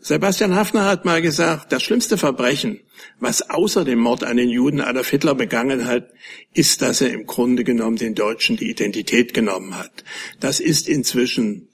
Sebastian 0.00 0.54
Hafner 0.54 0.84
hat 0.84 1.04
mal 1.04 1.22
gesagt, 1.22 1.72
das 1.72 1.82
schlimmste 1.82 2.16
Verbrechen, 2.16 2.80
was 3.20 3.50
außer 3.50 3.84
dem 3.84 3.98
Mord 3.98 4.24
an 4.24 4.36
den 4.36 4.48
Juden 4.48 4.80
Adolf 4.80 5.10
Hitler 5.10 5.34
begangen 5.34 5.86
hat, 5.86 6.10
ist, 6.52 6.82
dass 6.82 7.00
er 7.00 7.10
im 7.10 7.26
Grunde 7.26 7.64
genommen 7.64 7.96
den 7.96 8.14
Deutschen 8.14 8.56
die 8.56 8.70
Identität 8.70 9.34
genommen 9.34 9.76
hat. 9.76 10.04
Das 10.40 10.60
ist 10.60 10.88
inzwischen 10.88 11.68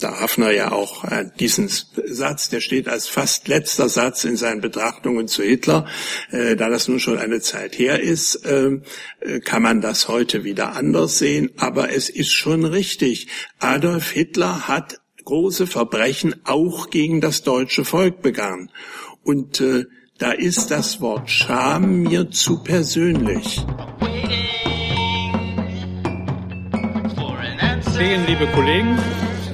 da 0.00 0.20
Hafner 0.20 0.50
ja 0.50 0.72
auch 0.72 1.04
äh, 1.04 1.26
diesen 1.38 1.68
Satz, 1.68 2.48
der 2.48 2.60
steht 2.60 2.88
als 2.88 3.08
fast 3.08 3.46
letzter 3.48 3.88
Satz 3.88 4.24
in 4.24 4.36
seinen 4.36 4.60
Betrachtungen 4.60 5.28
zu 5.28 5.42
Hitler, 5.42 5.86
äh, 6.30 6.56
da 6.56 6.68
das 6.68 6.88
nun 6.88 6.98
schon 6.98 7.18
eine 7.18 7.40
Zeit 7.40 7.78
her 7.78 8.00
ist, 8.00 8.40
ähm, 8.44 8.82
äh, 9.20 9.38
kann 9.40 9.62
man 9.62 9.80
das 9.80 10.08
heute 10.08 10.42
wieder 10.42 10.74
anders 10.74 11.18
sehen. 11.18 11.52
Aber 11.58 11.92
es 11.92 12.08
ist 12.08 12.32
schon 12.32 12.64
richtig. 12.64 13.28
Adolf 13.60 14.10
Hitler 14.10 14.66
hat 14.66 15.00
große 15.24 15.66
Verbrechen 15.66 16.34
auch 16.44 16.90
gegen 16.90 17.20
das 17.20 17.42
deutsche 17.42 17.84
Volk 17.84 18.22
begangen. 18.22 18.70
Und 19.22 19.60
äh, 19.60 19.86
da 20.18 20.30
ist 20.30 20.70
das 20.70 21.00
Wort 21.00 21.30
Scham 21.30 22.02
mir 22.02 22.30
zu 22.30 22.62
persönlich. 22.62 23.64
Sehen, 27.80 28.26
liebe 28.26 28.46
Kollegen, 28.48 28.98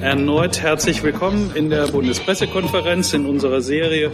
erneut 0.01 0.59
herzlich 0.59 1.03
willkommen 1.03 1.51
in 1.55 1.69
der 1.69 1.87
Bundespressekonferenz. 1.87 3.13
In 3.13 3.27
unserer 3.27 3.61
Serie 3.61 4.11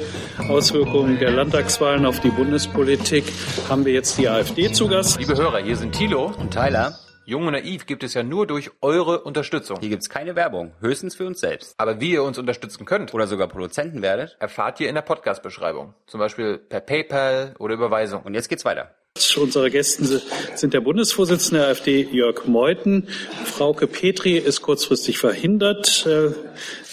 Auswirkungen 0.50 1.18
der 1.20 1.32
Landtagswahlen 1.32 2.06
auf 2.06 2.20
die 2.20 2.30
Bundespolitik 2.30 3.24
haben 3.70 3.86
wir 3.86 3.94
jetzt 3.94 4.18
die 4.18 4.28
AfD 4.28 4.72
zu 4.72 4.88
Gast. 4.88 5.18
Liebe 5.20 5.38
Hörer, 5.38 5.60
hier 5.60 5.78
sind 5.78 5.94
Thilo 5.94 6.34
und 6.38 6.52
Tyler. 6.52 7.00
Jung 7.30 7.46
und 7.46 7.52
Naiv 7.52 7.86
gibt 7.86 8.06
es 8.06 8.14
ja 8.14 8.24
nur 8.24 8.48
durch 8.48 8.72
eure 8.80 9.20
Unterstützung. 9.20 9.82
Hier 9.82 9.90
gibt's 9.90 10.08
keine 10.08 10.38
Werbung, 10.38 10.72
höchstens 10.80 11.14
für 11.14 11.26
uns 11.26 11.42
selbst. 11.42 11.74
Aber 11.78 12.00
wie 12.00 12.14
ihr 12.14 12.24
uns 12.24 12.38
unterstützen 12.38 12.86
könnt 12.86 13.14
oder 13.14 13.28
sogar 13.28 13.50
Produzenten 13.50 14.02
werdet, 14.02 14.38
erfahrt 14.40 14.80
ihr 14.80 14.88
in 14.88 14.96
der 14.96 15.02
Podcast-Beschreibung. 15.02 15.94
Zum 16.06 16.22
Beispiel 16.22 16.58
per 16.58 16.80
PayPal 16.80 17.54
oder 17.60 17.74
Überweisung. 17.74 18.22
Und 18.22 18.34
jetzt 18.34 18.48
geht's 18.48 18.64
weiter. 18.64 18.96
Unsere 19.36 19.70
Gäste 19.70 20.22
sind 20.56 20.74
der 20.74 20.80
Bundesvorsitzende 20.80 21.64
der 21.64 21.70
AfD 21.72 22.04
Jörg 22.04 22.46
Meuthen. 22.46 23.10
Frauke 23.44 23.88
Petri 23.88 24.38
ist 24.38 24.62
kurzfristig 24.62 25.18
verhindert. 25.18 26.08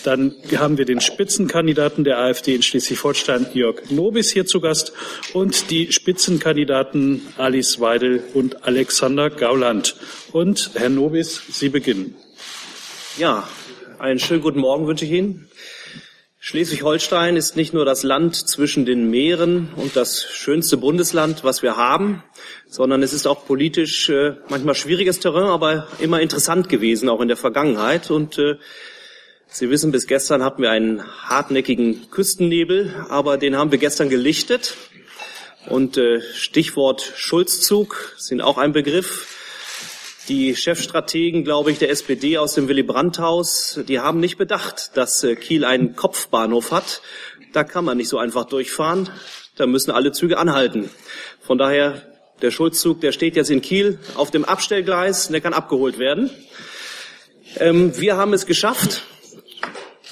Dann 0.04 0.34
haben 0.58 0.76
wir 0.76 0.84
den 0.84 1.00
Spitzenkandidaten 1.00 2.04
der 2.04 2.18
AfD 2.18 2.54
in 2.54 2.62
Schleswig-Holstein, 2.62 3.46
Jörg 3.54 3.90
Nobis, 3.90 4.30
hier 4.30 4.44
zu 4.44 4.60
Gast 4.60 4.92
und 5.32 5.70
die 5.70 5.92
Spitzenkandidaten 5.92 7.22
Alice 7.38 7.80
Weidel 7.80 8.22
und 8.34 8.64
Alexander 8.64 9.30
Gauland. 9.30 9.96
Und 10.30 10.72
Herr 10.74 10.90
Nobis, 10.90 11.40
Sie 11.48 11.70
beginnen. 11.70 12.14
Ja, 13.16 13.48
einen 13.98 14.18
schönen 14.18 14.42
guten 14.42 14.60
Morgen 14.60 14.86
wünsche 14.86 15.06
ich 15.06 15.12
Ihnen. 15.12 15.48
Schleswig-Holstein 16.38 17.36
ist 17.36 17.56
nicht 17.56 17.72
nur 17.72 17.86
das 17.86 18.02
Land 18.02 18.36
zwischen 18.36 18.84
den 18.84 19.08
Meeren 19.08 19.70
und 19.76 19.96
das 19.96 20.22
schönste 20.22 20.76
Bundesland, 20.76 21.44
was 21.44 21.62
wir 21.62 21.78
haben, 21.78 22.22
sondern 22.68 23.02
es 23.02 23.14
ist 23.14 23.26
auch 23.26 23.46
politisch 23.46 24.10
äh, 24.10 24.34
manchmal 24.50 24.74
schwieriges 24.74 25.20
Terrain, 25.20 25.44
aber 25.44 25.88
immer 25.98 26.20
interessant 26.20 26.68
gewesen, 26.68 27.08
auch 27.08 27.22
in 27.22 27.28
der 27.28 27.38
Vergangenheit. 27.38 28.10
Und 28.10 28.38
äh, 28.38 28.56
Sie 29.56 29.70
wissen, 29.70 29.92
bis 29.92 30.08
gestern 30.08 30.42
hatten 30.42 30.62
wir 30.62 30.72
einen 30.72 31.04
hartnäckigen 31.28 32.10
Küstennebel, 32.10 33.06
aber 33.08 33.38
den 33.38 33.56
haben 33.56 33.70
wir 33.70 33.78
gestern 33.78 34.08
gelichtet. 34.08 34.74
Und 35.68 35.96
äh, 35.96 36.22
Stichwort 36.34 37.12
Schulzzug 37.14 38.16
sind 38.18 38.40
auch 38.40 38.58
ein 38.58 38.72
Begriff. 38.72 39.28
Die 40.26 40.56
Chefstrategen, 40.56 41.44
glaube 41.44 41.70
ich, 41.70 41.78
der 41.78 41.90
SPD 41.90 42.36
aus 42.36 42.54
dem 42.54 42.66
Willy 42.66 42.82
Brandt-Haus, 42.82 43.78
die 43.86 44.00
haben 44.00 44.18
nicht 44.18 44.38
bedacht, 44.38 44.96
dass 44.96 45.22
äh, 45.22 45.36
Kiel 45.36 45.64
einen 45.64 45.94
Kopfbahnhof 45.94 46.72
hat. 46.72 47.00
Da 47.52 47.62
kann 47.62 47.84
man 47.84 47.96
nicht 47.96 48.08
so 48.08 48.18
einfach 48.18 48.46
durchfahren. 48.46 49.08
Da 49.54 49.68
müssen 49.68 49.92
alle 49.92 50.10
Züge 50.10 50.36
anhalten. 50.36 50.90
Von 51.40 51.58
daher, 51.58 52.02
der 52.42 52.50
Schulzzug, 52.50 53.02
der 53.02 53.12
steht 53.12 53.36
jetzt 53.36 53.52
in 53.52 53.62
Kiel 53.62 54.00
auf 54.16 54.32
dem 54.32 54.44
Abstellgleis, 54.44 55.28
der 55.28 55.40
kann 55.40 55.54
abgeholt 55.54 56.00
werden. 56.00 56.28
Ähm, 57.60 57.96
wir 58.00 58.16
haben 58.16 58.32
es 58.32 58.46
geschafft. 58.46 59.04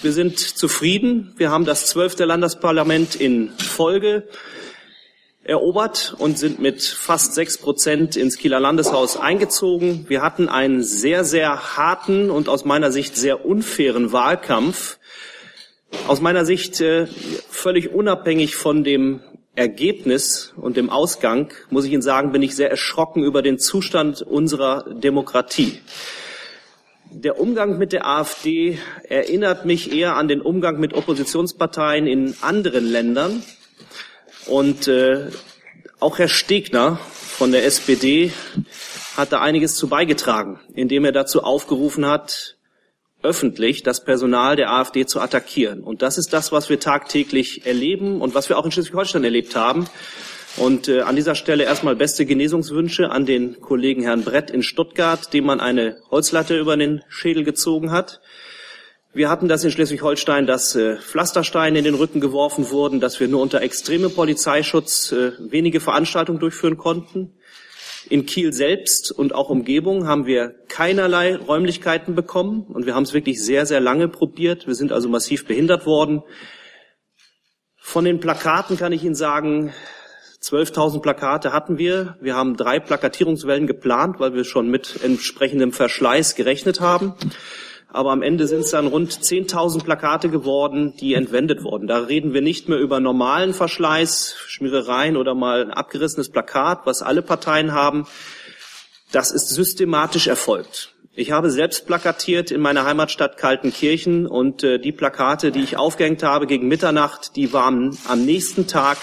Wir 0.03 0.13
sind 0.13 0.41
zufrieden. 0.41 1.33
Wir 1.37 1.53
haben 1.53 1.65
das 1.65 1.87
zwölfte 1.87 2.25
Landesparlament 2.25 3.15
in 3.15 3.51
Folge 3.51 4.27
erobert 5.45 6.17
und 6.19 6.37
sind 6.37 6.59
mit 6.59 6.83
fast 6.83 7.35
sechs 7.35 7.57
Prozent 7.57 8.17
ins 8.17 8.37
Kieler 8.37 8.59
Landeshaus 8.59 9.17
eingezogen. 9.17 10.07
Wir 10.09 10.21
hatten 10.21 10.49
einen 10.49 10.83
sehr, 10.83 11.23
sehr 11.25 11.77
harten 11.77 12.31
und 12.31 12.49
aus 12.49 12.65
meiner 12.65 12.91
Sicht 12.91 13.17
sehr 13.17 13.45
unfairen 13.47 14.11
Wahlkampf. 14.11 14.99
Aus 16.09 16.21
meiner 16.21 16.45
Sicht 16.45 16.81
äh, 16.81 17.07
völlig 17.49 17.93
unabhängig 17.93 18.57
von 18.57 18.83
dem 18.83 19.21
Ergebnis 19.55 20.53
und 20.57 20.77
dem 20.77 20.91
Ausgang, 20.91 21.53
muss 21.71 21.85
ich 21.85 21.93
Ihnen 21.93 22.03
sagen, 22.03 22.33
bin 22.33 22.43
ich 22.43 22.57
sehr 22.57 22.71
erschrocken 22.71 23.23
über 23.23 23.41
den 23.41 23.61
Zustand 23.61 24.21
unserer 24.23 24.85
Demokratie. 24.95 25.79
Der 27.15 27.39
Umgang 27.39 27.77
mit 27.77 27.93
der 27.93 28.07
AfD 28.07 28.79
erinnert 29.07 29.67
mich 29.67 29.93
eher 29.93 30.17
an 30.17 30.29
den 30.29 30.41
Umgang 30.41 30.81
mit 30.81 30.95
Oppositionsparteien 30.95 32.07
in 32.07 32.35
anderen 32.41 32.87
Ländern. 32.87 33.43
Und 34.47 34.89
äh, 34.89 35.27
auch 36.01 36.19
Herr 36.19 36.29
Stegner 36.29 36.99
von 37.13 37.53
der 37.53 37.67
SPD 37.67 38.33
hat 39.15 39.31
da 39.31 39.43
einiges 39.43 39.75
zu 39.75 39.89
beigetragen, 39.89 40.59
indem 40.73 41.05
er 41.05 41.13
dazu 41.13 41.43
aufgerufen 41.43 42.07
hat, 42.07 42.57
öffentlich 43.23 43.83
das 43.83 44.03
Personal 44.03 44.57
der 44.57 44.73
AfD 44.73 45.05
zu 45.05 45.21
attackieren. 45.21 45.83
Und 45.83 46.01
das 46.01 46.17
ist 46.17 46.33
das, 46.33 46.51
was 46.51 46.71
wir 46.71 46.81
tagtäglich 46.81 47.67
erleben 47.67 48.23
und 48.23 48.35
was 48.35 48.49
wir 48.49 48.57
auch 48.57 48.65
in 48.65 48.73
Schleswig-Holstein 48.73 49.23
erlebt 49.23 49.55
haben. 49.55 49.87
Und 50.57 50.89
äh, 50.89 51.01
an 51.01 51.17
dieser 51.17 51.35
Stelle 51.35 51.65
erstmal 51.65 51.97
beste 51.97 52.27
Genesungswünsche 52.27 53.11
an 53.11 53.25
den 53.25 53.61
Kollegen 53.61 54.03
Herrn 54.03 54.23
Brett 54.23 54.51
in 54.51 54.63
Stuttgart, 54.63 55.33
dem 55.33 55.47
man 55.47 55.61
eine 55.61 55.97
Holzlatte 56.11 56.59
über 56.59 56.77
den 56.77 57.03
Schädel 57.09 57.43
gezogen 57.43 57.91
hat. 57.91 58.21
Wir 59.15 59.29
hatten 59.29 59.49
das 59.49 59.65
in 59.65 59.71
Schleswig-Holstein, 59.71 60.47
dass 60.47 60.75
äh, 60.75 60.97
Pflastersteine 60.97 61.79
in 61.79 61.85
den 61.85 61.95
Rücken 61.95 62.21
geworfen 62.21 62.71
wurden, 62.71 63.01
dass 63.01 63.19
wir 63.19 63.29
nur 63.29 63.41
unter 63.41 63.63
extremem 63.63 64.13
Polizeischutz 64.13 65.13
äh, 65.13 65.33
wenige 65.39 65.81
Veranstaltungen 65.81 66.39
durchführen 66.39 66.77
konnten. 66.77 67.35
In 68.09 68.27
Kiel 68.27 68.53
selbst 68.53 69.11
und 69.11 69.35
auch 69.35 69.49
Umgebung 69.49 70.07
haben 70.07 70.27
wir 70.27 70.55
keinerlei 70.69 71.37
Räumlichkeiten 71.37 72.15
bekommen 72.15 72.63
und 72.63 72.85
wir 72.85 72.95
haben 72.95 73.05
es 73.05 73.15
wirklich 73.15 73.43
sehr, 73.43 73.65
sehr 73.65 73.81
lange 73.81 74.09
probiert. 74.09 74.67
Wir 74.67 74.75
sind 74.75 74.93
also 74.93 75.09
massiv 75.09 75.47
behindert 75.47 75.87
worden. 75.87 76.23
Von 77.77 78.05
den 78.05 78.21
Plakaten 78.21 78.77
kann 78.77 78.93
ich 78.93 79.05
Ihnen 79.05 79.15
sagen, 79.15 79.73
12.000 80.43 81.01
Plakate 81.01 81.53
hatten 81.53 81.79
wir. 81.79 82.17
Wir 82.21 82.35
haben 82.35 82.57
drei 82.57 82.81
Plakatierungswellen 82.81 83.67
geplant, 83.67 84.19
weil 84.19 84.35
wir 84.35 84.45
schon 84.45 84.69
mit 84.69 85.03
entsprechendem 85.03 85.73
Verschleiß 85.73 86.35
gerechnet 86.35 86.81
haben 86.81 87.15
aber 87.93 88.11
am 88.11 88.23
Ende 88.23 88.47
sind 88.47 88.61
es 88.61 88.71
dann 88.71 88.87
rund 88.87 89.13
10.000 89.13 89.85
Plakate 89.85 90.31
geworden, 90.31 90.95
die 90.99 91.13
entwendet 91.13 91.63
wurden. 91.63 91.87
Da 91.87 91.99
reden 91.99 92.33
wir 92.33 92.41
nicht 92.41 92.69
mehr 92.69 92.79
über 92.79 93.01
normalen 93.01 93.53
Verschleiß, 93.53 94.35
Schmierereien 94.47 95.17
oder 95.19 95.35
mal 95.35 95.61
ein 95.61 95.71
abgerissenes 95.71 96.31
Plakat, 96.31 96.87
was 96.87 97.03
alle 97.03 97.21
Parteien 97.21 97.73
haben. 97.73 98.07
Das 99.13 99.31
ist 99.31 99.51
systematisch 99.51 100.27
erfolgt. 100.27 100.95
Ich 101.15 101.33
habe 101.33 101.51
selbst 101.51 101.87
plakatiert 101.87 102.51
in 102.51 102.63
meiner 102.63 102.87
Heimatstadt 102.87 103.37
Kaltenkirchen 103.37 104.27
und 104.27 104.65
äh, 104.65 104.79
die 104.79 104.93
Plakate, 104.93 105.53
die 105.53 105.63
ich 105.63 105.77
aufgehängt 105.77 106.23
habe 106.23 106.47
gegen 106.47 106.69
Mitternacht, 106.69 107.37
die 107.37 107.53
waren 107.53 107.99
am 108.09 108.25
nächsten 108.25 108.67
Tag 108.67 108.97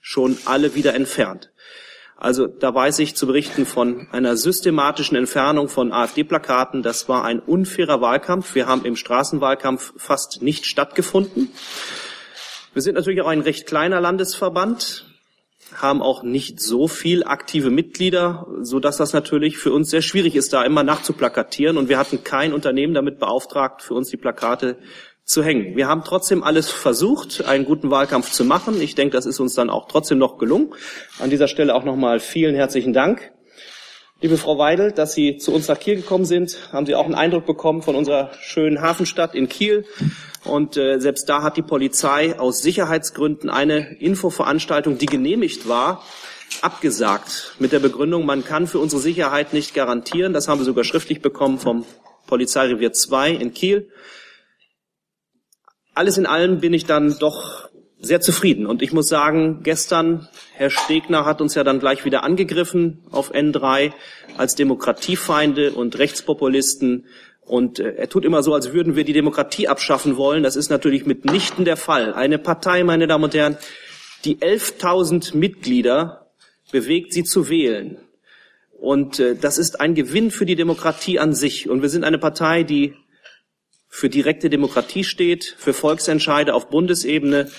schon 0.00 0.38
alle 0.44 0.74
wieder 0.74 0.94
entfernt. 0.94 1.50
Also 2.20 2.48
da 2.48 2.74
weiß 2.74 2.98
ich 2.98 3.14
zu 3.14 3.28
berichten 3.28 3.64
von 3.64 4.08
einer 4.10 4.36
systematischen 4.36 5.16
Entfernung 5.16 5.68
von 5.68 5.92
AfD-Plakaten. 5.92 6.82
Das 6.82 7.08
war 7.08 7.24
ein 7.24 7.38
unfairer 7.38 8.00
Wahlkampf. 8.00 8.56
Wir 8.56 8.66
haben 8.66 8.84
im 8.84 8.96
Straßenwahlkampf 8.96 9.92
fast 9.96 10.42
nicht 10.42 10.66
stattgefunden. 10.66 11.52
Wir 12.74 12.82
sind 12.82 12.96
natürlich 12.96 13.20
auch 13.20 13.28
ein 13.28 13.40
recht 13.40 13.66
kleiner 13.66 14.00
Landesverband, 14.00 15.06
haben 15.76 16.02
auch 16.02 16.24
nicht 16.24 16.60
so 16.60 16.88
viel 16.88 17.22
aktive 17.22 17.70
Mitglieder, 17.70 18.48
so 18.62 18.80
dass 18.80 18.96
das 18.96 19.12
natürlich 19.12 19.56
für 19.56 19.72
uns 19.72 19.90
sehr 19.90 20.02
schwierig 20.02 20.34
ist, 20.34 20.52
da 20.52 20.64
immer 20.64 20.82
nachzuplakatieren. 20.82 21.76
Und 21.76 21.88
wir 21.88 21.98
hatten 21.98 22.24
kein 22.24 22.52
Unternehmen 22.52 22.94
damit 22.94 23.20
beauftragt, 23.20 23.82
für 23.82 23.94
uns 23.94 24.08
die 24.08 24.16
Plakate 24.16 24.76
zu 25.28 25.44
hängen. 25.44 25.76
Wir 25.76 25.88
haben 25.88 26.04
trotzdem 26.04 26.42
alles 26.42 26.70
versucht, 26.70 27.44
einen 27.44 27.66
guten 27.66 27.90
Wahlkampf 27.90 28.32
zu 28.32 28.46
machen. 28.46 28.80
Ich 28.80 28.94
denke, 28.94 29.14
das 29.14 29.26
ist 29.26 29.40
uns 29.40 29.54
dann 29.54 29.68
auch 29.68 29.86
trotzdem 29.86 30.16
noch 30.16 30.38
gelungen. 30.38 30.72
An 31.18 31.28
dieser 31.28 31.48
Stelle 31.48 31.74
auch 31.74 31.84
nochmal 31.84 32.18
vielen 32.18 32.54
herzlichen 32.54 32.94
Dank. 32.94 33.30
Liebe 34.22 34.38
Frau 34.38 34.56
Weidel, 34.56 34.90
dass 34.90 35.12
Sie 35.12 35.36
zu 35.36 35.52
uns 35.52 35.68
nach 35.68 35.78
Kiel 35.78 35.96
gekommen 35.96 36.24
sind, 36.24 36.72
haben 36.72 36.86
Sie 36.86 36.94
auch 36.94 37.04
einen 37.04 37.14
Eindruck 37.14 37.44
bekommen 37.44 37.82
von 37.82 37.94
unserer 37.94 38.30
schönen 38.40 38.80
Hafenstadt 38.80 39.34
in 39.34 39.50
Kiel. 39.50 39.84
Und 40.44 40.78
äh, 40.78 40.98
selbst 40.98 41.28
da 41.28 41.42
hat 41.42 41.58
die 41.58 41.62
Polizei 41.62 42.38
aus 42.38 42.62
Sicherheitsgründen 42.62 43.50
eine 43.50 43.96
Infoveranstaltung, 44.00 44.96
die 44.96 45.06
genehmigt 45.06 45.68
war, 45.68 46.02
abgesagt 46.62 47.54
mit 47.58 47.72
der 47.72 47.80
Begründung, 47.80 48.24
man 48.24 48.44
kann 48.44 48.66
für 48.66 48.78
unsere 48.78 49.02
Sicherheit 49.02 49.52
nicht 49.52 49.74
garantieren. 49.74 50.32
Das 50.32 50.48
haben 50.48 50.58
wir 50.58 50.64
sogar 50.64 50.84
schriftlich 50.84 51.20
bekommen 51.20 51.58
vom 51.58 51.84
Polizeirevier 52.26 52.92
2 52.94 53.32
in 53.32 53.52
Kiel. 53.52 53.90
Alles 55.98 56.16
in 56.16 56.26
allem 56.26 56.60
bin 56.60 56.72
ich 56.72 56.86
dann 56.86 57.18
doch 57.18 57.68
sehr 58.00 58.20
zufrieden. 58.20 58.66
Und 58.66 58.82
ich 58.82 58.92
muss 58.92 59.08
sagen, 59.08 59.60
gestern, 59.64 60.28
Herr 60.54 60.70
Stegner 60.70 61.24
hat 61.24 61.40
uns 61.40 61.56
ja 61.56 61.64
dann 61.64 61.80
gleich 61.80 62.04
wieder 62.04 62.22
angegriffen 62.22 63.00
auf 63.10 63.34
N3 63.34 63.92
als 64.36 64.54
Demokratiefeinde 64.54 65.72
und 65.72 65.98
Rechtspopulisten. 65.98 67.06
Und 67.44 67.80
äh, 67.80 67.94
er 67.96 68.08
tut 68.08 68.24
immer 68.24 68.44
so, 68.44 68.54
als 68.54 68.72
würden 68.72 68.94
wir 68.94 69.02
die 69.02 69.12
Demokratie 69.12 69.66
abschaffen 69.66 70.16
wollen. 70.16 70.44
Das 70.44 70.54
ist 70.54 70.70
natürlich 70.70 71.04
mitnichten 71.04 71.64
der 71.64 71.76
Fall. 71.76 72.14
Eine 72.14 72.38
Partei, 72.38 72.84
meine 72.84 73.08
Damen 73.08 73.24
und 73.24 73.34
Herren, 73.34 73.58
die 74.24 74.36
11.000 74.36 75.36
Mitglieder 75.36 76.28
bewegt, 76.70 77.12
sie 77.12 77.24
zu 77.24 77.48
wählen. 77.48 77.98
Und 78.78 79.18
äh, 79.18 79.34
das 79.34 79.58
ist 79.58 79.80
ein 79.80 79.96
Gewinn 79.96 80.30
für 80.30 80.46
die 80.46 80.54
Demokratie 80.54 81.18
an 81.18 81.32
sich. 81.32 81.68
Und 81.68 81.82
wir 81.82 81.88
sind 81.88 82.04
eine 82.04 82.18
Partei, 82.18 82.62
die 82.62 82.94
für 83.88 84.10
direkte 84.10 84.50
Demokratie 84.50 85.02
steht, 85.02 85.56
für 85.58 85.72
Volksentscheide 85.72 86.54
auf 86.54 86.68
Bundesebene. 86.68 87.50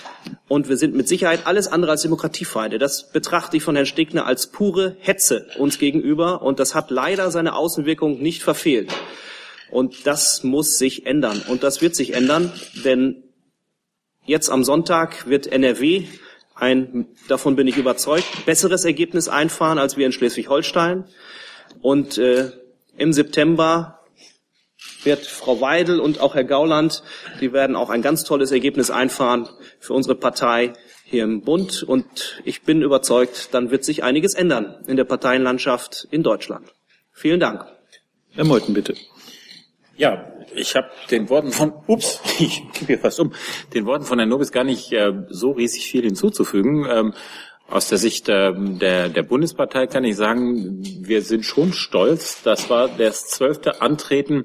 Und 0.48 0.68
wir 0.68 0.76
sind 0.76 0.94
mit 0.94 1.08
Sicherheit 1.08 1.46
alles 1.46 1.66
andere 1.68 1.90
als 1.90 2.02
Demokratiefeinde. 2.02 2.78
Das 2.78 3.10
betrachte 3.10 3.56
ich 3.56 3.62
von 3.62 3.74
Herrn 3.74 3.86
Stegner 3.86 4.26
als 4.26 4.46
pure 4.46 4.96
Hetze 5.00 5.48
uns 5.58 5.78
gegenüber. 5.78 6.42
Und 6.42 6.60
das 6.60 6.74
hat 6.74 6.90
leider 6.90 7.30
seine 7.30 7.54
Außenwirkung 7.56 8.22
nicht 8.22 8.42
verfehlt. 8.42 8.92
Und 9.70 10.06
das 10.06 10.44
muss 10.44 10.78
sich 10.78 11.06
ändern. 11.06 11.42
Und 11.48 11.62
das 11.62 11.82
wird 11.82 11.94
sich 11.94 12.14
ändern, 12.14 12.52
denn 12.84 13.24
jetzt 14.24 14.50
am 14.50 14.64
Sonntag 14.64 15.28
wird 15.28 15.46
NRW 15.46 16.04
ein, 16.54 17.06
davon 17.28 17.56
bin 17.56 17.66
ich 17.66 17.78
überzeugt, 17.78 18.44
besseres 18.44 18.84
Ergebnis 18.84 19.28
einfahren 19.28 19.78
als 19.78 19.96
wir 19.96 20.06
in 20.06 20.12
Schleswig-Holstein. 20.12 21.04
Und 21.80 22.18
äh, 22.18 22.50
im 22.96 23.12
September 23.12 23.99
wird 25.04 25.26
Frau 25.26 25.60
Weidel 25.60 26.00
und 26.00 26.20
auch 26.20 26.34
Herr 26.34 26.44
Gauland, 26.44 27.02
die 27.40 27.52
werden 27.52 27.76
auch 27.76 27.90
ein 27.90 28.02
ganz 28.02 28.24
tolles 28.24 28.52
Ergebnis 28.52 28.90
einfahren 28.90 29.48
für 29.78 29.94
unsere 29.94 30.14
Partei 30.14 30.72
hier 31.04 31.24
im 31.24 31.42
Bund. 31.42 31.82
Und 31.82 32.40
ich 32.44 32.62
bin 32.62 32.82
überzeugt, 32.82 33.48
dann 33.52 33.70
wird 33.70 33.84
sich 33.84 34.02
einiges 34.02 34.34
ändern 34.34 34.84
in 34.86 34.96
der 34.96 35.04
Parteienlandschaft 35.04 36.06
in 36.10 36.22
Deutschland. 36.22 36.72
Vielen 37.12 37.40
Dank. 37.40 37.66
Herr 38.32 38.44
Meuthen, 38.44 38.74
bitte. 38.74 38.94
Ja, 39.96 40.32
ich 40.54 40.74
habe 40.76 40.88
den 41.10 41.28
Worten 41.28 41.52
von, 41.52 41.72
ups, 41.86 42.20
ich 42.38 42.62
kippe 42.72 42.86
hier 42.86 42.98
fast 42.98 43.20
um, 43.20 43.32
den 43.74 43.86
Worten 43.86 44.04
von 44.04 44.18
Herrn 44.18 44.30
Nobis 44.30 44.52
gar 44.52 44.64
nicht 44.64 44.92
äh, 44.92 45.12
so 45.28 45.50
riesig 45.50 45.84
viel 45.84 46.02
hinzuzufügen. 46.02 46.86
Ähm, 46.88 47.14
aus 47.68 47.88
der 47.88 47.98
Sicht 47.98 48.28
äh, 48.28 48.52
der, 48.56 49.08
der 49.10 49.22
Bundespartei 49.22 49.86
kann 49.86 50.04
ich 50.04 50.16
sagen, 50.16 50.82
wir 51.06 51.22
sind 51.22 51.44
schon 51.44 51.72
stolz. 51.72 52.42
Das 52.42 52.70
war 52.70 52.88
das 52.88 53.28
zwölfte 53.28 53.80
Antreten 53.80 54.44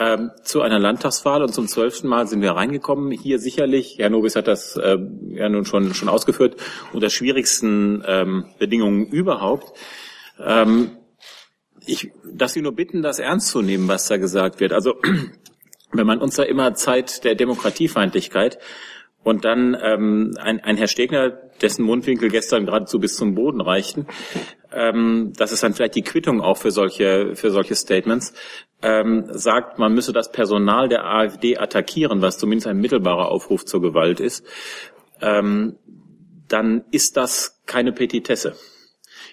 ähm, 0.00 0.30
zu 0.42 0.62
einer 0.62 0.78
Landtagswahl 0.78 1.42
und 1.42 1.52
zum 1.52 1.68
zwölften 1.68 2.08
Mal 2.08 2.26
sind 2.26 2.40
wir 2.40 2.52
reingekommen. 2.52 3.12
Hier 3.12 3.38
sicherlich, 3.38 3.98
Herr 3.98 4.08
Nobis 4.08 4.34
hat 4.34 4.48
das 4.48 4.76
äh, 4.76 4.96
ja 5.28 5.48
nun 5.50 5.66
schon, 5.66 5.92
schon 5.92 6.08
ausgeführt, 6.08 6.56
unter 6.94 7.10
schwierigsten 7.10 8.02
ähm, 8.06 8.46
Bedingungen 8.58 9.06
überhaupt. 9.06 9.78
Ähm, 10.42 10.92
ich 11.84 12.10
darf 12.32 12.50
Sie 12.50 12.62
nur 12.62 12.74
bitten, 12.74 13.02
das 13.02 13.18
ernst 13.18 13.48
zu 13.48 13.60
nehmen, 13.60 13.88
was 13.88 14.08
da 14.08 14.16
gesagt 14.16 14.58
wird. 14.60 14.72
Also 14.72 14.94
wenn 15.92 16.06
man 16.06 16.18
uns 16.18 16.36
da 16.36 16.44
immer 16.44 16.74
Zeit 16.74 17.24
der 17.24 17.34
Demokratiefeindlichkeit 17.34 18.58
und 19.22 19.44
dann 19.44 19.76
ähm, 19.82 20.34
ein, 20.40 20.60
ein 20.60 20.78
Herr 20.78 20.88
Stegner, 20.88 21.30
dessen 21.60 21.84
Mundwinkel 21.84 22.30
gestern 22.30 22.64
geradezu 22.64 23.00
bis 23.00 23.16
zum 23.16 23.34
Boden 23.34 23.60
reichten, 23.60 24.06
ähm, 24.72 25.34
das 25.36 25.52
ist 25.52 25.62
dann 25.62 25.74
vielleicht 25.74 25.94
die 25.94 26.02
Quittung 26.02 26.40
auch 26.40 26.56
für 26.56 26.70
solche 26.70 27.34
für 27.34 27.50
solche 27.50 27.74
Statements, 27.74 28.32
ähm, 28.82 29.26
sagt, 29.30 29.78
man 29.78 29.92
müsse 29.94 30.12
das 30.12 30.32
Personal 30.32 30.88
der 30.88 31.04
AfD 31.04 31.58
attackieren, 31.58 32.22
was 32.22 32.38
zumindest 32.38 32.66
ein 32.66 32.78
mittelbarer 32.78 33.28
Aufruf 33.28 33.64
zur 33.64 33.82
Gewalt 33.82 34.20
ist, 34.20 34.44
ähm, 35.20 35.76
dann 36.48 36.84
ist 36.90 37.16
das 37.16 37.60
keine 37.66 37.92
Petitesse. 37.92 38.56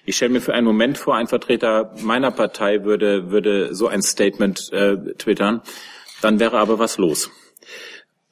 Ich 0.05 0.15
stelle 0.15 0.31
mir 0.31 0.41
für 0.41 0.53
einen 0.53 0.65
Moment 0.65 0.97
vor, 0.97 1.15
ein 1.15 1.27
Vertreter 1.27 1.93
meiner 2.01 2.31
Partei 2.31 2.83
würde, 2.83 3.31
würde 3.31 3.73
so 3.73 3.87
ein 3.87 4.01
Statement 4.01 4.71
äh, 4.71 4.95
twittern, 5.17 5.61
dann 6.21 6.39
wäre 6.39 6.57
aber 6.59 6.79
was 6.79 6.97
los. 6.97 7.29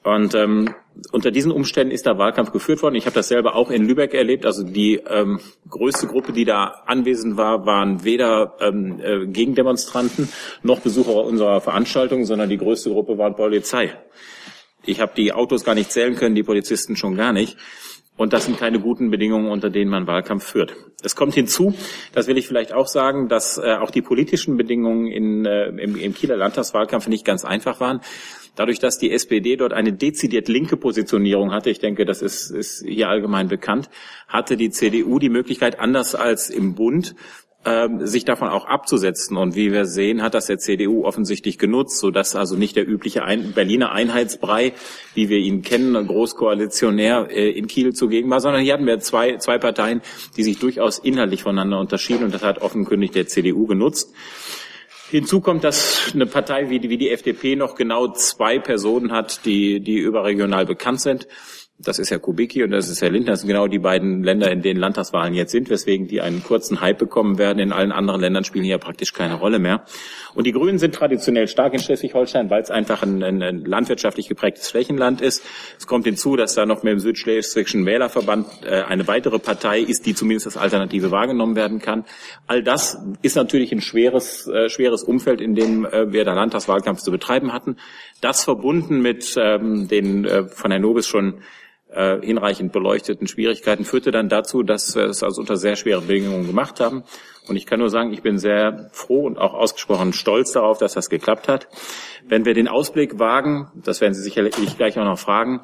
Und 0.06 0.36
ähm, 0.36 0.70
unter 1.12 1.32
diesen 1.32 1.52
Umständen 1.52 1.92
ist 1.92 2.06
der 2.06 2.20
Wahlkampf 2.20 2.52
geführt 2.52 2.84
worden. 2.84 2.94
Ich 2.94 3.08
habe 3.08 3.16
das 3.16 3.28
selber 3.28 3.56
auch 3.56 3.72
in 3.72 3.88
Lübeck 3.88 4.14
erlebt. 4.14 4.46
Also 4.46 4.64
die 4.64 5.02
ähm, 5.10 5.40
größte 5.68 6.06
Gruppe, 6.06 6.32
die 6.32 6.46
da 6.46 6.84
anwesend 6.86 7.38
war, 7.38 7.66
waren 7.66 8.04
weder 8.04 8.56
ähm, 8.62 9.02
äh, 9.02 9.26
Gegendemonstranten 9.26 10.30
noch 10.62 10.82
Besucher 10.82 11.24
unserer 11.24 11.60
Veranstaltung, 11.60 12.24
sondern 12.26 12.50
die 12.50 12.58
größte 12.58 12.92
Gruppe 12.92 13.18
waren 13.18 13.36
Polizei. 13.36 13.98
Ich 14.86 15.02
habe 15.02 15.14
die 15.18 15.34
Autos 15.34 15.64
gar 15.64 15.74
nicht 15.74 15.92
zählen 15.92 16.16
können, 16.16 16.36
die 16.36 16.44
Polizisten 16.44 16.96
schon 16.96 17.16
gar 17.16 17.34
nicht. 17.34 17.58
Und 18.16 18.32
das 18.32 18.46
sind 18.46 18.60
keine 18.60 18.80
guten 18.80 19.10
Bedingungen, 19.10 19.50
unter 19.50 19.72
denen 19.72 19.90
man 19.90 20.06
Wahlkampf 20.06 20.46
führt. 20.46 20.76
Es 21.02 21.16
kommt 21.16 21.34
hinzu, 21.34 21.74
das 22.14 22.28
will 22.28 22.38
ich 22.38 22.48
vielleicht 22.48 22.74
auch 22.74 22.88
sagen, 22.88 23.28
dass 23.28 23.58
äh, 23.58 23.74
auch 23.74 23.90
die 23.90 24.04
politischen 24.04 24.56
Bedingungen 24.56 25.08
in, 25.08 25.46
äh, 25.46 25.70
im, 25.70 25.96
im 25.96 26.14
Kieler 26.14 26.38
Landtagswahlkampf 26.38 27.08
nicht 27.08 27.26
ganz 27.26 27.44
einfach 27.44 27.80
waren. 27.80 28.02
Dadurch, 28.56 28.80
dass 28.80 28.98
die 28.98 29.12
SPD 29.12 29.58
dort 29.58 29.74
eine 29.74 29.94
dezidiert 29.94 30.48
linke 30.48 30.78
Positionierung 30.78 31.52
hatte, 31.52 31.70
ich 31.70 31.80
denke, 31.80 32.06
das 32.06 32.22
ist, 32.22 32.52
ist 32.52 32.84
hier 32.86 33.10
allgemein 33.10 33.48
bekannt, 33.48 33.90
hatte 34.28 34.58
die 34.58 34.70
CDU 34.70 35.20
die 35.20 35.30
Möglichkeit, 35.30 35.80
anders 35.80 36.16
als 36.16 36.50
im 36.50 36.76
Bund, 36.76 37.16
ähm, 37.66 38.06
sich 38.06 38.26
davon 38.26 38.50
auch 38.50 38.66
abzusetzen. 38.66 39.38
Und 39.38 39.56
wie 39.56 39.72
wir 39.72 39.86
sehen, 39.86 40.22
hat 40.22 40.36
das 40.36 40.46
der 40.46 40.60
CDU 40.60 41.04
offensichtlich 41.04 41.58
genutzt, 41.58 41.98
sodass 41.98 42.36
also 42.36 42.56
nicht 42.56 42.76
der 42.76 42.88
übliche 42.88 43.24
Ein 43.24 43.54
Berliner 43.54 43.92
Einheitsbrei, 43.92 44.74
wie 45.16 45.30
wir 45.30 45.40
ihn 45.40 45.64
kennen, 45.64 46.08
Großkoalitionär 46.08 47.28
äh, 47.32 47.50
in 47.50 47.68
Kiel 47.68 47.94
zugegen 47.94 48.30
war, 48.30 48.40
sondern 48.40 48.62
hier 48.62 48.74
hatten 48.74 48.86
wir 48.86 49.00
zwei, 49.00 49.38
zwei 49.38 49.58
Parteien, 49.58 50.02
die 50.38 50.44
sich 50.44 50.60
durchaus 50.60 51.00
inhaltlich 51.00 51.44
voneinander 51.44 51.80
unterschieden. 51.80 52.24
Und 52.24 52.34
das 52.34 52.44
hat 52.44 52.62
offenkundig 52.62 53.12
der 53.12 53.28
CDU 53.28 53.66
genutzt. 53.66 54.14
Hinzu 55.16 55.42
kommt, 55.42 55.64
dass 55.64 56.12
eine 56.14 56.26
Partei 56.26 56.70
wie 56.70 56.80
die, 56.80 56.90
wie 56.90 56.98
die 56.98 57.10
FDP 57.10 57.56
noch 57.56 57.76
genau 57.76 58.12
zwei 58.14 58.60
Personen 58.60 59.12
hat, 59.12 59.46
die, 59.46 59.80
die 59.80 59.98
überregional 59.98 60.66
bekannt 60.66 61.02
sind. 61.02 61.28
Das 61.78 62.00
ist 62.00 62.10
Herr 62.10 62.20
Kubicki 62.20 62.64
und 62.64 62.72
das 62.72 62.88
ist 62.88 63.02
Herr 63.02 63.10
Lindner. 63.10 63.34
Das 63.34 63.42
sind 63.42 63.50
genau 63.50 63.68
die 63.68 63.80
beiden 63.80 64.24
Länder, 64.24 64.50
in 64.50 64.62
denen 64.62 64.80
Landtagswahlen 64.80 65.34
jetzt 65.34 65.52
sind, 65.52 65.70
weswegen 65.70 66.08
die 66.08 66.22
einen 66.22 66.42
kurzen 66.42 66.80
Hype 66.80 66.98
bekommen 66.98 67.38
werden. 67.38 67.60
In 67.60 67.74
allen 67.74 67.92
anderen 67.92 68.22
Ländern 68.22 68.46
spielen 68.46 68.64
ja 68.64 68.78
praktisch 68.78 69.12
keine 69.12 69.34
Rolle 69.34 69.60
mehr. 69.60 69.84
Und 70.36 70.48
die 70.48 70.54
Grünen 70.54 70.80
sind 70.80 70.96
traditionell 70.96 71.50
stark 71.50 71.74
in 71.74 71.82
Schleswig-Holstein, 71.82 72.50
weil 72.50 72.62
es 72.62 72.72
einfach 72.72 73.04
ein, 73.04 73.22
ein, 73.22 73.44
ein, 73.44 73.66
landwirtschaftlich 73.66 74.30
geprägtes 74.30 74.70
Flächenland 74.70 75.20
ist. 75.20 75.44
Es 75.78 75.86
kommt 75.86 76.06
hinzu, 76.06 76.38
dass 76.38 76.56
da 76.56 76.66
noch 76.66 76.84
mit 76.84 76.94
dem 76.94 77.00
Südschleswigschen 77.00 77.86
Wählerverband 77.86 78.48
äh, 78.64 78.84
eine 78.84 79.06
weitere 79.10 79.40
Partei 79.40 79.82
ist, 79.82 80.06
die 80.06 80.16
zumindest 80.16 80.48
als 80.48 80.56
Alternative 80.56 81.12
wahrgenommen 81.12 81.58
werden 81.58 81.80
kann. 81.80 82.06
All 82.48 82.64
das 82.64 82.98
ist 83.22 83.36
natürlich 83.36 83.74
ein 83.74 83.82
schweres, 83.82 84.48
äh, 84.48 84.70
schweres 84.70 85.04
Umfeld, 85.04 85.42
in 85.42 85.56
dem 85.56 85.86
äh, 85.86 86.14
wir 86.14 86.24
da 86.24 86.36
Landtagswahlkampf 86.36 87.02
zu 87.02 87.12
betreiben 87.12 87.52
hatten. 87.52 87.76
Das 88.22 88.44
verbunden 88.44 89.02
mit 89.02 89.36
ähm, 89.38 89.88
den 89.88 90.26
äh, 90.26 90.46
von 90.46 90.72
Herrn 90.72 90.82
Nobis 90.82 91.08
schon 91.08 91.42
äh, 91.96 92.20
hinreichend 92.22 92.72
beleuchteten 92.72 93.28
Schwierigkeiten 93.28 93.86
führte 93.86 94.12
dann 94.12 94.30
dazu, 94.30 94.64
dass 94.64 94.96
wir 94.96 95.04
es 95.06 95.24
also 95.24 95.42
unter 95.42 95.58
sehr 95.58 95.76
schweren 95.76 96.08
Bedingungen 96.08 96.48
gemacht 96.48 96.80
haben. 96.80 97.04
Und 97.48 97.56
ich 97.56 97.66
kann 97.66 97.80
nur 97.80 97.90
sagen, 97.90 98.12
ich 98.12 98.22
bin 98.22 98.38
sehr 98.38 98.90
froh 98.92 99.26
und 99.26 99.38
auch 99.38 99.54
ausgesprochen 99.54 100.14
stolz 100.14 100.52
darauf, 100.52 100.78
dass 100.78 100.94
das 100.94 101.10
geklappt 101.10 101.48
hat. 101.48 101.68
Wenn 102.28 102.46
wir 102.46 102.54
den 102.54 102.68
Ausblick 102.68 103.20
wagen, 103.20 103.72
das 103.76 104.02
werden 104.02 104.14
Sie 104.14 104.24
sicherlich 104.24 104.78
gleich 104.78 104.98
auch 104.98 105.06
noch 105.06 105.20
fragen, 105.20 105.62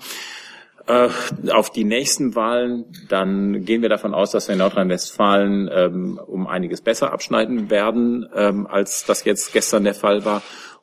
äh, 0.87 1.09
auf 1.51 1.69
die 1.69 1.83
nächsten 1.83 2.35
Wahlen, 2.35 2.85
dann 3.09 3.65
gehen 3.65 3.81
wir 3.81 3.89
davon 3.89 4.13
aus, 4.13 4.31
dass 4.31 4.47
wir 4.47 4.53
in 4.53 4.59
Nordrhein-Westfalen 4.59 5.69
ähm, 5.73 6.19
um 6.25 6.47
einiges 6.47 6.81
besser 6.81 7.11
abschneiden 7.11 7.69
werden, 7.69 8.27
ähm, 8.35 8.67
als 8.67 9.05
das 9.05 9.23
jetzt 9.25 9.53
gestern 9.53 9.83
der 9.83 9.93
Fall 9.93 10.25
war. 10.25 10.41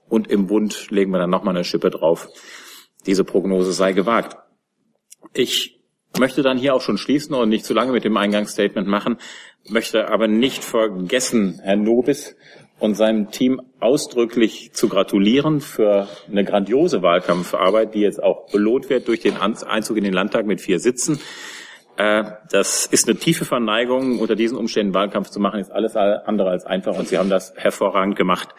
Und 0.08 0.30
im 0.30 0.46
Bund 0.46 0.90
legen 0.90 1.10
wir 1.10 1.18
dann 1.18 1.30
nochmal 1.30 1.54
eine 1.54 1.64
Schippe 1.64 1.90
drauf. 1.90 2.28
Diese 3.06 3.24
Prognose 3.24 3.72
sei 3.72 3.92
gewagt. 3.92 4.36
Ich 5.34 5.78
möchte 6.18 6.42
dann 6.42 6.58
hier 6.58 6.74
auch 6.74 6.80
schon 6.80 6.98
schließen 6.98 7.34
und 7.34 7.48
nicht 7.48 7.64
zu 7.64 7.74
lange 7.74 7.92
mit 7.92 8.04
dem 8.04 8.16
Eingangsstatement 8.16 8.88
machen, 8.88 9.18
möchte 9.68 10.08
aber 10.08 10.26
nicht 10.26 10.64
vergessen, 10.64 11.60
Herrn 11.62 11.82
Nobis 11.82 12.36
und 12.78 12.94
seinem 12.94 13.30
Team 13.30 13.60
ausdrücklich 13.80 14.72
zu 14.72 14.88
gratulieren 14.88 15.60
für 15.60 16.08
eine 16.30 16.44
grandiose 16.44 17.02
Wahlkampfarbeit, 17.02 17.94
die 17.94 18.00
jetzt 18.00 18.22
auch 18.22 18.50
belohnt 18.50 18.88
wird 18.88 19.08
durch 19.08 19.20
den 19.20 19.36
Einzug 19.36 19.96
in 19.96 20.04
den 20.04 20.12
Landtag 20.12 20.46
mit 20.46 20.60
vier 20.60 20.78
Sitzen. 20.78 21.20
Äh, 21.96 22.24
das 22.50 22.86
ist 22.86 23.08
eine 23.08 23.18
tiefe 23.18 23.44
Verneigung, 23.44 24.20
unter 24.20 24.36
diesen 24.36 24.56
Umständen 24.56 24.94
Wahlkampf 24.94 25.30
zu 25.30 25.40
machen, 25.40 25.60
ist 25.60 25.72
alles 25.72 25.96
andere 25.96 26.50
als 26.50 26.64
einfach 26.64 26.96
und 26.96 27.08
Sie 27.08 27.18
haben 27.18 27.30
das 27.30 27.52
hervorragend 27.56 28.16
gemacht. 28.16 28.54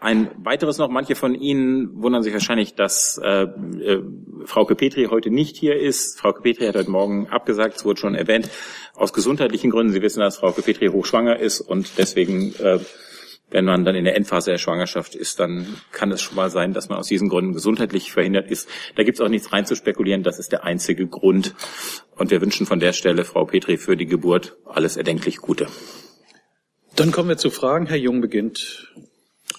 Ein 0.00 0.30
weiteres 0.44 0.78
noch, 0.78 0.88
manche 0.88 1.16
von 1.16 1.34
Ihnen 1.34 2.02
wundern 2.02 2.22
sich 2.22 2.32
wahrscheinlich, 2.32 2.74
dass 2.74 3.20
äh, 3.22 3.42
äh, 3.42 4.02
Frau 4.44 4.64
Petri 4.64 5.06
heute 5.10 5.30
nicht 5.30 5.56
hier 5.56 5.76
ist. 5.76 6.20
Frau 6.20 6.32
Petri 6.32 6.66
hat 6.66 6.76
heute 6.76 6.90
Morgen 6.90 7.26
abgesagt, 7.28 7.76
es 7.76 7.84
wurde 7.84 7.98
schon 7.98 8.14
erwähnt, 8.14 8.48
aus 8.94 9.12
gesundheitlichen 9.12 9.70
Gründen. 9.70 9.92
Sie 9.92 10.02
wissen, 10.02 10.20
dass 10.20 10.38
Frau 10.38 10.52
Petri 10.52 10.86
hochschwanger 10.86 11.40
ist 11.40 11.60
und 11.60 11.98
deswegen 11.98 12.54
äh, 12.60 12.78
wenn 13.50 13.64
man 13.64 13.84
dann 13.84 13.94
in 13.94 14.04
der 14.04 14.14
Endphase 14.14 14.50
der 14.50 14.58
Schwangerschaft 14.58 15.14
ist, 15.14 15.40
dann 15.40 15.66
kann 15.90 16.12
es 16.12 16.20
schon 16.20 16.36
mal 16.36 16.50
sein, 16.50 16.74
dass 16.74 16.88
man 16.88 16.98
aus 16.98 17.08
diesen 17.08 17.28
Gründen 17.28 17.54
gesundheitlich 17.54 18.12
verhindert 18.12 18.50
ist. 18.50 18.68
Da 18.96 19.04
gibt 19.04 19.18
es 19.18 19.24
auch 19.24 19.30
nichts 19.30 19.52
rein 19.52 19.64
zu 19.64 19.74
spekulieren. 19.74 20.22
Das 20.22 20.38
ist 20.38 20.52
der 20.52 20.64
einzige 20.64 21.06
Grund. 21.06 21.54
Und 22.16 22.30
wir 22.30 22.40
wünschen 22.42 22.66
von 22.66 22.78
der 22.78 22.92
Stelle 22.92 23.24
Frau 23.24 23.46
Petri 23.46 23.78
für 23.78 23.96
die 23.96 24.06
Geburt 24.06 24.58
alles 24.66 24.96
erdenklich 24.96 25.38
Gute. 25.38 25.66
Dann 26.94 27.10
kommen 27.10 27.28
wir 27.28 27.38
zu 27.38 27.50
Fragen. 27.50 27.86
Herr 27.86 27.96
Jung 27.96 28.20
beginnt. 28.20 28.92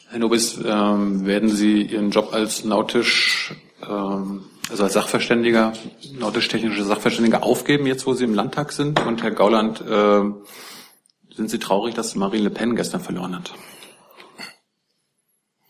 Herr 0.09 0.19
Nobis, 0.19 0.59
ähm, 0.65 1.25
werden 1.25 1.49
Sie 1.49 1.83
Ihren 1.83 2.09
Job 2.11 2.33
als 2.33 2.63
nautisch, 2.63 3.53
ähm, 3.87 4.45
also 4.69 4.83
als 4.83 4.93
Sachverständiger, 4.93 5.73
nautisch-technischer 6.17 6.83
Sachverständiger 6.83 7.43
aufgeben, 7.43 7.85
jetzt 7.85 8.07
wo 8.07 8.13
Sie 8.13 8.23
im 8.23 8.33
Landtag 8.33 8.71
sind? 8.71 8.99
Und 9.05 9.21
Herr 9.21 9.31
Gauland, 9.31 9.81
äh, 9.81 10.21
sind 11.35 11.49
Sie 11.49 11.59
traurig, 11.59 11.93
dass 11.95 12.15
Marine 12.15 12.45
Le 12.45 12.49
Pen 12.49 12.75
gestern 12.75 13.01
verloren 13.01 13.35
hat? 13.35 13.53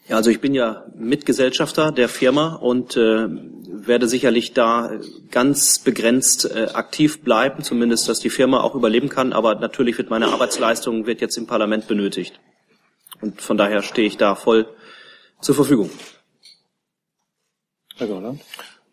Ja, 0.10 0.16
also 0.16 0.32
ich 0.32 0.42
bin 0.42 0.56
ja 0.56 0.86
Mitgesellschafter 0.96 1.92
der 1.92 2.10
Firma 2.10 2.56
und 2.56 2.98
äh, 2.98 3.28
werde 3.30 4.08
sicherlich 4.08 4.54
da 4.54 4.92
ganz 5.30 5.80
begrenzt 5.80 6.50
äh, 6.50 6.70
aktiv 6.74 7.22
bleiben, 7.22 7.62
zumindest, 7.62 8.10
dass 8.10 8.20
die 8.20 8.32
Firma 8.32 8.62
auch 8.62 8.74
überleben 8.74 9.10
kann. 9.10 9.34
Aber 9.34 9.54
natürlich 9.56 10.00
wird 10.00 10.10
meine 10.10 10.30
Arbeitsleistung 10.30 11.06
wird 11.06 11.22
jetzt 11.22 11.38
im 11.38 11.46
Parlament 11.46 11.88
benötigt. 11.88 12.40
Und 13.22 13.42
von 13.42 13.58
daher 13.58 13.82
stehe 13.82 14.08
ich 14.08 14.18
da 14.18 14.36
voll 14.36 14.68
zur 15.42 15.56
Verfügung. 15.56 15.90
Herr 17.98 18.08
Gauland. 18.08 18.42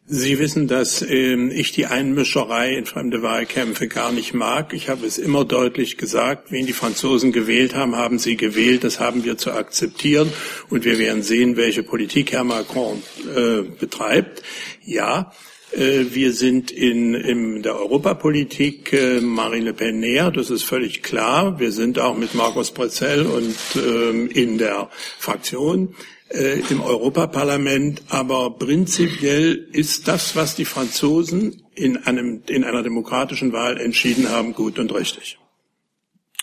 Sie 0.09 0.39
wissen, 0.39 0.69
dass 0.69 1.03
ähm, 1.03 1.51
ich 1.51 1.73
die 1.73 1.87
Einmischerei 1.87 2.77
in 2.77 2.87
fremde 2.87 3.23
Wahlkämpfe 3.23 3.89
gar 3.89 4.13
nicht 4.13 4.35
mag. 4.35 4.73
Ich 4.73 4.89
habe 4.89 5.05
es 5.05 5.19
immer 5.19 5.45
deutlich 5.45 5.97
gesagt, 5.97 6.53
wen 6.53 6.65
die 6.65 6.73
Franzosen 6.73 7.33
gewählt 7.33 7.75
haben, 7.75 7.97
haben 7.97 8.21
sie 8.21 8.37
gewählt. 8.37 8.85
Das 8.85 9.01
haben 9.01 9.25
wir 9.25 9.37
zu 9.37 9.51
akzeptieren. 9.51 10.33
Und 10.71 10.85
wir 10.85 11.01
werden 11.01 11.25
sehen, 11.25 11.57
welche 11.57 11.83
Politik 11.83 12.31
Herr 12.31 12.45
Macron 12.45 13.03
äh, 13.35 13.63
betreibt. 13.63 14.45
Ja, 14.85 15.33
äh, 15.33 15.46
wir 15.73 16.33
sind 16.33 16.71
in, 16.71 17.15
in 17.15 17.63
der 17.63 17.77
Europapolitik 17.77 18.93
äh, 18.93 19.21
Marine 19.21 19.67
Le 19.67 19.73
Pen 19.75 20.01
näher, 20.01 20.31
das 20.31 20.51
ist 20.51 20.63
völlig 20.63 21.03
klar. 21.03 21.59
Wir 21.59 21.73
sind 21.73 21.99
auch 21.99 22.17
mit 22.17 22.35
Markus 22.35 22.71
Brezell 22.71 23.27
und 23.27 23.57
ähm, 23.77 24.29
in 24.31 24.59
der 24.59 24.89
Fraktion 25.19 25.95
äh, 26.29 26.61
im 26.71 26.81
Europaparlament. 26.81 28.03
Aber 28.09 28.51
prinzipiell 28.51 29.69
ist 29.73 30.09
das, 30.09 30.37
was 30.37 30.55
die 30.55 30.65
Franzosen 30.65 31.63
in, 31.75 31.97
einem, 32.05 32.43
in 32.49 32.65
einer 32.65 32.83
demokratischen 32.83 33.53
Wahl 33.53 33.79
entschieden 33.79 34.31
haben, 34.31 34.55
gut 34.55 34.79
und 34.79 34.95
richtig. 34.95 35.39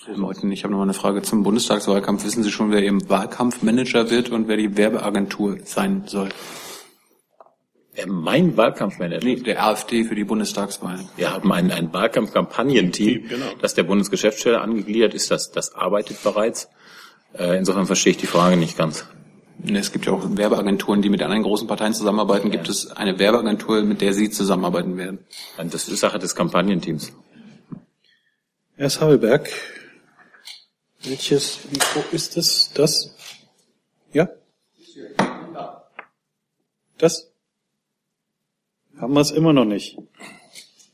Herr 0.06 0.18
Meuthen, 0.18 0.52
ich 0.52 0.64
habe 0.64 0.74
noch 0.74 0.80
mal 0.80 0.84
eine 0.84 0.94
Frage 0.94 1.22
zum 1.22 1.44
Bundestagswahlkampf. 1.44 2.26
Wissen 2.26 2.44
Sie 2.44 2.52
schon, 2.52 2.72
wer 2.72 2.84
Ihr 2.84 3.10
Wahlkampfmanager 3.10 4.10
wird 4.10 4.30
und 4.30 4.50
wer 4.50 4.58
die 4.58 4.76
Werbeagentur 4.76 5.60
sein 5.64 6.04
soll? 6.08 6.30
Wer 7.96 8.08
mein 8.08 8.58
Wahlkampfmanager? 8.58 9.24
Nee, 9.24 9.36
der 9.36 9.64
AfD 9.66 10.04
für 10.04 10.16
die 10.16 10.24
Bundestagswahl. 10.24 11.00
Wir 11.16 11.32
haben 11.32 11.52
ein, 11.52 11.72
ein 11.72 11.94
Wahlkampfkampagnenteam, 11.94 13.28
Genau. 13.28 13.46
das 13.62 13.76
der 13.76 13.84
Bundesgeschäftsstelle 13.84 14.60
angegliedert 14.62 15.14
ist. 15.14 15.30
Das, 15.30 15.52
das 15.52 15.76
arbeitet 15.76 16.24
bereits. 16.24 16.70
Äh, 17.38 17.58
insofern 17.58 17.86
verstehe 17.86 18.12
ich 18.12 18.18
die 18.18 18.26
Frage 18.28 18.58
nicht 18.58 18.78
ganz. 18.78 19.06
Es 19.72 19.92
gibt 19.92 20.08
ja 20.08 20.12
auch 20.14 20.24
Werbeagenturen, 20.26 21.02
die 21.04 21.10
mit 21.10 21.22
anderen 21.22 21.44
großen 21.44 21.68
Parteien 21.68 21.94
zusammenarbeiten. 21.94 22.50
Gibt 22.50 22.68
es 22.68 22.92
eine 22.92 23.20
Werbeagentur, 23.20 23.84
mit 23.84 24.02
der 24.02 24.14
Sie 24.14 24.30
zusammenarbeiten 24.32 24.98
werden? 24.98 25.20
Das 25.58 25.88
ist 25.88 26.00
Sache 26.00 26.18
des 26.18 26.36
Kampagnenteams. 26.36 27.14
Herr 28.76 28.90
Sabelberg. 28.90 29.50
Welches 31.04 31.60
Mikro 31.72 32.04
ist 32.12 32.38
es? 32.38 32.72
Das? 32.74 33.16
Ja? 34.12 34.30
Das? 36.98 37.33
Haben 39.04 39.16
wir 39.16 39.20
es 39.20 39.32
immer 39.32 39.52
noch 39.52 39.66
nicht. 39.66 39.98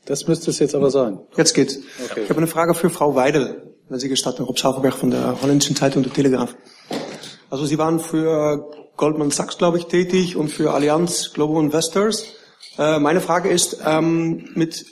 Das 0.04 0.26
müsste 0.26 0.50
es 0.50 0.58
jetzt 0.58 0.74
aber 0.74 0.90
sein. 0.90 1.20
Jetzt 1.36 1.54
geht's. 1.54 1.78
Okay. 2.10 2.22
Ich 2.24 2.28
habe 2.28 2.38
eine 2.38 2.48
Frage 2.48 2.74
für 2.74 2.90
Frau 2.90 3.14
Weidel, 3.14 3.72
wenn 3.88 4.00
Sie 4.00 4.08
gestatten, 4.08 4.42
Rob 4.42 4.58
Sauerberg 4.58 4.94
von 4.94 5.12
der 5.12 5.40
holländischen 5.40 5.76
Zeitung 5.76 6.02
Der 6.02 6.12
Telegraph. 6.12 6.56
Also 7.50 7.66
Sie 7.66 7.78
waren 7.78 8.00
für 8.00 8.68
Goldman 8.96 9.30
Sachs, 9.30 9.58
glaube 9.58 9.78
ich, 9.78 9.86
tätig 9.86 10.34
und 10.34 10.48
für 10.48 10.74
Allianz 10.74 11.32
Global 11.34 11.62
Investors. 11.62 12.24
Äh, 12.78 12.98
meine 12.98 13.20
Frage 13.20 13.48
ist, 13.48 13.80
ähm, 13.86 14.48
mit 14.56 14.86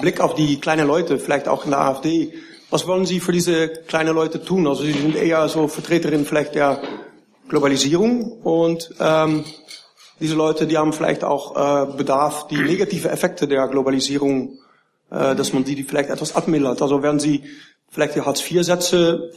Blick 0.00 0.20
auf 0.20 0.36
die 0.36 0.60
kleinen 0.60 0.86
Leute, 0.86 1.18
vielleicht 1.18 1.48
auch 1.48 1.64
in 1.64 1.72
der 1.72 1.80
AfD, 1.80 2.34
was 2.70 2.86
wollen 2.86 3.04
Sie 3.04 3.18
für 3.18 3.32
diese 3.32 3.66
kleinen 3.66 4.14
Leute 4.14 4.44
tun? 4.44 4.68
Also 4.68 4.84
Sie 4.84 4.92
sind 4.92 5.16
eher 5.16 5.48
so 5.48 5.66
Vertreterin 5.66 6.24
vielleicht 6.24 6.54
der 6.54 6.80
Globalisierung 7.48 8.30
und 8.30 8.94
ähm, 9.00 9.44
diese 10.20 10.34
Leute, 10.34 10.66
die 10.66 10.76
haben 10.76 10.92
vielleicht 10.92 11.24
auch 11.24 11.56
äh, 11.56 11.96
Bedarf, 11.96 12.46
die 12.48 12.58
negative 12.58 13.08
Effekte 13.10 13.48
der 13.48 13.66
Globalisierung, 13.68 14.58
äh, 15.10 15.34
dass 15.34 15.52
man 15.52 15.64
die, 15.64 15.74
die 15.74 15.82
vielleicht 15.84 16.10
etwas 16.10 16.36
abmildert. 16.36 16.82
Also 16.82 17.02
werden 17.02 17.18
Sie 17.18 17.42
vielleicht 17.88 18.14
die 18.14 18.20
Hartz-IV-Sätze 18.20 19.32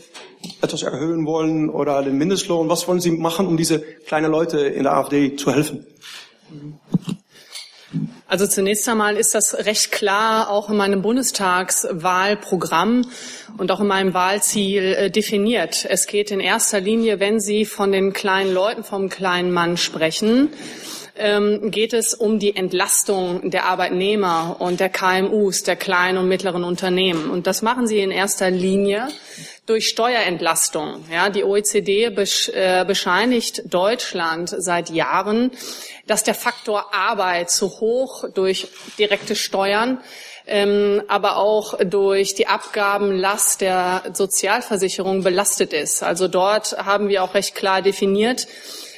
etwas 0.61 0.83
erhöhen 0.83 1.25
wollen 1.25 1.69
oder 1.69 2.03
den 2.03 2.17
Mindestlohn? 2.17 2.69
Was 2.69 2.87
wollen 2.87 2.99
Sie 2.99 3.11
machen, 3.11 3.47
um 3.47 3.57
diese 3.57 3.79
kleinen 3.79 4.31
Leute 4.31 4.59
in 4.59 4.83
der 4.83 4.93
AfD 4.93 5.35
zu 5.35 5.51
helfen? 5.53 5.85
Also 8.33 8.47
zunächst 8.47 8.89
einmal 8.89 9.15
ist 9.15 9.35
das 9.35 9.53
recht 9.53 9.91
klar 9.91 10.49
auch 10.49 10.67
in 10.67 10.75
meinem 10.75 11.03
Bundestagswahlprogramm 11.03 13.05
und 13.59 13.71
auch 13.71 13.79
in 13.79 13.85
meinem 13.85 14.15
Wahlziel 14.15 14.81
äh, 14.81 15.11
definiert. 15.11 15.85
Es 15.87 16.07
geht 16.07 16.31
in 16.31 16.39
erster 16.39 16.79
Linie, 16.79 17.19
wenn 17.19 17.39
Sie 17.39 17.63
von 17.63 17.91
den 17.91 18.11
kleinen 18.11 18.51
Leuten, 18.51 18.83
vom 18.83 19.09
kleinen 19.09 19.51
Mann 19.51 19.77
sprechen, 19.77 20.49
ähm, 21.15 21.71
geht 21.71 21.93
es 21.93 22.13
um 22.13 22.39
die 22.39 22.55
Entlastung 22.55 23.51
der 23.51 23.65
Arbeitnehmer 23.65 24.57
und 24.59 24.79
der 24.79 24.89
KMUs, 24.89 25.63
der 25.63 25.75
kleinen 25.75 26.17
und 26.17 26.27
mittleren 26.27 26.63
Unternehmen. 26.63 27.29
Und 27.29 27.47
das 27.47 27.61
machen 27.61 27.87
Sie 27.87 27.99
in 27.99 28.11
erster 28.11 28.49
Linie 28.49 29.07
durch 29.65 29.87
Steuerentlastung. 29.87 31.05
Ja, 31.11 31.29
die 31.29 31.43
OECD 31.43 32.09
besch 32.09 32.49
äh, 32.49 32.83
bescheinigt 32.85 33.63
Deutschland 33.65 34.53
seit 34.57 34.89
Jahren, 34.89 35.51
dass 36.07 36.23
der 36.23 36.35
Faktor 36.35 36.93
Arbeit 36.93 37.49
zu 37.49 37.79
hoch 37.79 38.25
durch 38.33 38.67
direkte 38.97 39.35
Steuern 39.35 39.99
ähm, 40.45 41.01
aber 41.07 41.37
auch 41.37 41.77
durch 41.85 42.35
die 42.35 42.47
Abgabenlast 42.47 43.61
der 43.61 44.03
Sozialversicherung 44.13 45.23
belastet 45.23 45.73
ist. 45.73 46.03
Also 46.03 46.27
dort 46.27 46.77
haben 46.77 47.07
wir 47.07 47.23
auch 47.23 47.33
recht 47.33 47.55
klar 47.55 47.81
definiert, 47.81 48.47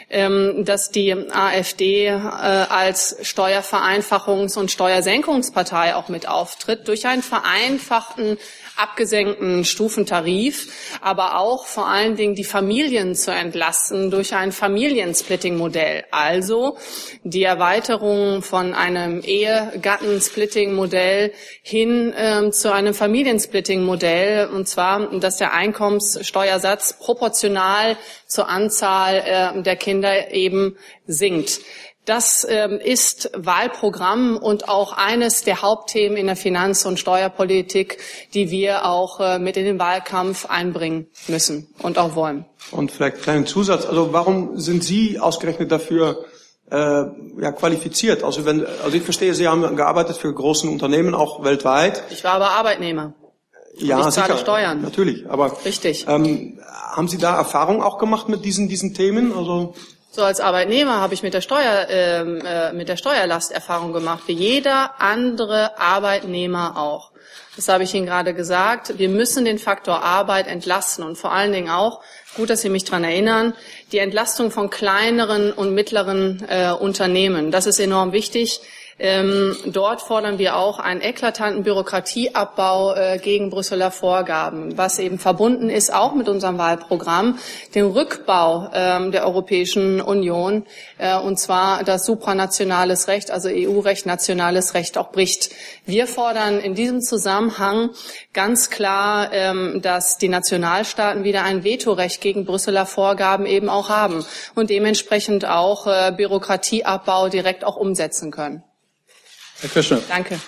dass 0.09 0.91
die 0.91 1.13
AfD 1.13 2.05
äh, 2.05 2.11
als 2.11 3.17
Steuervereinfachungs- 3.23 4.57
und 4.57 4.69
Steuersenkungspartei 4.69 5.95
auch 5.95 6.09
mit 6.09 6.27
auftritt, 6.27 6.87
durch 6.87 7.07
einen 7.07 7.23
vereinfachten 7.23 8.37
abgesenkten 8.77 9.65
Stufentarif, 9.65 10.99
aber 11.01 11.39
auch 11.39 11.65
vor 11.65 11.87
allen 11.87 12.15
Dingen 12.15 12.35
die 12.35 12.43
Familien 12.43 13.15
zu 13.15 13.31
entlasten 13.31 14.11
durch 14.11 14.35
ein 14.35 14.51
Familiensplitting-Modell. 14.51 16.03
Also 16.11 16.77
die 17.23 17.43
Erweiterung 17.43 18.41
von 18.41 18.73
einem 18.73 19.21
Ehegattensplitting-Modell 19.21 21.31
hin 21.61 22.13
ähm, 22.17 22.51
zu 22.51 22.73
einem 22.73 22.93
Familiensplitting-Modell, 22.93 24.47
und 24.47 24.67
zwar, 24.67 25.17
dass 25.19 25.37
der 25.37 25.53
Einkommenssteuersatz 25.53 26.97
proportional 26.99 27.95
zur 28.27 28.49
Anzahl 28.49 29.23
äh, 29.25 29.61
der 29.61 29.75
Kinder 29.75 30.31
eben 30.31 30.77
sinkt. 31.07 31.61
Das 32.05 32.45
ähm, 32.47 32.79
ist 32.79 33.31
Wahlprogramm 33.35 34.37
und 34.37 34.69
auch 34.69 34.93
eines 34.93 35.43
der 35.43 35.63
Hauptthemen 35.63 36.17
in 36.17 36.27
der 36.27 36.35
Finanz- 36.35 36.85
und 36.85 36.99
Steuerpolitik, 36.99 37.97
die 38.33 38.51
wir 38.51 38.85
auch 38.85 39.19
äh, 39.19 39.39
mit 39.39 39.57
in 39.57 39.65
den 39.65 39.79
Wahlkampf 39.79 40.45
einbringen 40.45 41.07
müssen 41.27 41.67
und 41.79 41.97
auch 41.97 42.15
wollen. 42.15 42.45
Und 42.71 42.91
vielleicht 42.91 43.15
einen 43.15 43.23
kleinen 43.23 43.45
Zusatz. 43.47 43.85
Also 43.85 44.13
warum 44.13 44.59
sind 44.59 44.83
Sie 44.83 45.19
ausgerechnet 45.19 45.71
dafür 45.71 46.25
äh, 46.69 46.75
ja, 46.75 47.51
qualifiziert? 47.51 48.23
Also 48.23 48.45
wenn, 48.45 48.65
also 48.65 48.95
ich 48.95 49.03
verstehe, 49.03 49.33
Sie 49.33 49.47
haben 49.47 49.75
gearbeitet 49.75 50.17
für 50.17 50.31
großen 50.31 50.69
Unternehmen 50.69 51.15
auch 51.15 51.43
weltweit. 51.43 52.03
Ich 52.11 52.23
war 52.23 52.33
aber 52.33 52.51
Arbeitnehmer. 52.51 53.13
Ja, 53.77 54.07
ich 54.07 54.13
zahle 54.13 54.27
sicher, 54.27 54.37
Steuern. 54.37 54.81
Natürlich. 54.81 55.29
Aber 55.29 55.51
Richtig. 55.65 56.05
ähm, 56.07 56.59
haben 56.91 57.07
Sie 57.07 57.17
da 57.17 57.35
Erfahrung 57.35 57.81
auch 57.81 57.97
gemacht 57.97 58.29
mit 58.29 58.45
diesen 58.45 58.69
diesen 58.69 58.93
Themen? 58.93 59.35
Also 59.35 59.73
So 60.15 60.23
als 60.23 60.39
Arbeitnehmer 60.39 61.01
habe 61.01 61.13
ich 61.13 61.23
mit 61.23 61.33
der 61.33 61.41
Steuer 61.41 61.87
ähm, 61.89 62.41
äh, 62.45 62.71
mit 62.71 62.87
der 62.87 62.95
Steuerlast 62.95 63.51
Erfahrung 63.51 63.91
gemacht, 63.91 64.23
wie 64.27 64.31
jeder 64.31 65.01
andere 65.01 65.77
Arbeitnehmer 65.77 66.77
auch. 66.77 67.11
Das 67.57 67.67
habe 67.67 67.83
ich 67.83 67.93
Ihnen 67.93 68.05
gerade 68.05 68.33
gesagt. 68.33 68.97
Wir 68.97 69.09
müssen 69.09 69.43
den 69.43 69.59
Faktor 69.59 70.03
Arbeit 70.03 70.47
entlasten 70.47 71.03
und 71.03 71.17
vor 71.17 71.33
allen 71.33 71.51
Dingen 71.51 71.69
auch, 71.69 71.99
gut, 72.37 72.49
dass 72.49 72.61
Sie 72.61 72.69
mich 72.69 72.85
daran 72.85 73.03
erinnern, 73.03 73.55
die 73.91 73.97
Entlastung 73.97 74.51
von 74.51 74.69
kleineren 74.69 75.51
und 75.51 75.73
mittleren 75.73 76.45
äh, 76.47 76.71
Unternehmen. 76.71 77.51
Das 77.51 77.65
ist 77.65 77.79
enorm 77.81 78.13
wichtig. 78.13 78.61
Ähm, 78.97 79.57
dort 79.65 80.01
fordern 80.01 80.39
wir 80.39 80.55
auch 80.55 80.79
einen 80.79 81.01
eklatanten 81.01 81.63
Bürokratieabbau 81.63 82.95
äh, 82.95 83.17
gegen 83.17 83.49
Brüsseler 83.49 83.91
Vorgaben, 83.91 84.77
was 84.77 84.99
eben 84.99 85.19
verbunden 85.19 85.69
ist 85.69 85.93
auch 85.93 86.15
mit 86.15 86.29
unserem 86.29 86.57
Wahlprogramm, 86.57 87.37
den 87.73 87.87
Rückbau 87.87 88.69
ähm, 88.73 89.11
der 89.11 89.25
Europäischen 89.25 89.99
Union, 89.99 90.65
äh, 90.97 91.17
und 91.17 91.37
zwar 91.37 91.83
das 91.83 92.05
supranationales 92.05 93.09
Recht, 93.09 93.31
also 93.31 93.49
EU-Recht, 93.51 94.05
nationales 94.05 94.75
Recht 94.75 94.97
auch 94.97 95.11
bricht. 95.11 95.49
Wir 95.85 96.07
fordern 96.07 96.61
in 96.61 96.73
diesem 96.73 97.01
Zusammenhang 97.01 97.89
ganz 98.31 98.69
klar, 98.69 99.33
ähm, 99.33 99.81
dass 99.81 100.17
die 100.17 100.29
Nationalstaaten 100.29 101.25
wieder 101.25 101.43
ein 101.43 101.65
Vetorecht 101.65 102.21
gegen 102.21 102.45
Brüsseler 102.45 102.85
Vorgaben 102.85 103.45
eben 103.45 103.67
auch 103.67 103.89
haben 103.89 104.23
und 104.55 104.69
dementsprechend 104.69 105.45
auch 105.45 105.85
äh, 105.85 106.13
Bürokratieabbau 106.15 107.27
direkt 107.27 107.65
auch 107.65 107.75
umsetzen 107.75 108.31
können. 108.31 108.63
Herr 109.61 109.69
Kirschner. 109.69 109.99
Danke. 110.09 110.39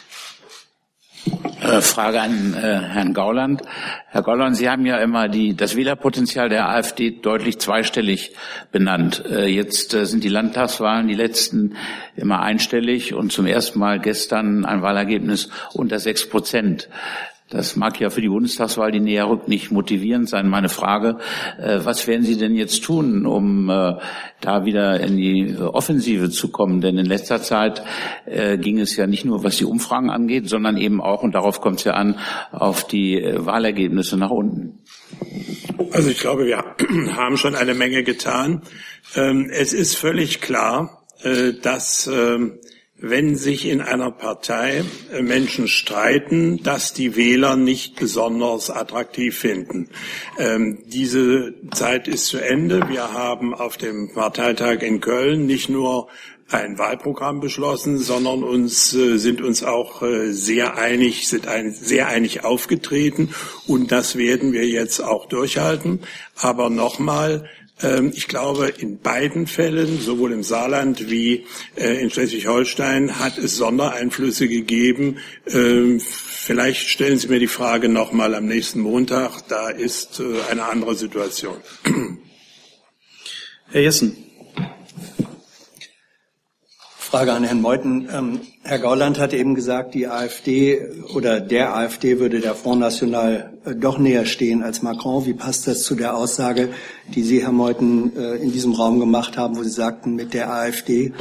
Äh, 1.61 1.81
Frage 1.81 2.21
an 2.21 2.53
äh, 2.53 2.59
Herrn 2.59 3.13
Gauland. 3.13 3.61
Herr 4.09 4.21
Gauland, 4.21 4.55
Sie 4.55 4.69
haben 4.69 4.85
ja 4.85 4.97
immer 4.97 5.27
die, 5.27 5.55
das 5.55 5.75
Wählerpotenzial 5.75 6.49
der 6.49 6.69
AfD 6.69 7.11
deutlich 7.11 7.59
zweistellig 7.59 8.35
benannt. 8.71 9.23
Äh, 9.25 9.47
jetzt 9.47 9.93
äh, 9.93 10.05
sind 10.05 10.23
die 10.23 10.29
Landtagswahlen, 10.29 11.07
die 11.07 11.15
letzten, 11.15 11.75
immer 12.15 12.41
einstellig 12.41 13.13
und 13.13 13.31
zum 13.31 13.47
ersten 13.47 13.79
Mal 13.79 13.99
gestern 13.99 14.65
ein 14.65 14.81
Wahlergebnis 14.81 15.49
unter 15.73 15.99
sechs 15.99 16.29
Prozent. 16.29 16.89
Das 17.49 17.77
mag 17.77 17.97
ja 18.01 18.09
für 18.09 18.19
die 18.19 18.27
Bundestagswahl, 18.27 18.91
die 18.91 18.99
näher 18.99 19.29
rückt, 19.29 19.47
nicht 19.47 19.71
motivierend 19.71 20.27
sein. 20.27 20.49
Meine 20.49 20.67
Frage, 20.67 21.17
äh, 21.57 21.79
was 21.81 22.05
werden 22.05 22.25
Sie 22.25 22.37
denn 22.37 22.55
jetzt 22.55 22.83
tun, 22.83 23.25
um 23.25 23.69
äh, 23.69 23.93
da 24.41 24.65
wieder 24.65 24.99
in 24.99 25.15
die 25.15 25.55
Offensive 25.57 26.29
zu 26.29 26.51
kommen? 26.51 26.81
Denn 26.81 26.97
in 26.97 27.05
letzter 27.05 27.41
Zeit 27.41 27.83
äh, 28.25 28.57
ging 28.57 28.79
es 28.79 28.97
ja 28.97 29.07
nicht 29.07 29.23
nur, 29.23 29.45
was 29.45 29.55
die 29.55 29.63
Umfragen 29.63 30.09
angeht, 30.09 30.49
sondern 30.49 30.75
eben 30.75 30.99
auch, 30.99 31.23
und 31.23 31.35
darauf 31.35 31.61
kommt 31.61 31.79
es 31.79 31.85
ja 31.85 31.93
an, 31.93 32.19
auf 32.51 32.85
die 32.85 33.23
Wahlergebnisse 33.37 34.17
nach 34.17 34.31
unten. 34.31 34.79
Also 35.93 36.09
ich 36.09 36.19
glaube, 36.19 36.47
wir 36.47 36.57
haben 37.15 37.37
schon 37.37 37.55
eine 37.55 37.75
Menge 37.75 38.03
getan. 38.03 38.61
Ähm, 39.15 39.49
es 39.49 39.71
ist 39.71 39.95
völlig 39.95 40.41
klar, 40.41 41.05
dass 41.63 42.05
ähm, 42.05 42.59
wenn 42.99 43.35
sich 43.35 43.65
in 43.65 43.81
einer 43.81 44.11
Partei 44.11 44.83
äh, 45.11 45.21
Menschen 45.21 45.67
streiten, 45.67 46.63
dass 46.63 46.93
die 46.93 47.15
Wähler 47.15 47.55
nicht 47.55 47.95
besonders 47.99 48.69
attraktiv 48.69 49.37
finden. 49.37 49.89
Ähm, 50.39 50.79
diese 50.87 51.53
Zeit 51.71 52.07
ist 52.07 52.25
zu 52.25 52.39
Ende. 52.39 52.89
Wir 52.89 53.13
haben 53.13 53.53
auf 53.53 53.77
dem 53.77 54.13
Parteitag 54.13 54.81
in 54.81 54.99
Köln 54.99 55.45
nicht 55.45 55.69
nur 55.69 56.07
ein 56.49 56.77
Wahlprogramm 56.77 57.39
beschlossen, 57.39 57.99
sondern 57.99 58.43
uns 58.43 58.93
äh, 58.93 59.17
sind 59.17 59.41
uns 59.41 59.63
auch 59.63 60.01
äh, 60.01 60.31
sehr 60.31 60.77
einig, 60.77 61.27
sind 61.27 61.47
ein, 61.47 61.73
sehr 61.73 62.07
einig 62.07 62.45
aufgetreten 62.45 63.33
und 63.67 63.91
das 63.91 64.15
werden 64.15 64.53
wir 64.53 64.65
jetzt 64.65 65.01
auch 65.01 65.27
durchhalten. 65.27 65.99
Aber 66.35 66.69
nochmal, 66.69 67.49
ich 68.13 68.27
glaube, 68.27 68.69
in 68.69 68.99
beiden 68.99 69.45
Fällen, 69.45 69.99
sowohl 69.99 70.31
im 70.31 70.41
Saarland 70.41 71.11
wie 71.11 71.45
äh, 71.75 72.01
in 72.01 72.09
Schleswig-Holstein, 72.09 73.19
hat 73.19 73.37
es 73.37 73.55
Sondereinflüsse 73.57 74.47
gegeben. 74.47 75.17
Ähm, 75.45 75.99
vielleicht 75.99 76.89
stellen 76.89 77.19
Sie 77.19 77.27
mir 77.27 77.39
die 77.39 77.47
Frage 77.47 77.87
noch 77.87 78.11
mal 78.11 78.33
am 78.33 78.45
nächsten 78.45 78.79
Montag. 78.79 79.47
Da 79.47 79.69
ist 79.69 80.19
äh, 80.19 80.49
eine 80.49 80.63
andere 80.65 80.95
Situation. 80.95 81.57
Herr 83.69 83.81
Jessen. 83.81 84.17
Frage 86.97 87.31
an 87.31 87.43
Herrn 87.43 87.61
Meuthen. 87.61 88.09
Ähm, 88.11 88.41
Herr 88.63 88.79
Gauland 88.79 89.17
hat 89.17 89.33
eben 89.33 89.55
gesagt, 89.55 89.93
die 89.93 90.07
AfD 90.07 90.81
oder 91.13 91.39
der 91.39 91.73
AfD 91.73 92.19
würde 92.19 92.41
der 92.41 92.53
Front 92.53 92.81
National 92.81 93.56
doch 93.75 93.97
näher 93.97 94.25
stehen 94.25 94.63
als 94.63 94.81
Macron. 94.81 95.25
Wie 95.25 95.33
passt 95.33 95.67
das 95.67 95.83
zu 95.83 95.95
der 95.95 96.15
Aussage, 96.15 96.69
die 97.13 97.23
Sie, 97.23 97.41
Herr 97.41 97.51
Meuthen, 97.51 98.15
äh, 98.15 98.35
in 98.35 98.51
diesem 98.51 98.73
Raum 98.73 98.99
gemacht 98.99 99.37
haben, 99.37 99.57
wo 99.57 99.63
Sie 99.63 99.69
sagten, 99.69 100.15
mit 100.15 100.33
der 100.33 100.51
AfD 100.51 101.13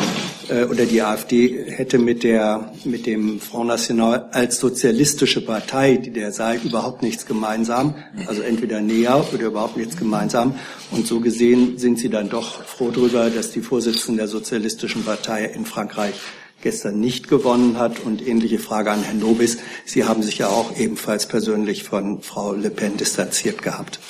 äh, 0.49 0.65
oder 0.65 0.87
die 0.87 1.03
AfD 1.03 1.65
hätte 1.69 1.99
mit 1.99 2.23
der, 2.23 2.73
mit 2.85 3.07
dem 3.07 3.41
Front 3.41 3.69
National 3.69 4.29
als 4.33 4.59
sozialistische 4.59 5.45
Partei, 5.45 5.97
die 5.97 6.11
der 6.11 6.33
sei, 6.33 6.59
überhaupt 6.63 7.03
nichts 7.03 7.27
gemeinsam. 7.27 7.95
Also 8.27 8.43
entweder 8.43 8.81
näher 8.81 9.25
oder 9.33 9.47
überhaupt 9.47 9.77
nichts 9.77 9.97
gemeinsam. 9.97 10.55
Und 10.91 11.07
so 11.07 11.21
gesehen 11.21 11.79
sind 11.79 11.99
Sie 11.99 12.09
dann 12.09 12.29
doch 12.29 12.63
froh 12.65 12.91
darüber, 12.91 13.31
dass 13.31 13.51
die 13.51 13.61
Vorsitzende 13.61 14.19
der 14.19 14.29
sozialistischen 14.29 15.05
Partei 15.05 15.45
in 15.47 15.67
Frankreich 15.67 16.15
gestern 16.63 17.01
nicht 17.01 17.29
gewonnen 17.29 17.79
hat. 17.79 18.01
Und 18.01 18.27
ähnliche 18.27 18.59
Frage 18.59 18.91
an 18.91 19.03
Herrn 19.03 19.19
Nobis. 19.19 19.59
Sie 19.85 20.05
haben 20.05 20.23
sich 20.23 20.39
ja 20.39 20.49
auch 20.49 20.77
ebenfalls 20.77 21.27
persönlich 21.27 21.85
von 21.85 22.23
Frau 22.23 22.53
Le 22.53 22.71
Pen 22.71 22.97
distanziert 22.97 23.63
gehabt. 23.63 24.01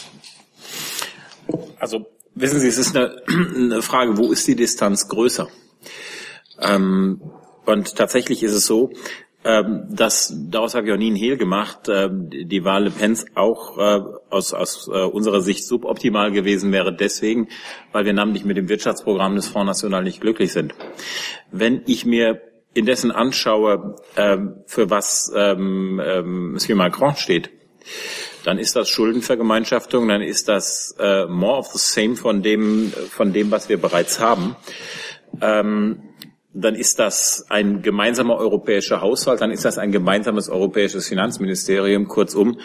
Also 1.78 2.06
wissen 2.35 2.61
Sie, 2.61 2.68
es 2.68 2.78
ist 2.78 2.96
eine, 2.96 3.22
eine 3.28 3.82
Frage, 3.82 4.16
wo 4.16 4.32
ist 4.32 4.46
die 4.46 4.56
Distanz 4.56 5.09
größer? 5.09 5.48
Ähm, 6.61 7.20
und 7.64 7.96
tatsächlich 7.96 8.42
ist 8.42 8.52
es 8.52 8.66
so, 8.66 8.92
ähm, 9.46 9.85
dass 9.88 10.35
daraus 10.50 10.74
habe 10.74 10.88
ich 10.88 10.92
auch 10.92 10.98
nie 10.98 11.06
einen 11.06 11.14
Hehl 11.14 11.37
gemacht, 11.37 11.88
ähm, 11.88 12.28
die 12.30 12.64
Wahl 12.64 12.85
Le 12.85 12.90
Pens 12.90 13.26
auch 13.37 13.78
äh, 13.78 14.02
aus, 14.28 14.52
aus 14.52 14.88
äh, 14.88 15.04
unserer 15.04 15.40
Sicht 15.40 15.64
suboptimal 15.64 16.32
gewesen 16.32 16.72
wäre, 16.72 16.92
deswegen, 16.92 17.48
weil 17.92 18.04
wir 18.04 18.12
namentlich 18.12 18.44
mit 18.44 18.56
dem 18.56 18.68
Wirtschaftsprogramm 18.68 19.37
des 19.37 19.46
Fonds 19.46 19.66
National 19.66 20.02
nicht 20.02 20.20
glücklich 20.20 20.52
sind. 20.52 20.74
Wenn 21.52 21.82
ich 21.87 22.04
mir 22.04 22.42
indessen 22.74 23.12
anschaue, 23.12 23.94
ähm, 24.16 24.56
für 24.66 24.90
was 24.90 25.32
ähm, 25.35 26.02
ähm, 26.04 26.52
Monsieur 26.54 26.76
Macron 26.76 27.14
steht, 27.14 27.50
dann 28.42 28.59
ist 28.59 28.74
das 28.74 28.88
Schuldenvergemeinschaftung, 28.88 30.09
dann 30.09 30.22
ist 30.22 30.48
das 30.48 30.96
äh, 30.98 31.26
more 31.26 31.59
of 31.59 31.68
the 31.68 31.78
same 31.78 32.16
von 32.16 32.42
dem, 32.42 32.92
von 33.11 33.32
dem, 33.32 33.52
was 33.52 33.68
wir 33.68 33.80
bereits 33.80 34.18
haben. 34.18 34.56
Ähm, 35.40 36.02
dann 36.57 36.75
ist 36.75 36.99
das 36.99 37.47
ein 37.51 37.83
gemeinsamer 37.83 38.37
europäischer 38.37 39.01
Haushalt, 39.01 39.40
dann 39.40 39.51
ist 39.51 39.64
das 39.64 39.79
ein 39.79 39.92
gemeinsames 39.92 40.49
europäisches 40.49 41.09
Finanzministerium. 41.09 42.09
Kurzum, 42.09 42.59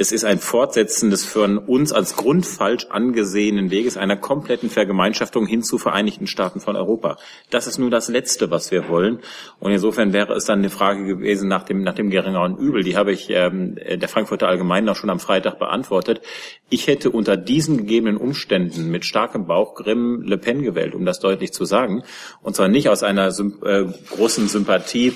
es 0.00 0.12
ist 0.12 0.24
ein 0.24 0.38
Fortsetzen 0.38 1.10
des 1.10 1.24
für 1.24 1.42
uns 1.42 1.92
als 1.92 2.16
grundfalsch 2.16 2.86
angesehenen 2.88 3.70
Weges 3.70 3.98
einer 3.98 4.16
kompletten 4.16 4.70
Vergemeinschaftung 4.70 5.46
hin 5.46 5.62
zu 5.62 5.76
Vereinigten 5.76 6.26
Staaten 6.26 6.60
von 6.60 6.74
Europa. 6.74 7.18
Das 7.50 7.66
ist 7.66 7.78
nur 7.78 7.90
das 7.90 8.08
Letzte, 8.08 8.50
was 8.50 8.70
wir 8.70 8.88
wollen. 8.88 9.20
Und 9.58 9.72
insofern 9.72 10.14
wäre 10.14 10.32
es 10.32 10.46
dann 10.46 10.60
eine 10.60 10.70
Frage 10.70 11.04
gewesen 11.04 11.48
nach 11.48 11.64
dem, 11.64 11.82
nach 11.82 11.94
dem 11.94 12.08
geringeren 12.08 12.56
Übel. 12.56 12.82
Die 12.82 12.96
habe 12.96 13.12
ich 13.12 13.28
ähm, 13.30 13.76
der 13.76 14.08
Frankfurter 14.08 14.48
Allgemeinen 14.48 14.88
auch 14.88 14.96
schon 14.96 15.10
am 15.10 15.20
Freitag 15.20 15.58
beantwortet. 15.58 16.22
Ich 16.70 16.86
hätte 16.86 17.10
unter 17.10 17.36
diesen 17.36 17.76
gegebenen 17.76 18.16
Umständen 18.16 18.90
mit 18.90 19.04
starkem 19.04 19.46
Bauch 19.46 19.74
Grimm 19.74 20.22
Le 20.22 20.38
Pen 20.38 20.62
gewählt, 20.62 20.94
um 20.94 21.04
das 21.04 21.20
deutlich 21.20 21.52
zu 21.52 21.66
sagen. 21.66 22.04
Und 22.42 22.56
zwar 22.56 22.68
nicht 22.68 22.88
aus 22.88 23.02
einer 23.02 23.28
äh, 23.28 23.84
großen 24.10 24.48
Sympathie 24.48 25.14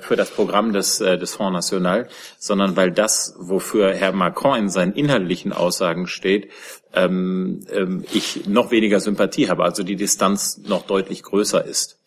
für 0.00 0.16
das 0.16 0.30
Programm 0.30 0.72
des, 0.72 1.00
äh, 1.00 1.18
des 1.18 1.34
Front 1.34 1.54
National, 1.54 2.08
sondern 2.38 2.76
weil 2.76 2.90
das, 2.90 3.34
wofür 3.38 3.92
Herr 3.94 4.12
Macron 4.12 4.58
in 4.58 4.68
seinen 4.70 4.92
inhaltlichen 4.92 5.52
Aussagen 5.52 6.06
steht, 6.06 6.50
ähm, 6.94 7.60
ähm, 7.70 8.04
ich 8.12 8.46
noch 8.46 8.70
weniger 8.70 9.00
Sympathie 9.00 9.48
habe, 9.48 9.64
also 9.64 9.82
die 9.82 9.96
Distanz 9.96 10.62
noch 10.66 10.86
deutlich 10.86 11.22
größer 11.22 11.64
ist. 11.64 11.98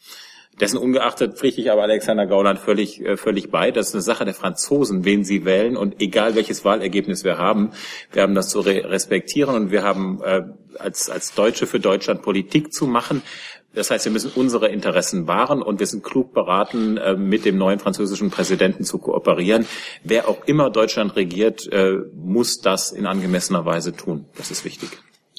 Dessen 0.59 0.77
ungeachtet 0.77 1.37
pflichte 1.37 1.61
ich 1.61 1.71
aber 1.71 1.81
Alexander 1.83 2.27
Gauland 2.27 2.59
völlig, 2.59 3.01
äh, 3.03 3.17
völlig 3.17 3.49
bei. 3.49 3.71
Das 3.71 3.87
ist 3.87 3.95
eine 3.95 4.01
Sache 4.01 4.25
der 4.25 4.35
Franzosen, 4.35 5.05
wen 5.05 5.23
sie 5.23 5.43
wählen. 5.43 5.75
Und 5.75 5.99
egal 6.01 6.35
welches 6.35 6.63
Wahlergebnis 6.63 7.23
wir 7.23 7.39
haben, 7.39 7.71
wir 8.11 8.21
haben 8.21 8.35
das 8.35 8.49
zu 8.49 8.59
respektieren 8.59 9.55
und 9.55 9.71
wir 9.71 9.81
haben 9.81 10.21
äh, 10.23 10.43
als, 10.77 11.09
als 11.09 11.33
Deutsche 11.33 11.65
für 11.65 11.79
Deutschland 11.79 12.21
Politik 12.21 12.73
zu 12.73 12.85
machen. 12.85 13.23
Das 13.73 13.89
heißt, 13.89 14.05
wir 14.05 14.11
müssen 14.11 14.31
unsere 14.35 14.67
Interessen 14.67 15.27
wahren 15.27 15.61
und 15.61 15.79
wir 15.79 15.87
sind 15.87 16.03
klug 16.03 16.33
beraten, 16.33 16.97
äh, 16.97 17.15
mit 17.15 17.45
dem 17.45 17.57
neuen 17.57 17.79
französischen 17.79 18.29
Präsidenten 18.29 18.83
zu 18.83 18.97
kooperieren. 18.97 19.65
Wer 20.03 20.27
auch 20.27 20.45
immer 20.45 20.69
Deutschland 20.69 21.15
regiert, 21.15 21.71
äh, 21.71 21.99
muss 22.13 22.59
das 22.59 22.91
in 22.91 23.05
angemessener 23.05 23.65
Weise 23.65 23.95
tun. 23.95 24.25
Das 24.35 24.51
ist 24.51 24.65
wichtig. 24.65 24.89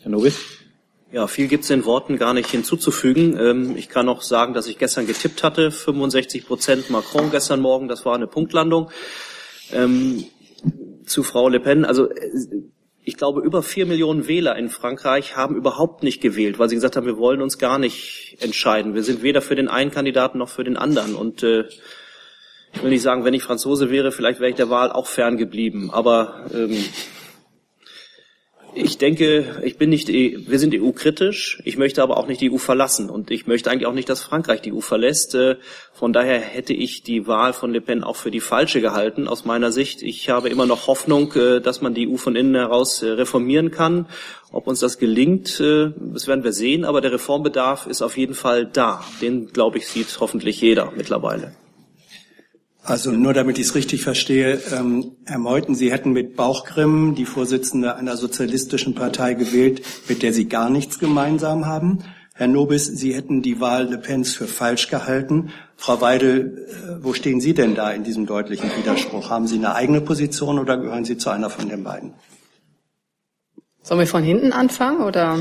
Herr 0.01 0.11
Nowitz? 0.11 0.37
Ja, 1.13 1.27
viel 1.27 1.47
gibt 1.47 1.65
es 1.65 1.69
den 1.69 1.85
Worten 1.85 2.17
gar 2.17 2.33
nicht 2.33 2.51
hinzuzufügen. 2.51 3.39
Ähm, 3.39 3.77
ich 3.77 3.91
kann 3.91 4.07
noch 4.07 4.23
sagen, 4.23 4.55
dass 4.55 4.67
ich 4.67 4.79
gestern 4.79 5.07
getippt 5.07 5.43
hatte, 5.43 5.71
65 5.71 6.47
Prozent 6.47 6.89
Macron 6.89 7.31
gestern 7.31 7.61
Morgen, 7.61 7.87
das 7.87 8.07
war 8.07 8.15
eine 8.15 8.27
Punktlandung. 8.27 8.91
Ähm, 9.73 10.25
zu 11.05 11.23
Frau 11.23 11.49
Le 11.49 11.61
Pen, 11.61 11.85
also 11.85 12.09
äh, 12.09 12.31
ich 13.05 13.17
glaube, 13.17 13.41
über 13.41 13.63
vier 13.63 13.87
Millionen 13.87 14.29
Wähler 14.29 14.57
in 14.57 14.69
Frankreich 14.69 15.37
haben 15.37 15.57
überhaupt 15.57 16.03
nicht 16.03 16.21
gewählt, 16.21 16.59
weil 16.59 16.69
sie 16.69 16.77
gesagt 16.77 16.97
haben, 16.97 17.07
wir 17.07 17.19
wollen 17.19 17.43
uns 17.43 17.59
gar 17.59 17.79
nicht 17.79 18.37
entscheiden. 18.41 18.95
Wir 18.95 19.03
sind 19.03 19.23
weder 19.23 19.43
für 19.43 19.57
den 19.57 19.69
einen 19.69 19.91
Kandidaten 19.91 20.39
noch 20.39 20.49
für 20.49 20.63
den 20.63 20.77
anderen. 20.77 21.17
Und 21.17 21.43
äh, 21.43 21.65
ich 22.73 22.83
will 22.83 22.91
nicht 22.91 23.03
sagen, 23.03 23.25
wenn 23.25 23.35
ich 23.35 23.43
Franzose 23.43 23.91
wäre, 23.91 24.13
vielleicht 24.13 24.39
wäre 24.39 24.51
ich 24.51 24.57
der 24.57 24.71
Wahl 24.71 24.93
auch 24.93 25.09
ferngeblieben. 25.09 25.91
Aber 25.91 26.47
ähm, 26.55 26.85
Ich 28.75 28.97
denke, 28.97 29.61
ich 29.63 29.77
bin 29.77 29.91
nicht, 29.91 30.09
wir 30.09 30.59
sind 30.59 30.75
EU-kritisch. 30.75 31.61
Ich 31.65 31.77
möchte 31.77 32.03
aber 32.03 32.17
auch 32.17 32.27
nicht 32.27 32.41
die 32.41 32.51
EU 32.51 32.57
verlassen. 32.57 33.11
Und 33.11 33.31
ich 33.31 33.47
möchte 33.47 33.71
eigentlich 33.71 33.87
auch 33.87 33.93
nicht, 33.93 34.09
dass 34.09 34.23
Frankreich 34.23 34.63
die 34.63 34.73
EU 34.73 34.81
verlässt. 34.81 35.35
Äh, 35.35 35.57
von 35.93 36.15
daher 36.15 36.41
hätte 36.41 36.73
ich 36.73 37.03
die 37.03 37.27
Wahl 37.27 37.53
von 37.53 37.73
Le 37.73 37.83
Pen 37.83 38.03
auch 38.03 38.17
für 38.17 38.31
die 38.31 38.41
falsche 38.41 38.81
gehalten, 38.81 39.29
aus 39.29 39.45
meiner 39.45 39.73
Sicht. 39.73 40.03
Ich 40.03 40.31
habe 40.31 40.49
immer 40.49 40.65
noch 40.65 40.87
Hoffnung, 40.87 41.35
äh, 41.35 41.61
dass 41.61 41.83
man 41.83 41.93
die 41.93 42.09
EU 42.09 42.17
von 42.17 42.35
innen 42.35 42.55
heraus 42.55 43.03
äh, 43.03 43.11
reformieren 43.11 43.71
kann. 43.71 44.07
Ob 44.53 44.67
uns 44.67 44.81
das 44.81 44.99
gelingt, 44.99 45.61
das 45.61 46.27
werden 46.27 46.45
wir 46.45 46.53
sehen. 46.53 46.85
Aber 46.85 47.01
der 47.01 47.13
Reformbedarf 47.13 47.87
ist 47.87 48.03
auf 48.03 48.19
jeden 48.19 48.35
Fall 48.35 48.67
da. 48.67 49.03
Den, 49.23 49.49
glaube 49.49 49.79
ich, 49.79 49.89
sieht 49.89 50.19
hoffentlich 50.21 50.61
jeder 50.61 50.93
mittlerweile. 50.95 51.55
Also 52.85 53.13
nur 53.13 53.33
damit 53.33 53.59
ich 53.59 53.67
es 53.67 53.75
richtig 53.77 54.03
verstehe, 54.03 54.61
ähm, 54.73 55.17
Herr 55.25 55.39
Meuthen, 55.39 55.77
Sie 55.77 55.93
hätten 55.93 56.11
mit 56.11 56.35
Bauchgrimm 56.35 57.15
die 57.15 57.27
Vorsitzende 57.27 57.95
einer 57.95 58.17
sozialistischen 58.17 58.97
Partei 58.97 59.35
gewählt, 59.35 59.83
mit 60.09 60.23
der 60.23 60.33
Sie 60.33 60.49
gar 60.49 60.69
nichts 60.69 60.99
gemeinsam 60.99 61.67
haben. 61.67 62.01
Herr 62.35 62.49
Nobis, 62.49 62.87
Sie 62.87 63.15
hätten 63.15 63.41
die 63.41 63.61
Wahl 63.61 63.89
Le 63.89 63.99
Pens 63.99 64.35
für 64.35 64.49
falsch 64.49 64.89
gehalten. 64.89 65.51
Frau 65.77 66.01
Weidel, 66.01 66.67
äh, 66.69 67.05
wo 67.05 67.13
stehen 67.13 67.41
Sie 67.41 67.55
denn 67.55 67.77
da 67.77 67.93
in 67.93 68.03
diesem 68.03 68.27
deutlichen 68.27 68.71
Widerspruch? 68.77 69.31
Haben 69.31 69.47
Sie 69.47 69.59
eine 69.59 69.77
eigene 69.77 70.01
Position 70.01 70.59
oder 70.59 70.77
gehören 70.77 71.05
Sie 71.05 71.17
zu 71.17 71.31
einer 71.31 71.51
von 71.51 71.69
den 71.69 71.85
beiden? 71.85 72.15
Sollen 73.85 74.01
wir 74.01 74.07
von 74.09 74.25
hinten 74.25 74.53
anfangen 74.53 75.03
oder? 75.03 75.39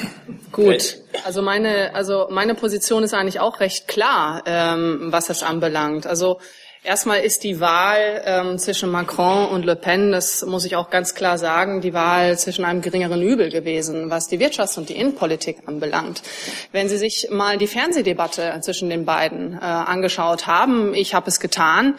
Gut, 0.52 0.98
also 1.24 1.42
meine, 1.42 1.92
also 1.96 2.28
meine 2.30 2.54
Position 2.54 3.02
ist 3.02 3.14
eigentlich 3.14 3.40
auch 3.40 3.58
recht 3.58 3.88
klar, 3.88 4.42
ähm, 4.46 5.08
was 5.10 5.26
das 5.26 5.42
anbelangt. 5.42 6.06
Also 6.06 6.38
Erstmal 6.86 7.20
ist 7.20 7.44
die 7.44 7.60
Wahl 7.60 8.20
ähm, 8.26 8.58
zwischen 8.58 8.90
Macron 8.90 9.48
und 9.48 9.64
Le 9.64 9.74
Pen, 9.74 10.12
das 10.12 10.44
muss 10.44 10.66
ich 10.66 10.76
auch 10.76 10.90
ganz 10.90 11.14
klar 11.14 11.38
sagen, 11.38 11.80
die 11.80 11.94
Wahl 11.94 12.38
zwischen 12.38 12.62
einem 12.62 12.82
geringeren 12.82 13.22
Übel 13.22 13.48
gewesen, 13.48 14.10
was 14.10 14.28
die 14.28 14.38
Wirtschafts- 14.38 14.76
und 14.76 14.90
die 14.90 14.96
Innenpolitik 14.96 15.56
anbelangt. 15.64 16.20
Wenn 16.72 16.90
Sie 16.90 16.98
sich 16.98 17.28
mal 17.30 17.56
die 17.56 17.68
Fernsehdebatte 17.68 18.60
zwischen 18.60 18.90
den 18.90 19.06
beiden 19.06 19.54
äh, 19.54 19.60
angeschaut 19.64 20.46
haben, 20.46 20.92
ich 20.92 21.14
habe 21.14 21.28
es 21.28 21.40
getan, 21.40 21.94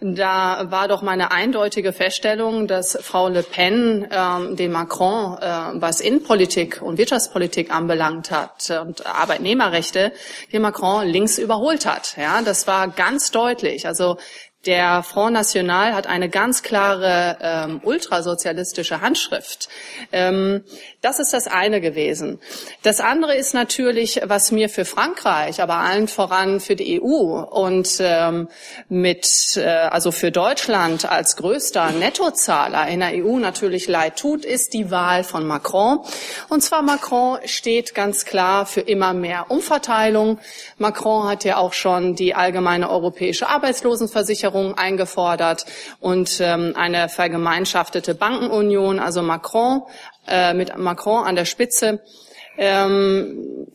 da 0.00 0.70
war 0.70 0.88
doch 0.88 1.02
meine 1.02 1.30
eindeutige 1.32 1.92
Feststellung, 1.92 2.66
dass 2.66 2.98
Frau 3.00 3.28
Le 3.28 3.42
Pen 3.42 4.04
äh, 4.10 4.54
den 4.54 4.72
Macron, 4.72 5.38
äh, 5.38 5.80
was 5.80 6.00
Innenpolitik 6.00 6.80
und 6.82 6.98
Wirtschaftspolitik 6.98 7.74
anbelangt 7.74 8.30
hat 8.30 8.70
und 8.82 9.06
Arbeitnehmerrechte, 9.06 10.12
den 10.52 10.62
Macron 10.62 11.06
links 11.06 11.38
überholt 11.38 11.86
hat. 11.86 12.16
Ja, 12.16 12.42
das 12.42 12.66
war 12.66 12.88
ganz 12.88 13.30
deutlich. 13.30 13.86
Also 13.86 14.18
der 14.66 15.02
Front 15.02 15.34
National 15.34 15.94
hat 15.94 16.06
eine 16.06 16.28
ganz 16.28 16.62
klare 16.62 17.38
ähm, 17.40 17.80
ultrasozialistische 17.84 19.00
Handschrift. 19.00 19.68
Ähm, 20.10 20.64
das 21.00 21.20
ist 21.20 21.32
das 21.32 21.46
eine 21.46 21.80
gewesen. 21.80 22.40
Das 22.82 22.98
andere 22.98 23.36
ist 23.36 23.54
natürlich, 23.54 24.20
was 24.24 24.50
mir 24.50 24.68
für 24.68 24.84
Frankreich, 24.84 25.62
aber 25.62 25.76
allen 25.76 26.08
voran 26.08 26.58
für 26.58 26.74
die 26.74 27.00
EU 27.00 27.40
und 27.40 27.98
ähm, 28.00 28.48
mit, 28.88 29.56
äh, 29.56 29.68
also 29.68 30.10
für 30.10 30.32
Deutschland 30.32 31.08
als 31.08 31.36
größter 31.36 31.92
Nettozahler 31.92 32.88
in 32.88 32.98
der 32.98 33.24
EU 33.24 33.38
natürlich 33.38 33.86
leid 33.86 34.18
tut, 34.18 34.44
ist 34.44 34.74
die 34.74 34.90
Wahl 34.90 35.22
von 35.22 35.46
Macron. 35.46 36.00
Und 36.48 36.64
zwar 36.64 36.82
Macron 36.82 37.38
steht 37.44 37.94
ganz 37.94 38.24
klar 38.24 38.66
für 38.66 38.80
immer 38.80 39.14
mehr 39.14 39.52
Umverteilung. 39.52 40.40
Macron 40.78 41.28
hat 41.28 41.44
ja 41.44 41.58
auch 41.58 41.74
schon 41.74 42.16
die 42.16 42.34
allgemeine 42.34 42.90
europäische 42.90 43.48
Arbeitslosenversicherung 43.48 44.76
eingefordert 44.76 45.64
und 46.00 46.40
ähm, 46.40 46.72
eine 46.76 47.08
vergemeinschaftete 47.08 48.16
Bankenunion. 48.16 48.98
Also 48.98 49.22
Macron 49.22 49.82
äh, 50.28 50.54
mit 50.54 50.76
Macron 50.76 51.24
an 51.24 51.36
der 51.36 51.44
Spitze, 51.44 52.02
ähm, 52.56 53.66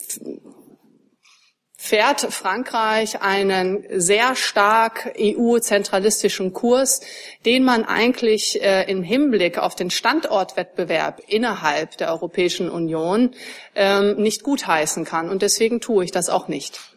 fährt 1.83 2.21
Frankreich 2.21 3.21
einen 3.21 3.83
sehr 3.89 4.37
stark 4.37 5.13
EU-zentralistischen 5.19 6.53
Kurs, 6.53 7.01
den 7.45 7.65
man 7.65 7.83
eigentlich 7.83 8.63
äh, 8.63 8.89
im 8.89 9.03
Hinblick 9.03 9.57
auf 9.57 9.75
den 9.75 9.89
Standortwettbewerb 9.89 11.21
innerhalb 11.27 11.97
der 11.97 12.11
Europäischen 12.11 12.69
Union 12.69 13.31
ähm, 13.75 14.15
nicht 14.15 14.43
gutheißen 14.43 15.03
kann. 15.03 15.29
Und 15.29 15.41
deswegen 15.41 15.81
tue 15.81 16.05
ich 16.05 16.11
das 16.11 16.29
auch 16.29 16.47
nicht. 16.47 16.92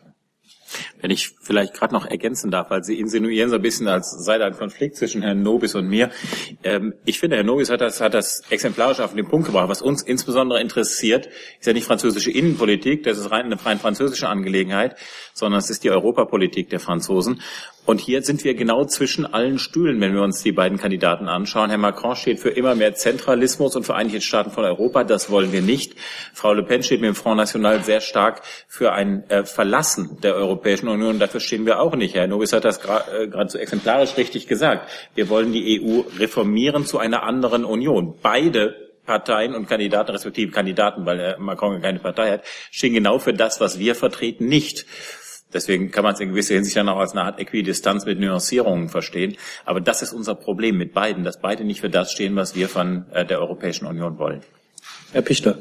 Wenn 1.01 1.11
ich 1.11 1.35
vielleicht 1.41 1.75
gerade 1.75 1.95
noch 1.95 2.07
ergänzen 2.07 2.51
darf, 2.51 2.71
weil 2.71 2.83
Sie 2.85 2.99
insinuieren 2.99 3.51
so 3.51 3.57
ein 3.57 3.63
bisschen, 3.63 3.89
als 3.89 4.11
sei 4.11 4.39
da 4.39 4.47
ein 4.47 4.57
Konflikt 4.57 4.97
zwischen 4.97 5.23
Herrn 5.23 5.43
Nobis 5.43 5.75
und 5.75 5.89
mir. 5.89 6.11
Ähm, 6.65 6.95
ich 7.05 7.19
finde, 7.19 7.37
Herr 7.37 7.45
Nobis 7.45 7.71
hat 7.71 7.81
das, 7.81 8.01
hat 8.01 8.15
das 8.15 8.43
exemplarisch 8.51 9.01
auf 9.01 9.15
den 9.15 9.27
Punkt 9.27 9.47
gebracht. 9.47 9.69
Was 9.69 9.83
uns 9.83 10.03
insbesondere 10.03 10.61
interessiert, 10.61 11.29
ist 11.61 11.67
ja 11.67 11.73
nicht 11.73 11.87
französische 11.87 12.31
Innenpolitik, 12.31 13.03
das 13.03 13.19
ist 13.19 13.31
rein 13.31 13.47
eine 13.47 13.65
rein 13.65 13.79
französische 13.79 14.29
Angelegenheit, 14.29 14.97
sondern 15.35 15.59
es 15.59 15.71
ist 15.71 15.85
die 15.85 15.91
Europapolitik 15.91 16.71
der 16.71 16.81
Franzosen. 16.81 17.41
Und 17.87 18.01
hier 18.01 18.23
sind 18.23 18.43
wir 18.43 18.55
genau 18.55 18.85
zwischen 18.85 19.25
allen 19.25 19.61
Stühlen, 19.61 20.01
wenn 20.01 20.13
wir 20.13 20.23
uns 20.23 20.43
die 20.43 20.51
beiden 20.51 20.77
Kandidaten 20.77 21.29
anschauen. 21.29 21.71
Herr 21.71 21.79
Macron 21.79 22.17
steht 22.17 22.41
für 22.41 22.51
immer 22.51 22.75
mehr 22.75 22.97
Zentralismus 22.97 23.77
und 23.77 23.85
Vereinigte 23.85 24.21
Staaten 24.21 24.51
von 24.51 24.65
Europa. 24.65 25.05
Das 25.05 25.31
wollen 25.31 25.53
wir 25.53 25.63
nicht. 25.63 25.95
Frau 26.35 26.53
Le 26.53 26.65
Pen 26.65 26.83
steht 26.83 27.01
mit 27.01 27.07
dem 27.09 27.15
Front 27.15 27.37
National 27.37 27.85
sehr 27.85 28.01
stark 28.01 28.43
für 28.67 28.93
ein 28.93 29.23
äh, 29.31 29.45
Verlassen 29.45 30.19
der 30.21 30.35
Europäischen 30.35 30.66
Union. 30.89 31.19
Dafür 31.19 31.41
stehen 31.41 31.67
wir 31.67 31.81
auch 31.81 31.95
nicht. 31.97 32.15
Herr 32.15 32.27
Nobis 32.27 32.53
hat 32.53 32.65
das 32.65 32.81
gerade 32.81 33.31
äh, 33.33 33.49
so 33.49 33.59
exemplarisch 33.59 34.17
richtig 34.17 34.47
gesagt. 34.47 34.91
Wir 35.15 35.29
wollen 35.29 35.53
die 35.53 35.81
EU 35.81 36.01
reformieren 36.19 36.85
zu 36.85 36.99
einer 36.99 37.23
anderen 37.23 37.65
Union. 37.65 38.15
Beide 38.23 38.75
Parteien 39.07 39.55
und 39.55 39.69
Kandidaten, 39.69 40.11
respektive 40.11 40.53
Kandidaten, 40.53 41.07
weil 41.07 41.19
Herr 41.19 41.39
Macron 41.39 41.81
keine 41.81 42.01
Partei 42.01 42.33
hat, 42.33 42.45
stehen 42.71 42.93
genau 42.93 43.19
für 43.19 43.33
das, 43.33 43.61
was 43.61 43.79
wir 43.79 43.95
vertreten, 43.95 44.47
nicht. 44.47 44.85
Deswegen 45.53 45.91
kann 45.91 46.03
man 46.03 46.15
es 46.15 46.21
in 46.21 46.31
gewisser 46.31 46.55
Hinsicht 46.55 46.77
dann 46.77 46.89
auch 46.89 46.99
als 46.99 47.13
eine 47.13 47.23
Art 47.23 47.39
Äquidistanz 47.39 48.05
mit 48.05 48.19
Nuancierungen 48.19 48.89
verstehen. 48.89 49.37
Aber 49.65 49.81
das 49.81 50.03
ist 50.03 50.13
unser 50.13 50.35
Problem 50.35 50.77
mit 50.77 50.93
beiden, 50.93 51.25
dass 51.25 51.41
beide 51.41 51.65
nicht 51.65 51.81
für 51.81 51.89
das 51.89 52.11
stehen, 52.11 52.35
was 52.37 52.57
wir 52.57 52.69
von 52.69 53.07
äh, 53.13 53.25
der 53.25 53.41
Europäischen 53.41 53.87
Union 53.87 54.19
wollen. 54.19 54.43
Herr 55.13 55.23
Pichler. 55.23 55.59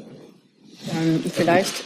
Ähm, 0.90 1.24
vielleicht 1.32 1.84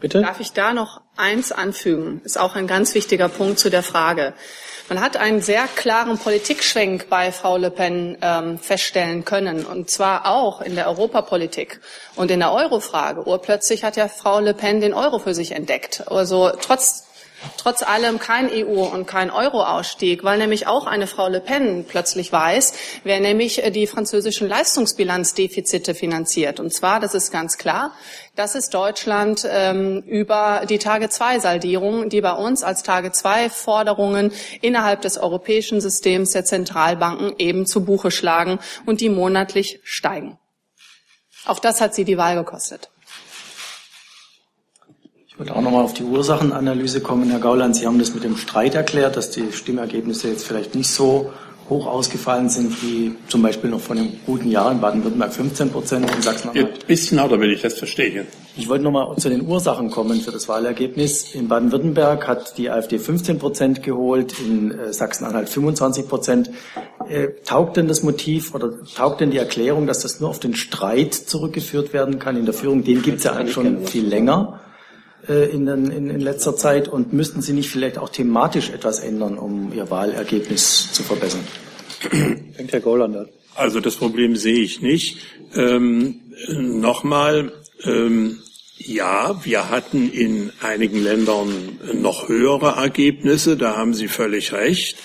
Bitte? 0.00 0.22
darf 0.22 0.40
ich 0.40 0.52
da 0.52 0.72
noch 0.72 1.00
eins 1.16 1.50
anfügen. 1.50 2.20
Ist 2.24 2.38
auch 2.38 2.54
ein 2.54 2.66
ganz 2.66 2.94
wichtiger 2.94 3.28
Punkt 3.28 3.58
zu 3.58 3.68
der 3.68 3.82
Frage. 3.82 4.34
Man 4.88 5.00
hat 5.00 5.18
einen 5.18 5.42
sehr 5.42 5.66
klaren 5.66 6.18
Politikschwenk 6.18 7.10
bei 7.10 7.30
Frau 7.30 7.58
Le 7.58 7.70
Pen 7.70 8.16
ähm, 8.22 8.58
feststellen 8.58 9.24
können, 9.24 9.66
und 9.66 9.90
zwar 9.90 10.26
auch 10.26 10.62
in 10.62 10.76
der 10.76 10.88
Europapolitik 10.88 11.80
und 12.16 12.30
in 12.30 12.38
der 12.38 12.52
Eurofrage. 12.52 13.26
Urplötzlich 13.26 13.84
hat 13.84 13.96
ja 13.96 14.08
Frau 14.08 14.40
Le 14.40 14.54
Pen 14.54 14.80
den 14.80 14.94
Euro 14.94 15.18
für 15.18 15.34
sich 15.34 15.52
entdeckt. 15.52 16.04
Also 16.06 16.50
trotz 16.58 17.07
trotz 17.56 17.82
allem 17.82 18.18
kein 18.18 18.50
EU- 18.50 18.88
und 18.92 19.06
kein 19.06 19.30
Euro-Ausstieg, 19.30 20.24
weil 20.24 20.38
nämlich 20.38 20.66
auch 20.66 20.86
eine 20.86 21.06
Frau 21.06 21.28
Le 21.28 21.40
Pen 21.40 21.84
plötzlich 21.86 22.32
weiß, 22.32 22.72
wer 23.04 23.20
nämlich 23.20 23.64
äh, 23.64 23.70
die 23.70 23.86
französischen 23.86 24.48
Leistungsbilanzdefizite 24.48 25.94
finanziert. 25.94 26.60
Und 26.60 26.72
zwar, 26.72 27.00
das 27.00 27.14
ist 27.14 27.30
ganz 27.30 27.58
klar, 27.58 27.92
das 28.34 28.54
ist 28.54 28.74
Deutschland 28.74 29.46
ähm, 29.50 30.02
über 30.06 30.62
die 30.68 30.78
Tage-2-Saldierung, 30.78 32.08
die 32.08 32.20
bei 32.20 32.32
uns 32.32 32.62
als 32.62 32.82
Tage-2-Forderungen 32.82 34.32
innerhalb 34.60 35.02
des 35.02 35.18
europäischen 35.18 35.80
Systems 35.80 36.32
der 36.32 36.44
Zentralbanken 36.44 37.34
eben 37.38 37.66
zu 37.66 37.84
Buche 37.84 38.10
schlagen 38.10 38.58
und 38.86 39.00
die 39.00 39.08
monatlich 39.08 39.80
steigen. 39.82 40.38
Auch 41.46 41.58
das 41.58 41.80
hat 41.80 41.94
sie 41.94 42.04
die 42.04 42.18
Wahl 42.18 42.36
gekostet. 42.36 42.90
Ich 45.38 45.42
würde 45.42 45.54
auch 45.54 45.62
nochmal 45.62 45.84
auf 45.84 45.94
die 45.94 46.02
Ursachenanalyse 46.02 47.00
kommen. 47.00 47.30
Herr 47.30 47.38
Gauland, 47.38 47.76
Sie 47.76 47.86
haben 47.86 48.00
das 48.00 48.12
mit 48.12 48.24
dem 48.24 48.36
Streit 48.36 48.74
erklärt, 48.74 49.16
dass 49.16 49.30
die 49.30 49.52
Stimmergebnisse 49.52 50.30
jetzt 50.30 50.44
vielleicht 50.44 50.74
nicht 50.74 50.90
so 50.90 51.30
hoch 51.68 51.86
ausgefallen 51.86 52.48
sind 52.48 52.82
wie 52.82 53.14
zum 53.28 53.42
Beispiel 53.42 53.70
noch 53.70 53.78
vor 53.78 53.94
einem 53.94 54.14
guten 54.26 54.50
Jahr 54.50 54.72
in 54.72 54.80
Baden-Württemberg 54.80 55.32
15 55.32 55.70
Prozent, 55.70 56.10
in 56.12 56.22
Sachsen-Anhalt. 56.22 56.80
Ein 56.80 56.86
bisschen 56.88 57.18
lauter, 57.18 57.38
wenn 57.38 57.50
ich 57.50 57.62
das 57.62 57.74
verstehe. 57.74 58.26
Ich 58.56 58.68
wollte 58.68 58.82
nochmal 58.82 59.14
zu 59.18 59.28
den 59.28 59.46
Ursachen 59.46 59.92
kommen 59.92 60.20
für 60.20 60.32
das 60.32 60.48
Wahlergebnis. 60.48 61.36
In 61.36 61.46
Baden-Württemberg 61.46 62.26
hat 62.26 62.58
die 62.58 62.68
AfD 62.68 62.98
15 62.98 63.38
Prozent 63.38 63.84
geholt, 63.84 64.34
in 64.40 64.72
äh, 64.72 64.92
Sachsen-Anhalt 64.92 65.48
25 65.48 66.08
Prozent. 66.08 66.50
Äh, 67.08 67.28
taugt 67.44 67.76
denn 67.76 67.86
das 67.86 68.02
Motiv 68.02 68.56
oder 68.56 68.72
taugt 68.96 69.20
denn 69.20 69.30
die 69.30 69.38
Erklärung, 69.38 69.86
dass 69.86 70.00
das 70.00 70.18
nur 70.18 70.30
auf 70.30 70.40
den 70.40 70.56
Streit 70.56 71.14
zurückgeführt 71.14 71.92
werden 71.92 72.18
kann 72.18 72.36
in 72.36 72.44
der 72.44 72.54
Führung? 72.54 72.82
Den 72.82 73.02
gibt 73.02 73.18
es 73.18 73.24
ja 73.24 73.34
eigentlich 73.34 73.54
schon 73.54 73.86
viel 73.86 74.04
länger. 74.04 74.58
Äh, 75.28 75.50
in, 75.50 75.66
den, 75.66 75.90
in, 75.90 76.10
in 76.10 76.20
letzter 76.20 76.56
Zeit 76.56 76.88
und 76.88 77.12
müssten 77.12 77.42
Sie 77.42 77.52
nicht 77.52 77.70
vielleicht 77.70 77.98
auch 77.98 78.08
thematisch 78.08 78.70
etwas 78.70 79.00
ändern, 79.00 79.36
um 79.36 79.72
Ihr 79.74 79.90
Wahlergebnis 79.90 80.92
zu 80.92 81.02
verbessern? 81.02 81.44
Fängt 82.54 82.72
Herr 82.72 82.80
Gauland 82.80 83.16
an. 83.16 83.28
Also 83.54 83.80
das 83.80 83.96
Problem 83.96 84.36
sehe 84.36 84.60
ich 84.60 84.80
nicht. 84.80 85.18
Ähm, 85.54 86.20
Nochmal, 86.56 87.52
ähm, 87.82 88.38
ja, 88.76 89.44
wir 89.44 89.70
hatten 89.70 90.10
in 90.10 90.52
einigen 90.60 91.02
Ländern 91.02 91.80
noch 91.94 92.28
höhere 92.28 92.80
Ergebnisse, 92.80 93.56
da 93.56 93.76
haben 93.76 93.92
Sie 93.92 94.06
völlig 94.06 94.52
recht. 94.52 94.96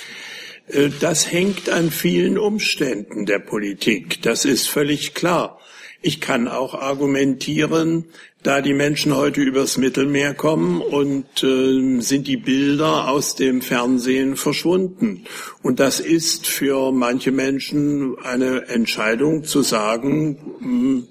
Äh, 0.67 0.89
das 0.99 1.31
hängt 1.31 1.69
an 1.69 1.89
vielen 1.89 2.37
Umständen 2.37 3.25
der 3.25 3.39
Politik, 3.39 4.21
das 4.21 4.45
ist 4.45 4.69
völlig 4.69 5.15
klar. 5.15 5.59
Ich 6.05 6.19
kann 6.19 6.49
auch 6.49 6.73
argumentieren, 6.73 8.03
da 8.43 8.59
die 8.59 8.73
Menschen 8.73 9.15
heute 9.15 9.39
übers 9.39 9.77
Mittelmeer 9.77 10.33
kommen 10.33 10.81
und 10.81 11.41
äh, 11.43 12.01
sind 12.01 12.27
die 12.27 12.35
Bilder 12.35 13.07
aus 13.07 13.35
dem 13.35 13.61
Fernsehen 13.61 14.35
verschwunden. 14.35 15.23
Und 15.61 15.79
das 15.79 16.01
ist 16.01 16.45
für 16.45 16.91
manche 16.91 17.31
Menschen 17.31 18.17
eine 18.21 18.67
Entscheidung 18.67 19.45
zu 19.45 19.61
sagen, 19.61 20.37
hm, 20.59 21.07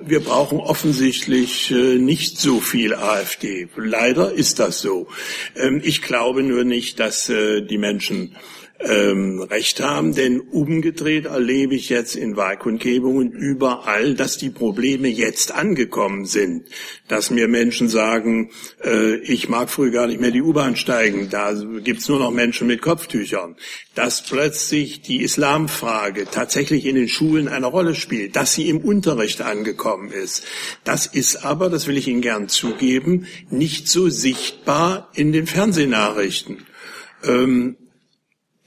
wir 0.00 0.20
brauchen 0.20 0.60
offensichtlich 0.60 1.72
äh, 1.72 1.98
nicht 1.98 2.38
so 2.38 2.60
viel 2.60 2.94
AfD. 2.94 3.68
Leider 3.76 4.32
ist 4.32 4.60
das 4.60 4.80
so. 4.80 5.08
Ähm, 5.56 5.80
ich 5.82 6.02
glaube 6.02 6.44
nur 6.44 6.62
nicht, 6.62 7.00
dass 7.00 7.28
äh, 7.28 7.62
die 7.62 7.78
Menschen 7.78 8.36
ähm, 8.82 9.42
recht 9.42 9.80
haben, 9.80 10.14
denn 10.14 10.40
umgedreht 10.40 11.26
erlebe 11.26 11.74
ich 11.74 11.90
jetzt 11.90 12.16
in 12.16 12.36
Wahlkundgebungen 12.36 13.30
überall, 13.30 14.14
dass 14.14 14.38
die 14.38 14.48
Probleme 14.48 15.08
jetzt 15.08 15.52
angekommen 15.52 16.24
sind, 16.24 16.64
dass 17.06 17.30
mir 17.30 17.46
Menschen 17.46 17.88
sagen, 17.88 18.50
äh, 18.82 19.16
ich 19.16 19.48
mag 19.50 19.68
früh 19.68 19.90
gar 19.90 20.06
nicht 20.06 20.20
mehr 20.20 20.30
die 20.30 20.40
U-Bahn 20.40 20.76
steigen, 20.76 21.28
da 21.28 21.52
gibt's 21.84 22.08
nur 22.08 22.20
noch 22.20 22.30
Menschen 22.30 22.68
mit 22.68 22.80
Kopftüchern, 22.80 23.56
dass 23.94 24.22
plötzlich 24.22 25.02
die 25.02 25.22
Islamfrage 25.22 26.24
tatsächlich 26.30 26.86
in 26.86 26.96
den 26.96 27.08
Schulen 27.08 27.48
eine 27.48 27.66
Rolle 27.66 27.94
spielt, 27.94 28.34
dass 28.34 28.54
sie 28.54 28.70
im 28.70 28.78
Unterricht 28.78 29.42
angekommen 29.42 30.10
ist. 30.10 30.44
Das 30.84 31.06
ist 31.06 31.44
aber, 31.44 31.68
das 31.68 31.86
will 31.86 31.98
ich 31.98 32.08
Ihnen 32.08 32.22
gern 32.22 32.48
zugeben, 32.48 33.26
nicht 33.50 33.88
so 33.88 34.08
sichtbar 34.08 35.10
in 35.14 35.32
den 35.32 35.46
Fernsehnachrichten. 35.46 36.66
Ähm, 37.22 37.76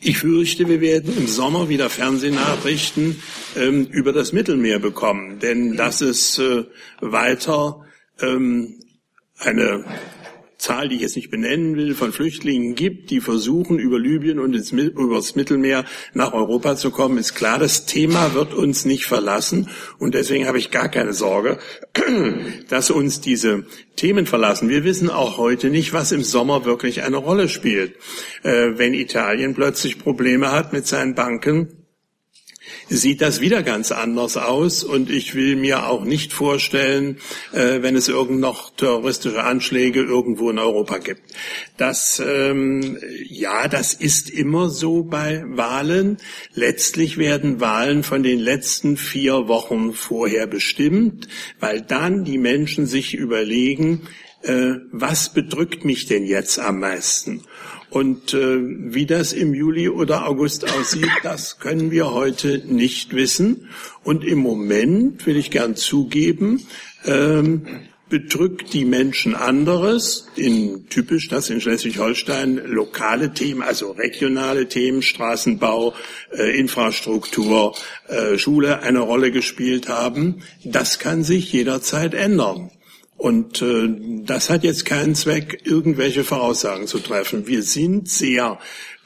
ich 0.04 0.18
fürchte, 0.18 0.68
wir 0.68 0.82
werden 0.82 1.16
im 1.18 1.28
Sommer 1.28 1.70
wieder 1.70 1.90
Fernsehnachrichten 1.90 3.22
ähm, 3.56 3.88
über 3.88 4.14
das 4.14 4.34
Mittelmeer 4.34 4.80
bekommen, 4.80 5.40
denn 5.40 5.76
dass 5.78 6.02
es 6.02 6.38
äh, 6.40 6.66
weiter 7.00 7.86
ähm, 8.22 8.80
eine 9.40 9.86
Zahl, 10.64 10.88
die 10.88 10.96
ich 10.96 11.02
jetzt 11.02 11.18
nicht 11.18 11.30
benennen 11.30 11.76
will, 11.76 11.94
von 11.94 12.14
Flüchtlingen 12.14 12.74
gibt, 12.74 13.10
die 13.10 13.20
versuchen, 13.20 13.80
über 13.80 14.00
Libyen 14.00 14.40
und 14.40 14.56
ins, 14.56 14.72
über 14.72 15.16
das 15.16 15.36
Mittelmeer 15.36 15.84
nach 16.14 16.32
Europa 16.32 16.78
zu 16.78 16.90
kommen, 16.90 17.18
ist 17.18 17.36
klar, 17.36 17.60
das 17.60 17.86
Thema 17.86 18.34
wird 18.34 18.54
uns 18.54 18.86
nicht 18.86 19.06
verlassen. 19.06 19.68
Und 20.00 20.14
deswegen 20.14 20.48
habe 20.48 20.60
ich 20.60 20.72
gar 20.72 20.88
keine 20.88 21.12
Sorge, 21.12 21.60
dass 22.70 22.92
uns 22.92 23.20
diese 23.20 23.66
Themen 23.98 24.26
verlassen. 24.26 24.70
Wir 24.70 24.86
wissen 24.86 25.10
auch 25.10 25.38
heute 25.38 25.70
nicht, 25.70 25.92
was 25.92 26.14
im 26.14 26.24
Sommer 26.24 26.64
wirklich 26.64 27.04
eine 27.04 27.18
Rolle 27.18 27.50
spielt. 27.50 27.98
Äh, 28.44 28.78
wenn 28.78 28.94
Italien 28.94 29.56
plötzlich 29.56 30.00
Probleme 30.00 30.54
hat 30.54 30.72
mit 30.72 30.88
seinen 30.88 31.14
Banken, 31.14 31.83
sieht 32.90 33.22
das 33.22 33.42
wieder 33.42 33.64
ganz 33.64 33.92
anders 33.92 34.38
aus. 34.38 34.84
Und 34.84 35.10
ich 35.10 35.36
will 35.36 35.56
mir 35.56 35.88
auch 35.88 36.04
nicht 36.04 36.34
vorstellen, 36.34 37.18
äh, 37.52 37.82
wenn 37.82 37.96
es 37.96 38.08
irgend 38.08 38.40
noch 38.40 38.76
terroristische 38.76 39.44
Anschläge 39.44 40.02
irgendwo 40.02 40.50
in 40.50 40.60
Europa 40.60 40.98
gibt. 40.98 41.22
Das, 41.78 42.22
ähm, 42.26 42.98
ja, 43.28 43.68
das 43.68 43.94
ist 43.94 44.30
immer 44.30 44.70
so 44.70 45.04
bei 45.04 45.44
Wahlen. 45.48 46.18
Letztlich 46.54 47.18
werden 47.18 47.60
Wahlen 47.60 48.04
von 48.04 48.24
den 48.24 48.40
letzten 48.40 48.98
vier 48.98 49.48
Wochen 49.48 49.94
vorher 49.94 50.48
bestimmt, 50.48 51.28
weil 51.60 51.82
dann 51.82 52.24
die 52.24 52.38
Menschen 52.38 52.86
sich 52.86 53.14
überlegen, 53.14 54.08
äh, 54.44 54.76
was 54.92 55.34
bedrückt 55.34 55.86
mich 55.86 56.06
denn 56.06 56.26
jetzt 56.26 56.60
am 56.60 56.80
meisten? 56.80 57.44
Und 57.94 58.34
äh, 58.34 58.58
wie 58.60 59.06
das 59.06 59.34
im 59.34 59.54
Juli 59.54 59.88
oder 59.88 60.28
August 60.28 60.68
aussieht, 60.68 61.12
das 61.22 61.60
können 61.60 61.92
wir 61.92 62.12
heute 62.12 62.64
nicht 62.66 63.14
wissen. 63.14 63.70
Und 64.04 64.26
im 64.26 64.40
Moment, 64.40 65.28
will 65.28 65.38
ich 65.38 65.52
gern 65.52 65.76
zugeben, 65.76 66.66
ähm, 67.06 67.68
bedrückt 68.10 68.74
die 68.74 68.86
Menschen 68.86 69.36
anderes, 69.36 70.28
in 70.36 70.90
typisch 70.90 71.28
das 71.28 71.52
in 71.52 71.62
Schleswig-Holstein 71.62 72.64
lokale 72.66 73.32
Themen, 73.36 73.62
also 73.62 73.92
regionale 73.92 74.68
Themen, 74.68 75.04
Straßenbau, 75.04 75.94
äh, 76.36 76.60
Infrastruktur, 76.60 77.76
äh, 78.08 78.40
Schule 78.40 78.82
eine 78.82 79.02
Rolle 79.02 79.32
gespielt 79.32 79.88
haben. 79.88 80.42
Das 80.66 80.98
kann 80.98 81.24
sich 81.24 81.54
jederzeit 81.54 82.16
ändern. 82.16 82.72
Und 83.18 83.62
äh, 83.62 83.88
das 84.26 84.50
hat 84.50 84.64
jetzt 84.64 84.86
keinen 84.86 85.16
Zweck, 85.16 85.62
irgendwelche 85.64 86.26
Voraussagen 86.26 86.88
zu 86.88 87.00
treffen. 87.00 87.48
Wir 87.48 87.64
sind 87.64 88.10
sehr 88.10 88.60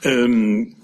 ähm, 0.03 0.75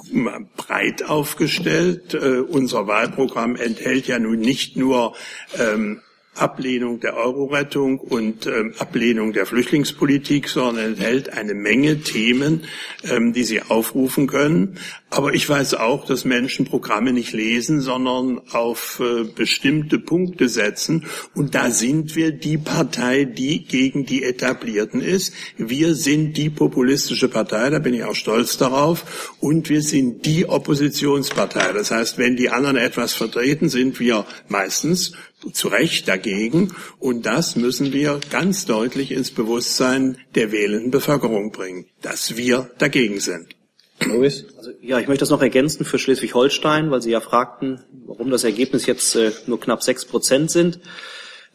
breit 0.55 1.03
aufgestellt. 1.03 2.13
Äh, 2.13 2.41
unser 2.41 2.85
Wahlprogramm 2.85 3.55
enthält 3.55 4.07
ja 4.07 4.19
nun 4.19 4.39
nicht 4.39 4.77
nur 4.77 5.15
ähm, 5.57 6.01
Ablehnung 6.35 6.99
der 6.99 7.15
Euro-Rettung 7.15 7.99
und 7.99 8.47
ähm, 8.47 8.73
Ablehnung 8.79 9.33
der 9.33 9.45
Flüchtlingspolitik, 9.45 10.49
sondern 10.49 10.85
enthält 10.85 11.31
eine 11.31 11.53
Menge 11.53 12.01
Themen, 12.01 12.63
ähm, 13.03 13.33
die 13.33 13.43
Sie 13.43 13.61
aufrufen 13.61 14.25
können. 14.25 14.79
Aber 15.11 15.35
ich 15.35 15.47
weiß 15.47 15.75
auch, 15.75 16.05
dass 16.05 16.25
Menschen 16.25 16.65
Programme 16.65 17.13
nicht 17.13 17.33
lesen, 17.33 17.81
sondern 17.81 18.41
auf 18.51 18.99
äh, 18.99 19.25
bestimmte 19.25 19.99
Punkte 19.99 20.49
setzen. 20.49 21.05
Und 21.35 21.53
da 21.53 21.69
sind 21.69 22.15
wir 22.15 22.31
die 22.31 22.57
Partei, 22.57 23.25
die 23.25 23.63
gegen 23.63 24.07
die 24.07 24.23
Etablierten 24.23 25.01
ist. 25.01 25.33
Wir 25.57 25.93
sind 25.93 26.35
die 26.37 26.49
populistische 26.49 27.29
Partei, 27.29 27.69
da 27.69 27.77
bin 27.77 27.93
ich 27.93 28.05
auch 28.05 28.15
stolz 28.15 28.57
darauf. 28.57 29.35
Und 29.39 29.69
wir 29.69 29.83
sind 29.83 30.25
die 30.25 30.49
Oppositionspartei. 30.49 31.73
Das 31.73 31.91
heißt, 31.91 32.17
wenn 32.17 32.35
die 32.35 32.49
anderen 32.49 32.77
etwas 32.77 33.13
vertreten, 33.13 33.69
sind 33.69 33.99
wir 33.99 34.25
meistens 34.47 35.13
zu 35.51 35.67
Recht 35.67 36.07
dagegen. 36.07 36.73
Und 36.99 37.25
das 37.25 37.55
müssen 37.55 37.93
wir 37.93 38.19
ganz 38.29 38.65
deutlich 38.65 39.11
ins 39.11 39.31
Bewusstsein 39.31 40.17
der 40.35 40.51
wählenden 40.51 40.91
Bevölkerung 40.91 41.51
bringen, 41.51 41.85
dass 42.01 42.37
wir 42.37 42.71
dagegen 42.77 43.19
sind. 43.19 43.47
Louis? 44.05 44.45
Also, 44.57 44.71
ja, 44.81 44.99
ich 44.99 45.07
möchte 45.07 45.21
das 45.21 45.29
noch 45.29 45.41
ergänzen 45.41 45.85
für 45.85 45.99
Schleswig-Holstein, 45.99 46.91
weil 46.91 47.01
Sie 47.01 47.11
ja 47.11 47.21
fragten, 47.21 47.81
warum 48.05 48.31
das 48.31 48.43
Ergebnis 48.43 48.85
jetzt 48.85 49.15
äh, 49.15 49.31
nur 49.47 49.59
knapp 49.59 49.83
sechs 49.83 50.05
Prozent 50.05 50.51
sind. 50.51 50.79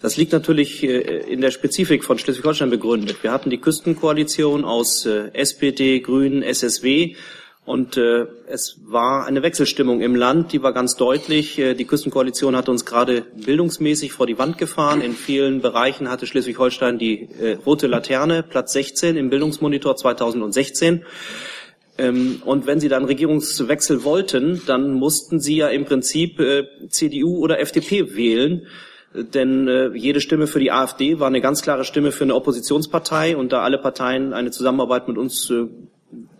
Das 0.01 0.17
liegt 0.17 0.33
natürlich 0.33 0.83
äh, 0.83 1.01
in 1.31 1.41
der 1.41 1.51
Spezifik 1.51 2.05
von 2.05 2.19
Schleswig-Holstein 2.19 2.71
begründet. 2.71 3.23
Wir 3.23 3.33
hatten 3.33 3.51
die 3.51 3.59
Küstenkoalition 3.59 4.65
aus 4.65 5.05
äh, 5.07 5.31
SPD, 5.35 6.01
Grünen, 6.01 6.43
SSW 6.43 7.17
und 7.69 7.99
äh, 7.99 8.27
es 8.47 8.81
war 8.87 9.27
eine 9.27 9.43
Wechselstimmung 9.43 10.01
im 10.01 10.17
Land, 10.17 10.55
die 10.55 10.63
war 10.63 10.73
ganz 10.73 10.97
deutlich. 10.97 11.59
Äh, 11.59 11.75
die 11.75 11.85
Küstenkoalition 11.85 12.57
hat 12.57 12.71
uns 12.71 12.87
gerade 12.87 13.27
bildungsmäßig 13.45 14.13
vor 14.13 14.27
die 14.27 14.39
Wand 14.39 14.57
gefahren. 14.57 15.03
In 15.03 15.13
vielen 15.13 15.61
Bereichen 15.61 16.09
hatte 16.09 16.27
Schleswig-Holstein 16.27 16.97
die 16.97 17.29
äh, 17.39 17.59
rote 17.67 17.87
Laterne, 17.87 18.43
Platz 18.43 18.73
16 18.73 19.19
im 19.19 19.29
Bildungsmonitor 19.29 19.97
2016. 19.97 21.05
Ähm, 21.99 22.41
und 22.43 22.67
wenn 22.67 22.81
sie 22.81 22.89
dann 22.89 23.05
Regierungswechsel 23.05 24.03
wollten, 24.03 24.63
dann 24.65 24.95
mussten 24.95 25.39
sie 25.39 25.59
ja 25.59 25.69
im 25.69 25.85
Prinzip 25.85 26.41
äh, 26.41 26.65
CDU 26.89 27.37
oder 27.37 27.61
FDP 27.61 28.17
wählen 28.17 28.67
denn 29.15 29.69
äh, 29.69 29.89
jede 29.95 30.21
Stimme 30.21 30.47
für 30.47 30.61
die 30.61 30.71
AfD 30.71 31.19
war 31.19 31.29
eine 31.29 31.41
ganz 31.41 31.63
klare 31.63 31.85
Stimme 31.85 32.13
für 32.13 32.25
eine 32.25 32.35
Oppositionspartei 32.35 33.39
und 33.39 33.53
da 33.53 33.63
alle 33.63 33.79
Parteien 33.79 34.35
eine 34.35 34.51
Zusammenarbeit 34.51 35.09
mit 35.09 35.17
uns 35.17 35.51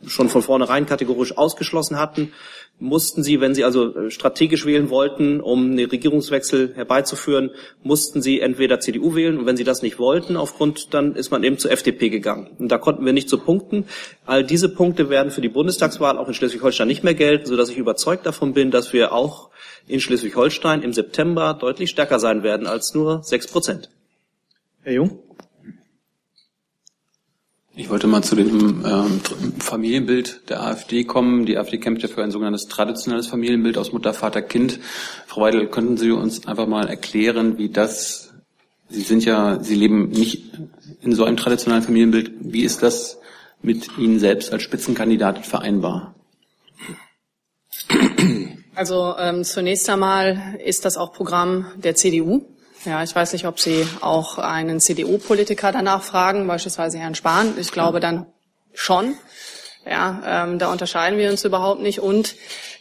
schon 0.07 0.29
von 0.29 0.43
vornherein 0.43 0.87
kategorisch 0.87 1.37
ausgeschlossen 1.37 1.99
hatten, 1.99 2.33
mussten 2.81 3.23
sie, 3.23 3.41
wenn 3.41 3.55
sie 3.55 3.65
also 3.65 3.95
äh, 3.95 4.11
strategisch 4.11 4.65
wählen 4.65 4.89
wollten, 4.91 5.41
um 5.41 5.73
einen 5.73 5.91
Regierungswechsel 5.91 6.75
herbeizuführen, 6.75 7.51
mussten 7.83 8.23
sie 8.23 8.41
entweder 8.41 8.81
CDU 8.81 9.15
wählen 9.15 9.39
und 9.39 9.47
wenn 9.47 9.57
sie 9.57 9.65
das 9.65 9.83
nicht 9.83 9.99
wollten, 9.99 10.37
aufgrund, 10.37 10.95
dann 10.95 11.17
ist 11.17 11.31
man 11.31 11.43
eben 11.43 11.59
zur 11.59 11.73
FDP 11.73 12.09
gegangen. 12.09 12.51
Und 12.59 12.69
da 12.69 12.79
konnten 12.79 13.05
wir 13.05 13.13
nicht 13.13 13.29
zu 13.29 13.39
punkten. 13.39 13.87
All 14.27 14.45
diese 14.45 14.69
Punkte 14.69 15.11
werden 15.11 15.33
für 15.33 15.41
die 15.41 15.49
Bundestagswahl 15.49 16.19
auch 16.19 16.29
in 16.29 16.35
Schleswig-Holstein 16.35 16.89
nicht 16.89 17.05
mehr 17.05 17.15
gelten, 17.15 17.47
sodass 17.47 17.71
ich 17.71 17.79
überzeugt 17.79 18.27
davon 18.27 18.53
bin, 18.53 18.71
dass 18.71 18.93
wir 18.93 19.13
auch 19.13 19.51
in 19.87 20.01
Schleswig-Holstein 20.01 20.83
im 20.83 20.93
September 20.93 21.55
deutlich 21.55 21.91
stärker 21.91 22.21
sein 22.21 22.43
werden 22.43 22.67
als 22.67 22.95
nur 22.95 23.23
sechs 23.25 23.47
Prozent. 23.49 23.91
Herr 24.83 24.93
Jung? 24.93 25.19
Ich 27.79 27.91
wollte 27.91 28.09
mal 28.09 28.25
zu 28.25 28.35
dem 28.35 28.85
ähm, 28.85 29.21
Familienbild 29.61 30.51
der 30.51 30.65
AfD 30.65 31.05
kommen. 31.05 31.47
Die 31.47 31.57
AfD 31.57 31.79
kämpft 31.79 32.03
ja 32.03 32.09
für 32.09 32.25
ein 32.25 32.33
sogenanntes 32.33 32.67
traditionelles 32.67 33.29
Familienbild 33.29 33.79
aus 33.79 33.93
Mutter, 33.93 34.13
Vater, 34.13 34.43
Kind. 34.43 34.81
Frau 35.29 35.43
Weidel, 35.43 35.69
könnten 35.69 35.97
Sie 35.97 36.11
uns 36.11 36.49
einfach 36.49 36.67
mal 36.67 36.89
erklären, 36.89 37.57
wie 37.57 37.69
das, 37.69 38.35
Sie 38.89 39.03
sind 39.03 39.25
ja, 39.25 39.63
Sie 39.63 39.77
leben 39.77 40.09
nicht 40.09 40.43
in 41.03 41.13
so 41.13 41.23
einem 41.23 41.37
traditionellen 41.37 41.85
Familienbild. 41.85 42.33
Wie 42.41 42.65
ist 42.65 42.83
das 42.83 43.21
mit 43.63 43.97
Ihnen 43.97 44.19
selbst 44.19 44.53
als 44.53 44.65
Spitzenkandidatin 44.65 45.45
vereinbar? 45.45 46.17
Also 48.75 49.15
ähm, 49.19 49.45
zunächst 49.45 49.89
einmal 49.89 50.59
ist 50.65 50.85
das 50.85 50.97
auch 50.97 51.13
Programm 51.13 51.67
der 51.77 51.95
CDU. 51.95 52.45
Ja, 52.85 53.03
ich 53.03 53.15
weiß 53.15 53.33
nicht, 53.33 53.47
ob 53.47 53.59
Sie 53.59 53.87
auch 54.01 54.39
einen 54.39 54.81
CDU-Politiker 54.81 55.73
danach 55.73 56.03
fragen, 56.03 56.47
beispielsweise 56.47 56.99
Herrn 56.99 57.17
Spahn. 57.17 57.55
Ich 57.59 57.73
glaube 57.73 57.99
dann 57.99 58.27
schon. 58.73 59.15
Ja, 59.85 60.45
ähm, 60.45 60.59
da 60.59 60.71
unterscheiden 60.71 61.19
wir 61.19 61.31
uns 61.31 61.45
überhaupt 61.45 61.81
nicht. 61.81 61.99
Und 62.01 62.37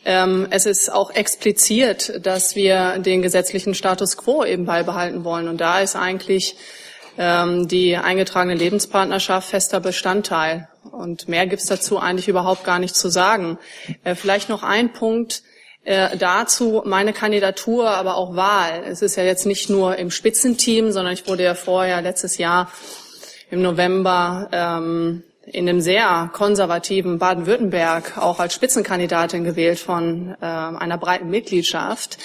ähm, 0.05 0.47
es 0.51 0.65
ist 0.65 0.91
auch 0.91 1.09
expliziert, 1.09 2.25
dass 2.25 2.55
wir 2.55 2.99
den 2.99 3.21
gesetzlichen 3.21 3.73
Status 3.73 4.17
quo 4.17 4.43
eben 4.43 4.65
beibehalten 4.65 5.23
wollen. 5.23 5.47
Und 5.47 5.61
da 5.61 5.79
ist 5.79 5.95
eigentlich 5.95 6.57
ähm, 7.17 7.67
die 7.67 7.97
eingetragene 7.97 8.55
Lebenspartnerschaft 8.55 9.49
fester 9.49 9.79
Bestandteil. 9.79 10.67
Und 10.91 11.27
mehr 11.27 11.47
gibt's 11.47 11.65
dazu 11.65 11.99
eigentlich 11.99 12.27
überhaupt 12.27 12.63
gar 12.63 12.77
nicht 12.77 12.95
zu 12.95 13.09
sagen. 13.09 13.57
Äh, 14.03 14.13
vielleicht 14.13 14.49
noch 14.49 14.63
ein 14.63 14.93
Punkt 14.93 15.41
äh, 15.87 16.17
dazu 16.17 16.81
meine 16.85 17.13
Kandidatur, 17.13 17.89
aber 17.89 18.17
auch 18.17 18.35
Wahl. 18.35 18.83
Es 18.89 19.01
ist 19.01 19.15
ja 19.15 19.23
jetzt 19.23 19.45
nicht 19.45 19.69
nur 19.69 19.95
im 19.95 20.11
Spitzenteam, 20.11 20.91
sondern 20.91 21.13
ich 21.13 21.25
wurde 21.27 21.43
ja 21.43 21.55
vorher 21.55 22.01
letztes 22.01 22.37
Jahr 22.37 22.69
im 23.49 23.61
November 23.61 24.49
ähm, 24.51 25.23
in 25.45 25.65
dem 25.65 25.79
sehr 25.79 26.29
konservativen 26.33 27.19
Baden-Württemberg 27.19 28.17
auch 28.17 28.41
als 28.41 28.53
Spitzenkandidatin 28.53 29.45
gewählt 29.45 29.79
von 29.79 30.35
äh, 30.41 30.45
einer 30.45 30.97
breiten 30.97 31.29
Mitgliedschaft. 31.29 32.17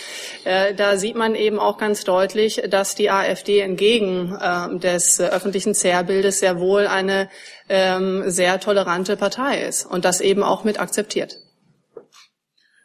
Äh, 0.42 0.74
da 0.74 0.96
sieht 0.96 1.14
man 1.14 1.36
eben 1.36 1.60
auch 1.60 1.78
ganz 1.78 2.02
deutlich, 2.02 2.64
dass 2.68 2.96
die 2.96 3.10
AfD 3.10 3.60
entgegen 3.60 4.36
äh, 4.40 4.76
des 4.80 5.20
öffentlichen 5.20 5.74
Zerrbildes 5.74 6.40
sehr 6.40 6.58
wohl 6.58 6.88
eine 6.88 7.28
ähm, 7.68 8.24
sehr 8.26 8.58
tolerante 8.58 9.16
Partei 9.16 9.62
ist 9.62 9.86
und 9.86 10.04
das 10.04 10.20
eben 10.20 10.42
auch 10.42 10.64
mit 10.64 10.80
akzeptiert. 10.80 11.38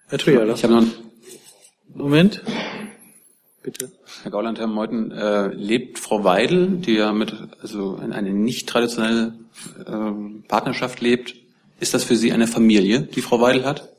Herr 0.09 0.19
Trier, 0.19 0.47
ich 0.47 0.63
habe 0.63 0.73
noch 0.73 0.81
einen 0.83 0.93
Moment. 1.93 2.41
Bitte. 3.61 3.91
Herr 4.23 4.31
Gauland, 4.31 4.57
Herr 4.57 4.67
Meuthen, 4.67 5.11
äh, 5.11 5.47
lebt 5.47 5.99
Frau 5.99 6.23
Weidel, 6.23 6.77
die 6.77 6.93
ja 6.93 7.11
mit 7.11 7.35
also 7.61 7.97
in 7.97 8.13
eine 8.13 8.31
nicht 8.31 8.69
traditionelle 8.69 9.33
äh, 9.85 10.47
Partnerschaft 10.47 11.01
lebt, 11.01 11.35
ist 11.81 11.93
das 11.93 12.05
für 12.05 12.15
Sie 12.15 12.31
eine 12.31 12.47
Familie, 12.47 13.01
die 13.01 13.21
Frau 13.21 13.41
Weidel 13.41 13.65
hat, 13.65 13.89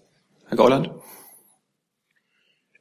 Herr 0.46 0.56
Gauland? 0.56 0.90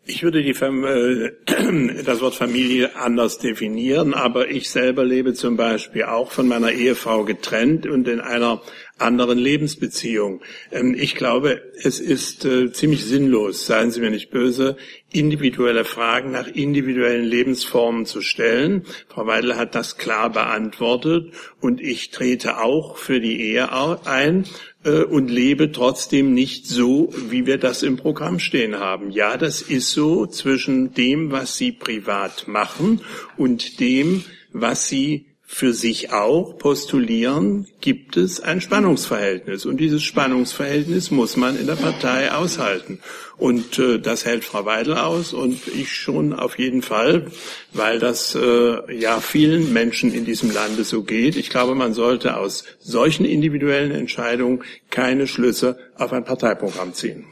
Ich 0.06 0.24
würde 0.24 0.42
die, 0.42 0.52
äh, 0.52 2.04
das 2.06 2.22
Wort 2.22 2.36
Familie 2.36 2.96
anders 2.96 3.40
definieren, 3.40 4.14
aber 4.14 4.50
ich 4.50 4.70
selber 4.70 5.04
lebe 5.04 5.34
zum 5.34 5.58
Beispiel 5.58 6.04
auch 6.04 6.32
von 6.32 6.48
meiner 6.48 6.72
Ehefrau 6.72 7.26
getrennt 7.26 7.86
und 7.86 8.08
in 8.08 8.22
einer 8.22 8.62
anderen 8.98 9.38
Lebensbeziehung. 9.38 10.42
Ähm, 10.72 10.96
ich 10.98 11.16
glaube, 11.16 11.62
es 11.82 12.00
ist 12.00 12.46
äh, 12.46 12.72
ziemlich 12.72 13.06
sinnlos, 13.06 13.66
seien 13.66 13.92
Sie 13.92 14.00
mir 14.00 14.10
nicht 14.10 14.30
böse, 14.30 14.78
individuelle 15.12 15.86
Fragen 15.86 16.32
nach 16.32 16.48
individuellen 16.48 17.26
Lebensformen 17.26 18.06
zu 18.06 18.22
stellen. 18.22 18.84
Frau 19.08 19.26
Weidel 19.26 19.56
hat 19.56 19.76
das 19.76 19.98
klar 19.98 20.32
beantwortet 20.32 21.34
und 21.62 21.82
ich 21.82 22.12
trete 22.12 22.58
auch 22.58 22.98
für 22.98 23.20
die 23.22 23.42
Ehe 23.42 23.70
ein 24.06 24.46
äh, 24.84 25.04
und 25.04 25.30
lebe 25.30 25.72
trotzdem 25.72 26.34
nicht 26.34 26.68
so, 26.68 27.14
wie 27.30 27.46
wir 27.46 27.58
das 27.58 27.84
im 27.84 27.98
Programm 27.98 28.40
stehen 28.40 28.80
haben. 28.80 29.12
Ja, 29.12 29.38
das 29.38 29.62
ist 29.62 29.92
so 29.92 30.26
zwischen 30.26 30.94
dem, 30.94 31.32
was 31.32 31.58
Sie 31.58 31.72
privat 31.72 32.48
machen 32.48 33.02
und 33.38 33.80
dem, 33.80 34.24
was 34.52 34.88
Sie 34.88 35.26
für 35.50 35.74
sich 35.74 36.12
auch 36.12 36.58
postulieren, 36.58 37.68
gibt 37.80 38.18
es 38.18 38.42
ein 38.42 38.60
Spannungsverhältnis. 38.60 39.66
Und 39.66 39.78
dieses 39.78 40.04
Spannungsverhältnis 40.04 41.10
muss 41.10 41.38
man 41.38 41.58
in 41.58 41.68
der 41.68 41.78
Partei 41.78 42.34
aushalten. 42.34 43.00
Und 43.38 43.80
äh, 43.80 43.98
das 43.98 44.26
hält 44.26 44.44
Frau 44.44 44.66
Weidel 44.66 44.98
aus 44.98 45.32
und 45.32 45.66
ich 45.70 45.96
schon 45.96 46.34
auf 46.34 46.60
jeden 46.60 46.82
Fall, 46.82 47.32
weil 47.72 47.98
das 47.98 48.36
äh, 48.36 48.94
ja 48.94 49.22
vielen 49.22 49.72
Menschen 49.72 50.14
in 50.14 50.26
diesem 50.26 50.52
Lande 50.52 50.84
so 50.84 51.04
geht. 51.04 51.38
Ich 51.38 51.50
glaube, 51.50 51.76
man 51.76 51.94
sollte 51.94 52.36
aus 52.36 52.66
solchen 52.80 53.26
individuellen 53.26 53.92
Entscheidungen 53.92 54.64
keine 54.90 55.28
Schlüsse 55.28 55.80
auf 55.96 56.12
ein 56.12 56.26
Parteiprogramm 56.26 56.94
ziehen. 56.94 57.24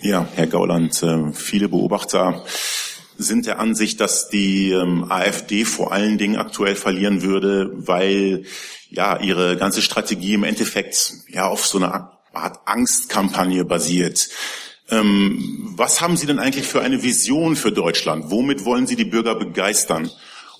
Ja, 0.00 0.26
Herr 0.34 0.46
Gauland, 0.46 1.00
äh, 1.02 1.30
viele 1.34 1.68
Beobachter 1.68 2.42
sind 3.18 3.46
der 3.46 3.58
Ansicht, 3.58 4.00
dass 4.00 4.28
die 4.28 4.70
ähm, 4.70 5.10
AfD 5.10 5.64
vor 5.64 5.92
allen 5.92 6.18
Dingen 6.18 6.36
aktuell 6.36 6.74
verlieren 6.74 7.22
würde, 7.22 7.70
weil 7.74 8.44
ja 8.90 9.18
ihre 9.20 9.56
ganze 9.56 9.82
Strategie 9.82 10.34
im 10.34 10.44
Endeffekt 10.44 11.14
ja 11.28 11.46
auf 11.46 11.66
so 11.66 11.78
einer 11.78 12.12
Art 12.32 12.60
Angstkampagne 12.66 13.64
basiert. 13.64 14.28
Ähm, 14.90 15.72
was 15.76 16.00
haben 16.00 16.16
Sie 16.16 16.26
denn 16.26 16.38
eigentlich 16.38 16.66
für 16.66 16.82
eine 16.82 17.02
Vision 17.02 17.56
für 17.56 17.72
Deutschland? 17.72 18.30
Womit 18.30 18.64
wollen 18.64 18.86
Sie 18.86 18.96
die 18.96 19.04
Bürger 19.04 19.34
begeistern? 19.34 20.10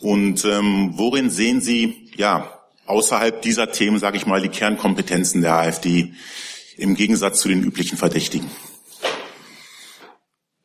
Und 0.01 0.45
ähm, 0.45 0.93
worin 0.95 1.31
sehen 1.31 1.61
Sie 1.61 2.11
ja 2.17 2.59
außerhalb 2.87 3.43
dieser 3.43 3.71
Themen, 3.71 3.99
sage 3.99 4.17
ich 4.17 4.27
mal, 4.27 4.41
die 4.41 4.49
Kernkompetenzen 4.49 5.43
der 5.43 5.55
AfD 5.55 6.13
im 6.77 6.95
Gegensatz 6.95 7.41
zu 7.41 7.49
den 7.49 7.63
üblichen 7.63 7.99
Verdächtigen? 7.99 8.51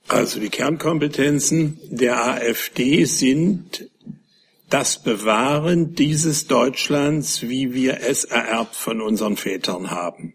Also 0.08 0.40
die 0.40 0.50
Kernkompetenzen 0.50 1.80
der 1.90 2.24
AfD 2.24 3.04
sind 3.06 3.90
das 4.70 5.02
Bewahren 5.02 5.96
dieses 5.96 6.48
Deutschlands, 6.48 7.42
wie 7.42 7.74
wir 7.74 8.02
es 8.02 8.24
ererbt 8.24 8.76
von 8.76 9.02
unseren 9.02 9.38
Vätern 9.38 9.92
haben. 9.92 10.34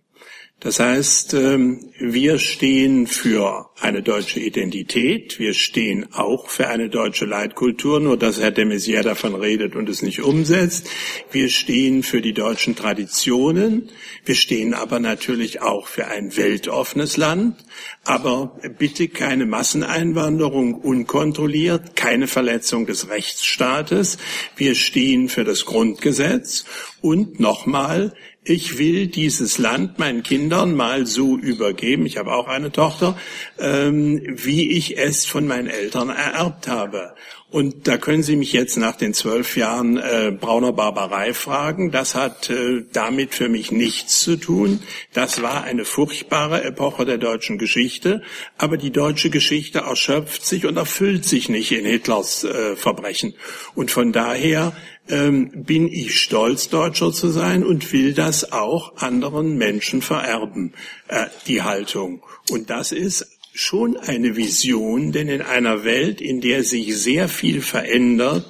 Das 0.62 0.78
heißt, 0.78 1.34
ähm, 1.34 1.90
wir 1.98 2.38
stehen 2.38 3.08
für 3.08 3.70
eine 3.80 4.00
deutsche 4.00 4.38
Identität, 4.38 5.40
wir 5.40 5.54
stehen 5.54 6.12
auch 6.12 6.50
für 6.50 6.68
eine 6.68 6.88
deutsche 6.88 7.24
Leitkultur, 7.24 7.98
nur 7.98 8.16
dass 8.16 8.40
Herr 8.40 8.52
de 8.52 8.64
Maizière 8.64 9.02
davon 9.02 9.34
redet 9.34 9.74
und 9.74 9.88
es 9.88 10.02
nicht 10.02 10.22
umsetzt. 10.22 10.88
Wir 11.32 11.48
stehen 11.48 12.04
für 12.04 12.20
die 12.20 12.32
deutschen 12.32 12.76
Traditionen, 12.76 13.90
wir 14.24 14.36
stehen 14.36 14.72
aber 14.72 15.00
natürlich 15.00 15.62
auch 15.62 15.88
für 15.88 16.06
ein 16.06 16.36
weltoffenes 16.36 17.16
Land, 17.16 17.56
aber 18.04 18.56
bitte 18.78 19.08
keine 19.08 19.46
Masseneinwanderung 19.46 20.74
unkontrolliert, 20.74 21.96
keine 21.96 22.28
Verletzung 22.28 22.86
des 22.86 23.08
Rechtsstaates. 23.10 24.16
Wir 24.54 24.76
stehen 24.76 25.28
für 25.28 25.42
das 25.42 25.64
Grundgesetz. 25.64 26.64
Und 27.00 27.40
nochmal, 27.40 28.14
ich 28.44 28.78
will 28.78 29.06
dieses 29.06 29.58
Land 29.58 29.98
meinen 29.98 30.22
Kindern 30.22 30.74
mal 30.74 31.06
so 31.06 31.38
übergeben, 31.38 32.06
ich 32.06 32.16
habe 32.16 32.32
auch 32.32 32.48
eine 32.48 32.72
Tochter, 32.72 33.16
ähm, 33.58 34.20
wie 34.26 34.72
ich 34.72 34.98
es 34.98 35.26
von 35.26 35.46
meinen 35.46 35.68
Eltern 35.68 36.08
ererbt 36.08 36.66
habe. 36.66 37.14
Und 37.52 37.86
da 37.86 37.98
können 37.98 38.22
Sie 38.22 38.36
mich 38.36 38.54
jetzt 38.54 38.78
nach 38.78 38.96
den 38.96 39.12
zwölf 39.12 39.58
Jahren 39.58 39.98
äh, 39.98 40.32
brauner 40.32 40.72
Barbarei 40.72 41.34
fragen. 41.34 41.90
Das 41.90 42.14
hat 42.14 42.48
äh, 42.48 42.82
damit 42.94 43.34
für 43.34 43.50
mich 43.50 43.70
nichts 43.70 44.20
zu 44.20 44.36
tun. 44.36 44.80
Das 45.12 45.42
war 45.42 45.62
eine 45.62 45.84
furchtbare 45.84 46.64
Epoche 46.64 47.04
der 47.04 47.18
deutschen 47.18 47.58
Geschichte. 47.58 48.22
Aber 48.56 48.78
die 48.78 48.90
deutsche 48.90 49.28
Geschichte 49.28 49.80
erschöpft 49.80 50.46
sich 50.46 50.64
und 50.64 50.78
erfüllt 50.78 51.26
sich 51.26 51.50
nicht 51.50 51.72
in 51.72 51.84
Hitlers 51.84 52.44
äh, 52.44 52.74
Verbrechen. 52.74 53.34
Und 53.74 53.90
von 53.90 54.12
daher 54.12 54.72
ähm, 55.10 55.50
bin 55.52 55.88
ich 55.88 56.20
stolz, 56.20 56.70
Deutscher 56.70 57.12
zu 57.12 57.28
sein 57.28 57.64
und 57.64 57.92
will 57.92 58.14
das 58.14 58.52
auch 58.52 58.96
anderen 58.96 59.58
Menschen 59.58 60.00
vererben, 60.00 60.72
äh, 61.08 61.26
die 61.46 61.60
Haltung. 61.60 62.22
Und 62.50 62.70
das 62.70 62.92
ist 62.92 63.31
schon 63.54 63.96
eine 63.96 64.36
Vision, 64.36 65.12
denn 65.12 65.28
in 65.28 65.42
einer 65.42 65.84
Welt, 65.84 66.20
in 66.20 66.40
der 66.40 66.64
sich 66.64 66.96
sehr 66.96 67.28
viel 67.28 67.60
verändert, 67.60 68.46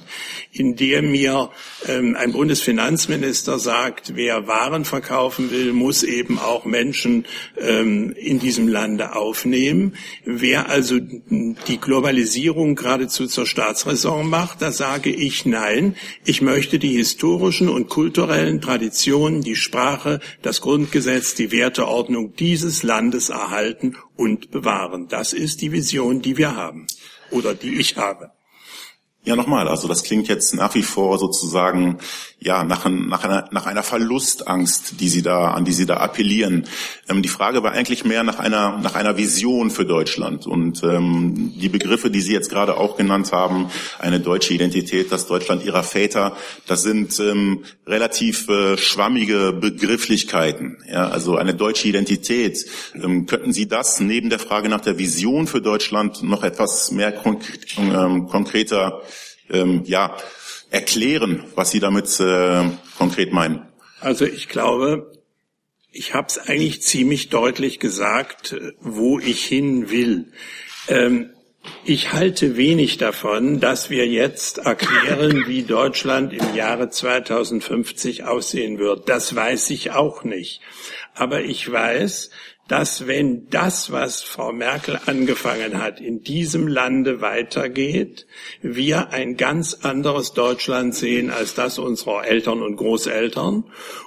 in 0.53 0.75
der 0.75 1.01
mir 1.01 1.49
ähm, 1.87 2.15
ein 2.15 2.31
Bundesfinanzminister 2.31 3.57
sagt, 3.57 4.15
wer 4.15 4.47
Waren 4.47 4.85
verkaufen 4.85 5.49
will, 5.49 5.73
muss 5.73 6.03
eben 6.03 6.37
auch 6.37 6.63
Menschen 6.63 7.25
ähm, 7.57 8.13
in 8.15 8.39
diesem 8.39 8.67
Lande 8.67 9.15
aufnehmen. 9.15 9.95
Wer 10.25 10.69
also 10.69 10.99
die 10.99 11.79
Globalisierung 11.81 12.75
geradezu 12.75 13.25
zur 13.25 13.47
Staatsräson 13.47 14.29
macht, 14.29 14.61
da 14.61 14.71
sage 14.71 15.09
ich 15.09 15.45
nein. 15.45 15.95
Ich 16.23 16.41
möchte 16.43 16.77
die 16.77 16.95
historischen 16.97 17.67
und 17.67 17.89
kulturellen 17.89 18.61
Traditionen, 18.61 19.41
die 19.41 19.55
Sprache, 19.55 20.19
das 20.43 20.61
Grundgesetz, 20.61 21.33
die 21.33 21.51
Werteordnung 21.51 22.35
dieses 22.35 22.83
Landes 22.83 23.29
erhalten 23.29 23.97
und 24.15 24.51
bewahren. 24.51 25.07
Das 25.07 25.33
ist 25.33 25.61
die 25.61 25.71
Vision, 25.71 26.21
die 26.21 26.37
wir 26.37 26.55
haben 26.55 26.85
oder 27.31 27.55
die 27.55 27.79
ich 27.79 27.97
habe. 27.97 28.32
Ja, 29.25 29.37
nochmal, 29.37 29.69
also 29.69 29.87
das 29.87 30.03
klingt 30.03 30.27
jetzt 30.27 30.53
nach 30.53 30.75
wie 30.75 30.83
vor 30.83 31.17
sozusagen 31.17 31.99
ja 32.41 32.65
nach, 32.65 32.85
nach, 32.89 33.23
einer, 33.23 33.47
nach 33.51 33.65
einer 33.65 33.83
Verlustangst, 33.83 34.99
die 34.99 35.07
Sie 35.07 35.21
da, 35.21 35.51
an 35.51 35.63
die 35.63 35.71
Sie 35.71 35.85
da 35.85 35.97
appellieren. 35.97 36.67
Ähm, 37.07 37.21
die 37.21 37.29
Frage 37.29 37.63
war 37.63 37.71
eigentlich 37.71 38.03
mehr 38.03 38.23
nach 38.23 38.39
einer, 38.39 38.79
nach 38.79 38.95
einer 38.95 39.15
Vision 39.15 39.71
für 39.71 39.85
Deutschland. 39.85 40.45
Und 40.45 40.83
ähm, 40.83 41.53
die 41.55 41.69
Begriffe, 41.69 42.11
die 42.11 42.19
Sie 42.19 42.33
jetzt 42.33 42.49
gerade 42.49 42.75
auch 42.75 42.97
genannt 42.97 43.31
haben, 43.31 43.69
eine 43.97 44.19
deutsche 44.19 44.53
Identität, 44.53 45.09
das 45.09 45.25
Deutschland 45.25 45.63
Ihrer 45.63 45.83
Väter, 45.83 46.35
das 46.67 46.81
sind 46.81 47.17
ähm, 47.21 47.63
relativ 47.87 48.49
äh, 48.49 48.77
schwammige 48.77 49.53
Begrifflichkeiten. 49.53 50.83
Ja, 50.91 51.07
also 51.07 51.37
eine 51.37 51.53
deutsche 51.53 51.87
Identität. 51.87 52.65
Ähm, 52.93 53.25
könnten 53.25 53.53
Sie 53.53 53.69
das 53.69 54.01
neben 54.01 54.29
der 54.29 54.39
Frage 54.39 54.67
nach 54.67 54.81
der 54.81 54.97
Vision 54.97 55.47
für 55.47 55.61
Deutschland 55.61 56.23
noch 56.23 56.43
etwas 56.43 56.91
mehr 56.91 57.13
konk 57.13 57.41
ähm, 57.77 58.27
konkreter 58.27 59.01
ähm, 59.49 59.83
ja, 59.85 60.17
erklären, 60.69 61.45
was 61.55 61.71
Sie 61.71 61.79
damit 61.79 62.19
äh, 62.19 62.63
konkret 62.97 63.31
meinen? 63.31 63.67
Also 63.99 64.25
ich 64.25 64.49
glaube, 64.49 65.11
ich 65.91 66.13
habe 66.13 66.27
es 66.27 66.39
eigentlich 66.39 66.81
ziemlich 66.81 67.29
deutlich 67.29 67.79
gesagt, 67.79 68.55
wo 68.79 69.19
ich 69.19 69.45
hin 69.45 69.89
will. 69.91 70.31
Ähm, 70.87 71.29
ich 71.85 72.11
halte 72.11 72.57
wenig 72.57 72.97
davon, 72.97 73.59
dass 73.59 73.89
wir 73.89 74.07
jetzt 74.07 74.57
erklären, 74.57 75.47
wie 75.47 75.63
Deutschland 75.63 76.33
im 76.33 76.55
Jahre 76.55 76.89
2050 76.89 78.23
aussehen 78.25 78.79
wird. 78.79 79.07
Das 79.07 79.35
weiß 79.35 79.69
ich 79.69 79.91
auch 79.91 80.23
nicht. 80.23 80.61
Aber 81.13 81.41
ich 81.41 81.71
weiß, 81.71 82.31
dass 82.67 83.07
wenn 83.07 83.49
das, 83.49 83.91
was 83.91 84.23
Frau 84.23 84.53
Merkel 84.53 84.97
angefangen 85.05 85.81
hat, 85.81 85.99
in 85.99 86.23
diesem 86.23 86.67
Lande 86.67 87.19
weitergeht, 87.19 88.25
wir 88.61 89.11
ein 89.11 89.35
ganz 89.35 89.79
anderes 89.83 90.33
Deutschland 90.33 90.95
sehen 90.95 91.29
als 91.29 91.55
das 91.55 91.77
unserer 91.77 92.25
Eltern 92.25 92.61
und 92.61 92.77
Großeltern. 92.77 93.65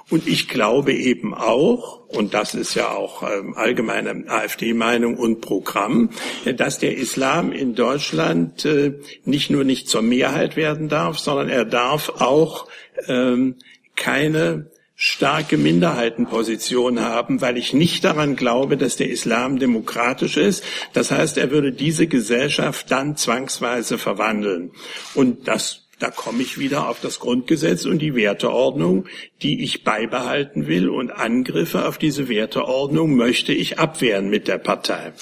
Und 0.09 0.27
ich 0.27 0.49
glaube 0.49 0.93
eben 0.93 1.35
auch, 1.35 2.07
und 2.07 2.33
das 2.33 2.55
ist 2.55 2.73
ja 2.73 2.89
auch 2.89 3.21
ähm, 3.21 3.53
allgemeine 3.55 4.23
AfD-Meinung 4.27 5.17
und 5.17 5.41
Programm, 5.41 6.09
dass 6.55 6.79
der 6.79 6.97
Islam 6.97 7.51
in 7.51 7.75
Deutschland 7.75 8.65
äh, 8.65 8.93
nicht 9.23 9.51
nur 9.51 9.65
nicht 9.65 9.87
zur 9.87 10.01
Mehrheit 10.01 10.55
werden 10.55 10.89
darf, 10.89 11.19
sondern 11.19 11.49
er 11.49 11.65
darf 11.65 12.09
auch 12.09 12.67
ähm, 13.07 13.55
keine 13.95 14.71
starke 14.99 15.57
Minderheitenposition 15.57 17.01
haben, 17.01 17.39
weil 17.39 17.55
ich 17.55 17.71
nicht 17.71 18.03
daran 18.03 18.35
glaube, 18.35 18.77
dass 18.77 18.95
der 18.95 19.11
Islam 19.11 19.59
demokratisch 19.59 20.37
ist. 20.37 20.63
Das 20.93 21.11
heißt, 21.11 21.37
er 21.37 21.51
würde 21.51 21.71
diese 21.71 22.07
Gesellschaft 22.07 22.89
dann 22.89 23.15
zwangsweise 23.15 23.99
verwandeln. 23.99 24.71
Und 25.13 25.47
das 25.47 25.83
da 25.99 26.11
komme 26.11 26.43
ich 26.43 26.59
wieder 26.59 26.89
auf 26.89 26.99
das 27.01 27.19
Grundgesetz 27.19 27.85
und 27.85 27.99
die 27.99 28.13
Werteordnung, 28.13 29.07
die 29.41 29.63
ich 29.63 29.83
beibehalten 29.83 30.67
will. 30.67 30.89
Und 30.89 31.09
Angriffe 31.09 31.87
auf 31.87 31.97
diese 31.97 32.29
Werteordnung 32.29 33.15
möchte 33.15 33.51
ich 33.51 33.79
abwehren 33.79 34.29
mit 34.29 34.47
der 34.47 34.59
Partei. 34.59 35.13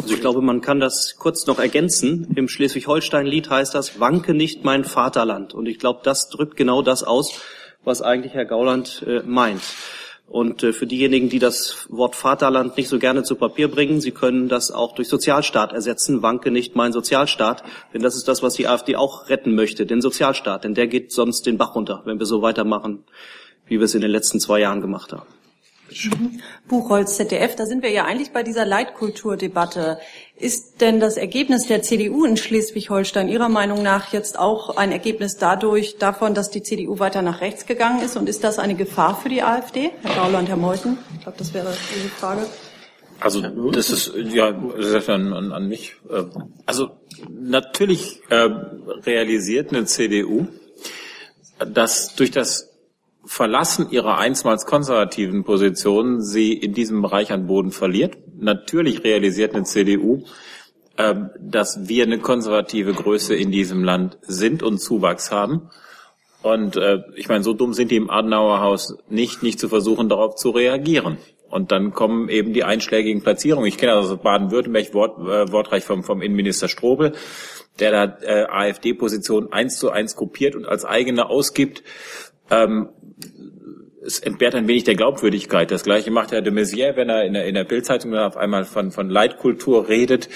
Also 0.00 0.14
ich 0.14 0.20
glaube, 0.20 0.40
man 0.40 0.60
kann 0.60 0.78
das 0.78 1.16
kurz 1.18 1.46
noch 1.46 1.58
ergänzen. 1.58 2.28
Im 2.36 2.46
Schleswig-Holstein-Lied 2.46 3.50
heißt 3.50 3.74
das, 3.74 3.98
wanke 3.98 4.34
nicht 4.34 4.64
mein 4.64 4.84
Vaterland. 4.84 5.52
Und 5.52 5.66
ich 5.66 5.80
glaube, 5.80 6.00
das 6.04 6.28
drückt 6.28 6.56
genau 6.56 6.82
das 6.82 7.02
aus, 7.02 7.40
was 7.84 8.02
eigentlich 8.02 8.34
Herr 8.34 8.44
Gauland 8.44 9.04
äh, 9.06 9.22
meint. 9.24 9.62
Und 10.26 10.62
äh, 10.62 10.72
für 10.72 10.86
diejenigen, 10.86 11.28
die 11.28 11.40
das 11.40 11.86
Wort 11.88 12.14
Vaterland 12.14 12.76
nicht 12.76 12.88
so 12.88 13.00
gerne 13.00 13.24
zu 13.24 13.34
Papier 13.34 13.68
bringen, 13.68 14.00
sie 14.00 14.12
können 14.12 14.48
das 14.48 14.70
auch 14.70 14.94
durch 14.94 15.08
Sozialstaat 15.08 15.72
ersetzen. 15.72 16.22
Wanke 16.22 16.52
nicht 16.52 16.76
mein 16.76 16.92
Sozialstaat, 16.92 17.64
denn 17.92 18.02
das 18.02 18.14
ist 18.14 18.28
das, 18.28 18.40
was 18.40 18.54
die 18.54 18.68
AfD 18.68 18.94
auch 18.94 19.28
retten 19.28 19.56
möchte, 19.56 19.86
den 19.86 20.00
Sozialstaat, 20.00 20.62
denn 20.62 20.74
der 20.74 20.86
geht 20.86 21.10
sonst 21.10 21.46
den 21.46 21.58
Bach 21.58 21.74
runter, 21.74 22.02
wenn 22.04 22.20
wir 22.20 22.26
so 22.26 22.42
weitermachen, 22.42 23.02
wie 23.66 23.78
wir 23.78 23.84
es 23.84 23.94
in 23.96 24.02
den 24.02 24.10
letzten 24.12 24.38
zwei 24.38 24.60
Jahren 24.60 24.80
gemacht 24.80 25.12
haben. 25.12 25.26
Mhm. 25.90 26.40
Buchholz, 26.68 27.16
ZDF, 27.16 27.56
da 27.56 27.66
sind 27.66 27.82
wir 27.82 27.90
ja 27.90 28.04
eigentlich 28.04 28.32
bei 28.32 28.42
dieser 28.42 28.64
Leitkulturdebatte. 28.64 29.98
Ist 30.36 30.80
denn 30.80 31.00
das 31.00 31.16
Ergebnis 31.16 31.66
der 31.66 31.82
CDU 31.82 32.24
in 32.24 32.36
Schleswig-Holstein 32.36 33.28
Ihrer 33.28 33.48
Meinung 33.48 33.82
nach 33.82 34.12
jetzt 34.12 34.38
auch 34.38 34.76
ein 34.76 34.92
Ergebnis 34.92 35.36
dadurch, 35.36 35.98
davon, 35.98 36.34
dass 36.34 36.50
die 36.50 36.62
CDU 36.62 36.98
weiter 36.98 37.22
nach 37.22 37.40
rechts 37.40 37.66
gegangen 37.66 38.02
ist? 38.02 38.16
Und 38.16 38.28
ist 38.28 38.44
das 38.44 38.58
eine 38.58 38.74
Gefahr 38.74 39.20
für 39.20 39.28
die 39.28 39.42
AfD? 39.42 39.90
Herr 40.02 40.14
Gauland, 40.24 40.48
Herr 40.48 40.56
Meuthen? 40.56 40.98
Ich 41.14 41.22
glaube, 41.22 41.38
das 41.38 41.52
wäre 41.52 41.74
Ihre 41.96 42.08
Frage. 42.08 42.46
Also 43.20 43.42
das 43.42 43.90
ist 43.90 44.12
ja 44.32 44.50
das 44.52 45.08
an, 45.10 45.32
an, 45.34 45.52
an 45.52 45.68
mich. 45.68 45.96
Äh, 46.08 46.24
also 46.64 46.90
natürlich 47.28 48.20
äh, 48.30 48.48
realisiert 49.04 49.74
eine 49.74 49.84
CDU, 49.84 50.46
dass 51.58 52.14
durch 52.14 52.30
das 52.30 52.69
Verlassen 53.32 53.92
ihrer 53.92 54.18
einstmals 54.18 54.66
konservativen 54.66 55.44
Positionen 55.44 56.20
sie 56.20 56.52
in 56.52 56.74
diesem 56.74 57.00
Bereich 57.00 57.30
an 57.30 57.46
Boden 57.46 57.70
verliert. 57.70 58.18
Natürlich 58.36 59.04
realisiert 59.04 59.54
eine 59.54 59.62
CDU, 59.62 60.24
ähm, 60.98 61.30
dass 61.38 61.88
wir 61.88 62.02
eine 62.02 62.18
konservative 62.18 62.92
Größe 62.92 63.36
in 63.36 63.52
diesem 63.52 63.84
Land 63.84 64.18
sind 64.22 64.64
und 64.64 64.78
Zuwachs 64.78 65.30
haben. 65.30 65.70
Und 66.42 66.74
äh, 66.74 67.04
ich 67.14 67.28
meine, 67.28 67.44
so 67.44 67.54
dumm 67.54 67.72
sind 67.72 67.92
die 67.92 67.96
im 67.98 68.10
Adenauer 68.10 68.62
Haus 68.62 68.98
nicht, 69.08 69.44
nicht 69.44 69.60
zu 69.60 69.68
versuchen, 69.68 70.08
darauf 70.08 70.34
zu 70.34 70.50
reagieren. 70.50 71.18
Und 71.48 71.70
dann 71.70 71.92
kommen 71.92 72.28
eben 72.30 72.52
die 72.52 72.64
einschlägigen 72.64 73.22
Platzierungen. 73.22 73.68
Ich 73.68 73.78
kenne 73.78 73.92
also 73.92 74.16
Baden-Württemberg 74.16 74.92
Wort, 74.92 75.18
äh, 75.20 75.52
wortreich 75.52 75.84
vom, 75.84 76.02
vom 76.02 76.20
Innenminister 76.20 76.66
Strobel, 76.66 77.12
der 77.78 77.92
da 77.92 78.18
äh, 78.22 78.46
AfD-Position 78.48 79.52
eins 79.52 79.78
zu 79.78 79.90
eins 79.90 80.16
kopiert 80.16 80.56
und 80.56 80.66
als 80.66 80.84
eigene 80.84 81.30
ausgibt. 81.30 81.84
Ähm, 82.50 82.88
es 84.02 84.18
entbehrt 84.18 84.54
ein 84.54 84.66
wenig 84.66 84.84
der 84.84 84.94
Glaubwürdigkeit. 84.94 85.70
Das 85.70 85.84
gleiche 85.84 86.10
macht 86.10 86.32
Herr 86.32 86.42
de 86.42 86.52
Maizière, 86.52 86.96
wenn 86.96 87.08
er 87.08 87.24
in 87.24 87.34
der, 87.34 87.46
in 87.46 87.54
der 87.54 87.64
Bildzeitung 87.64 88.14
auf 88.14 88.36
einmal 88.36 88.64
von, 88.64 88.90
von 88.90 89.08
Leitkultur 89.10 89.88
redet. 89.88 90.28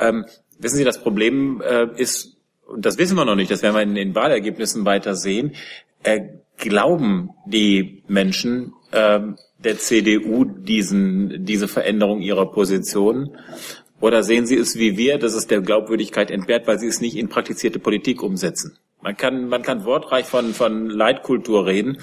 Ähm, 0.00 0.24
wissen 0.58 0.76
Sie, 0.76 0.84
das 0.84 1.02
Problem 1.02 1.60
äh, 1.60 1.88
ist, 1.96 2.36
und 2.66 2.86
das 2.86 2.98
wissen 2.98 3.16
wir 3.16 3.24
noch 3.24 3.34
nicht, 3.34 3.50
das 3.50 3.62
werden 3.62 3.74
wir 3.74 3.82
in 3.82 3.94
den 3.94 4.14
Wahlergebnissen 4.14 4.84
weiter 4.84 5.14
sehen, 5.14 5.54
äh, 6.02 6.20
glauben 6.56 7.30
die 7.46 8.02
Menschen 8.08 8.72
äh, 8.92 9.20
der 9.58 9.78
CDU 9.78 10.44
diesen, 10.44 11.44
diese 11.44 11.68
Veränderung 11.68 12.20
ihrer 12.20 12.50
Position? 12.50 13.36
Oder 14.00 14.24
sehen 14.24 14.46
Sie 14.46 14.56
es 14.56 14.76
wie 14.78 14.96
wir, 14.96 15.18
dass 15.18 15.34
es 15.34 15.46
der 15.46 15.60
Glaubwürdigkeit 15.60 16.30
entbehrt, 16.30 16.66
weil 16.66 16.78
sie 16.78 16.88
es 16.88 17.00
nicht 17.00 17.16
in 17.16 17.28
praktizierte 17.28 17.78
Politik 17.78 18.22
umsetzen? 18.22 18.78
Man 19.02 19.16
kann, 19.16 19.48
man 19.48 19.62
kann 19.62 19.84
wortreich 19.84 20.26
von, 20.26 20.54
von 20.54 20.88
Leitkultur 20.88 21.66
reden. 21.66 21.98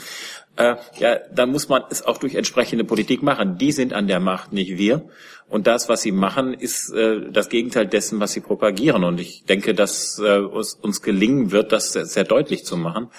Äh, 0.58 0.76
ja, 0.98 1.18
dann 1.34 1.52
muss 1.52 1.70
man 1.70 1.84
es 1.90 2.06
auch 2.06 2.18
durch 2.18 2.36
entsprechende 2.36 2.84
Politik 2.84 3.24
machen. 3.24 3.58
Die 3.58 3.72
sind 3.72 3.94
an 3.94 4.08
der 4.08 4.20
Macht, 4.20 4.52
nicht 4.52 4.78
wir. 4.78 5.10
Und 5.48 5.66
das, 5.68 5.88
was 5.88 6.02
sie 6.02 6.12
machen, 6.12 6.54
ist 6.54 6.92
äh, 6.92 7.32
das 7.32 7.48
Gegenteil 7.48 7.88
dessen, 7.88 8.20
was 8.20 8.34
sie 8.34 8.42
propagieren. 8.42 9.06
Und 9.06 9.22
ich 9.22 9.46
denke, 9.46 9.74
dass 9.74 10.20
äh, 10.20 10.40
uns, 10.40 10.74
uns 10.74 11.02
gelingen 11.02 11.52
wird, 11.52 11.72
das 11.72 11.94
sehr, 11.94 12.06
sehr 12.06 12.26
deutlich 12.26 12.66
zu 12.66 12.76
machen. 12.76 13.10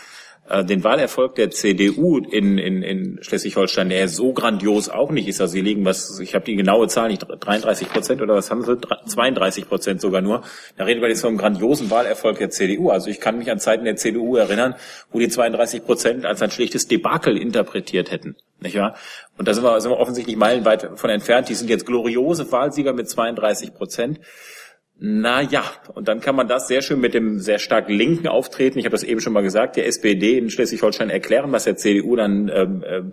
Äh, 0.51 0.65
den 0.65 0.83
Wahlerfolg 0.83 1.37
der 1.37 1.51
CDU 1.51 2.19
in, 2.19 2.59
in, 2.59 2.83
in 2.83 3.23
Schleswig-Holstein, 3.23 3.89
der 3.89 4.09
so 4.09 4.33
grandios 4.33 4.89
auch 4.89 5.13
nicht 5.13 5.29
ist. 5.29 5.41
Also 5.41 5.53
sie 5.53 5.61
liegen, 5.61 5.85
was 5.85 6.19
ich 6.19 6.35
habe 6.35 6.45
die 6.45 6.57
genaue 6.57 6.89
Zahl 6.89 7.09
nicht, 7.09 7.25
33 7.25 7.89
Prozent 7.89 8.21
oder 8.21 8.35
was 8.35 8.51
haben 8.51 8.65
sie? 8.65 8.77
32 9.07 9.69
Prozent 9.69 10.01
sogar 10.01 10.23
nur. 10.23 10.43
Da 10.77 10.85
reden 10.85 11.03
wir 11.03 11.09
jetzt 11.09 11.21
vom 11.21 11.37
grandiosen 11.37 11.89
Wahlerfolg 11.91 12.39
der 12.39 12.51
CDU. 12.51 12.91
Also 12.91 13.11
ich 13.11 13.21
kann 13.21 13.39
mich 13.39 13.49
an 13.49 13.61
Zeiten 13.61 13.85
der 13.85 13.95
CDU 13.95 14.35
erinnern, 14.35 14.75
wo 15.13 15.21
die 15.21 15.29
32 15.29 15.85
Prozent 15.85 16.27
als 16.27 16.43
ein 16.43 16.51
schlichtes 16.51 16.89
Debakel 16.89 17.37
interpretiert 17.37 18.11
hätten. 18.11 18.35
Nicht 18.59 18.77
wahr? 18.77 18.97
Und 19.39 19.47
da 19.47 19.55
sind 19.55 19.63
wir, 19.63 19.81
sind 19.81 19.93
wir 19.93 19.99
offensichtlich 19.99 20.37
meilenweit 20.37 20.91
von 20.97 21.11
entfernt. 21.11 21.49
Die 21.49 21.55
sind 21.55 21.71
jetzt 21.71 21.87
gloriose 21.87 22.51
Wahlsieger 22.51 22.93
mit 22.93 23.09
32 23.09 23.73
Prozent. 23.73 24.19
Na 25.03 25.41
ja, 25.41 25.63
und 25.95 26.09
dann 26.09 26.21
kann 26.21 26.37
man 26.37 26.47
das 26.47 26.69
sehr 26.69 26.83
schön 26.83 27.01
mit 27.01 27.15
dem 27.15 27.41
sehr 27.41 27.59
stark 27.59 27.89
linken 27.89 28.29
Auftreten, 28.29 28.79
ich 28.79 28.85
habe 28.85 28.93
das 28.93 29.03
eben 29.03 29.23
schon 29.23 29.33
mal 29.33 29.41
gesagt, 29.41 29.77
der 29.77 29.87
SPD 29.87 30.37
in 30.37 30.51
Schleswig-Holstein 30.51 31.09
erklären, 31.09 31.51
was 31.53 31.65
der 31.65 31.77
CDU 31.77 32.17
dann 32.17 32.51
ähm, 32.55 32.85
ähm, 32.87 33.13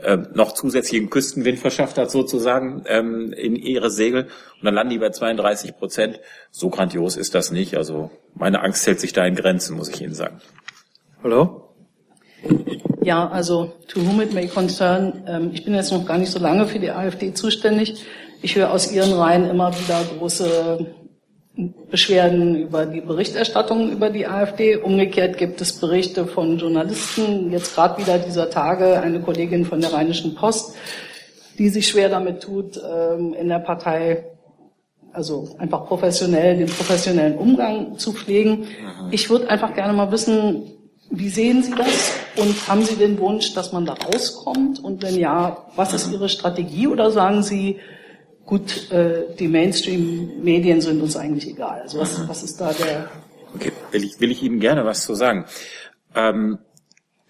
äh, 0.00 0.16
noch 0.34 0.52
zusätzlichen 0.52 1.10
Küstenwind 1.10 1.58
verschafft 1.58 1.98
hat, 1.98 2.12
sozusagen 2.12 2.84
ähm, 2.86 3.32
in 3.32 3.56
ihre 3.56 3.90
Segel. 3.90 4.26
Und 4.26 4.64
dann 4.64 4.74
landen 4.74 4.92
die 4.92 4.98
bei 4.98 5.10
32 5.10 5.76
Prozent. 5.76 6.20
So 6.52 6.70
grandios 6.70 7.16
ist 7.16 7.34
das 7.34 7.50
nicht. 7.50 7.76
Also 7.76 8.12
meine 8.34 8.62
Angst 8.62 8.86
hält 8.86 9.00
sich 9.00 9.12
da 9.12 9.26
in 9.26 9.34
Grenzen, 9.34 9.76
muss 9.76 9.88
ich 9.88 10.00
Ihnen 10.00 10.14
sagen. 10.14 10.40
Hallo? 11.24 11.74
Ja, 13.02 13.28
also 13.28 13.72
to 13.88 14.00
whom 14.00 14.20
it 14.20 14.32
may 14.32 14.46
concern, 14.46 15.24
ähm, 15.26 15.50
ich 15.52 15.64
bin 15.64 15.74
jetzt 15.74 15.90
noch 15.90 16.06
gar 16.06 16.18
nicht 16.18 16.30
so 16.30 16.38
lange 16.38 16.66
für 16.66 16.78
die 16.78 16.92
AfD 16.92 17.34
zuständig. 17.34 18.04
Ich 18.40 18.54
höre 18.54 18.70
aus 18.70 18.92
Ihren 18.92 19.12
Reihen 19.14 19.50
immer 19.50 19.72
wieder 19.76 20.00
große 20.16 20.86
Beschwerden 21.90 22.54
über 22.54 22.86
die 22.86 23.00
Berichterstattung 23.00 23.90
über 23.90 24.10
die 24.10 24.26
AfD. 24.26 24.76
Umgekehrt 24.76 25.38
gibt 25.38 25.60
es 25.60 25.72
Berichte 25.72 26.26
von 26.26 26.58
Journalisten, 26.58 27.50
jetzt 27.50 27.74
gerade 27.74 28.00
wieder 28.00 28.18
dieser 28.18 28.48
Tage 28.48 29.00
eine 29.00 29.20
Kollegin 29.20 29.64
von 29.64 29.80
der 29.80 29.92
Rheinischen 29.92 30.36
Post, 30.36 30.76
die 31.58 31.68
sich 31.68 31.88
schwer 31.88 32.08
damit 32.08 32.42
tut, 32.42 32.76
ähm, 32.78 33.34
in 33.34 33.48
der 33.48 33.58
Partei 33.58 34.24
also 35.12 35.48
einfach 35.58 35.86
professionell, 35.86 36.58
den 36.58 36.68
professionellen 36.68 37.36
Umgang 37.36 37.98
zu 37.98 38.12
pflegen. 38.12 38.68
Ich 39.10 39.28
würde 39.28 39.50
einfach 39.50 39.74
gerne 39.74 39.92
mal 39.92 40.12
wissen, 40.12 40.62
wie 41.10 41.28
sehen 41.28 41.62
Sie 41.62 41.74
das 41.74 42.12
und 42.36 42.68
haben 42.68 42.82
Sie 42.82 42.94
den 42.94 43.18
Wunsch, 43.18 43.54
dass 43.54 43.72
man 43.72 43.86
da 43.86 43.94
rauskommt? 43.94 44.78
Und 44.84 45.02
wenn 45.02 45.18
ja, 45.18 45.66
was 45.74 45.94
ist 45.94 46.12
Ihre 46.12 46.28
Strategie? 46.28 46.86
Oder 46.86 47.10
sagen 47.10 47.42
Sie, 47.42 47.78
gut, 48.48 48.90
äh, 48.90 49.26
die 49.38 49.46
Mainstream-Medien 49.46 50.80
sind 50.80 51.02
uns 51.02 51.16
eigentlich 51.16 51.46
egal. 51.48 51.82
Also 51.82 51.98
was, 51.98 52.26
was 52.26 52.42
ist 52.42 52.58
da 52.58 52.72
der... 52.72 53.10
Okay, 53.54 53.72
will 53.92 54.04
ich, 54.04 54.18
will 54.20 54.30
ich 54.30 54.42
Ihnen 54.42 54.58
gerne 54.58 54.86
was 54.86 55.04
zu 55.04 55.14
sagen. 55.14 55.44
Ähm, 56.14 56.58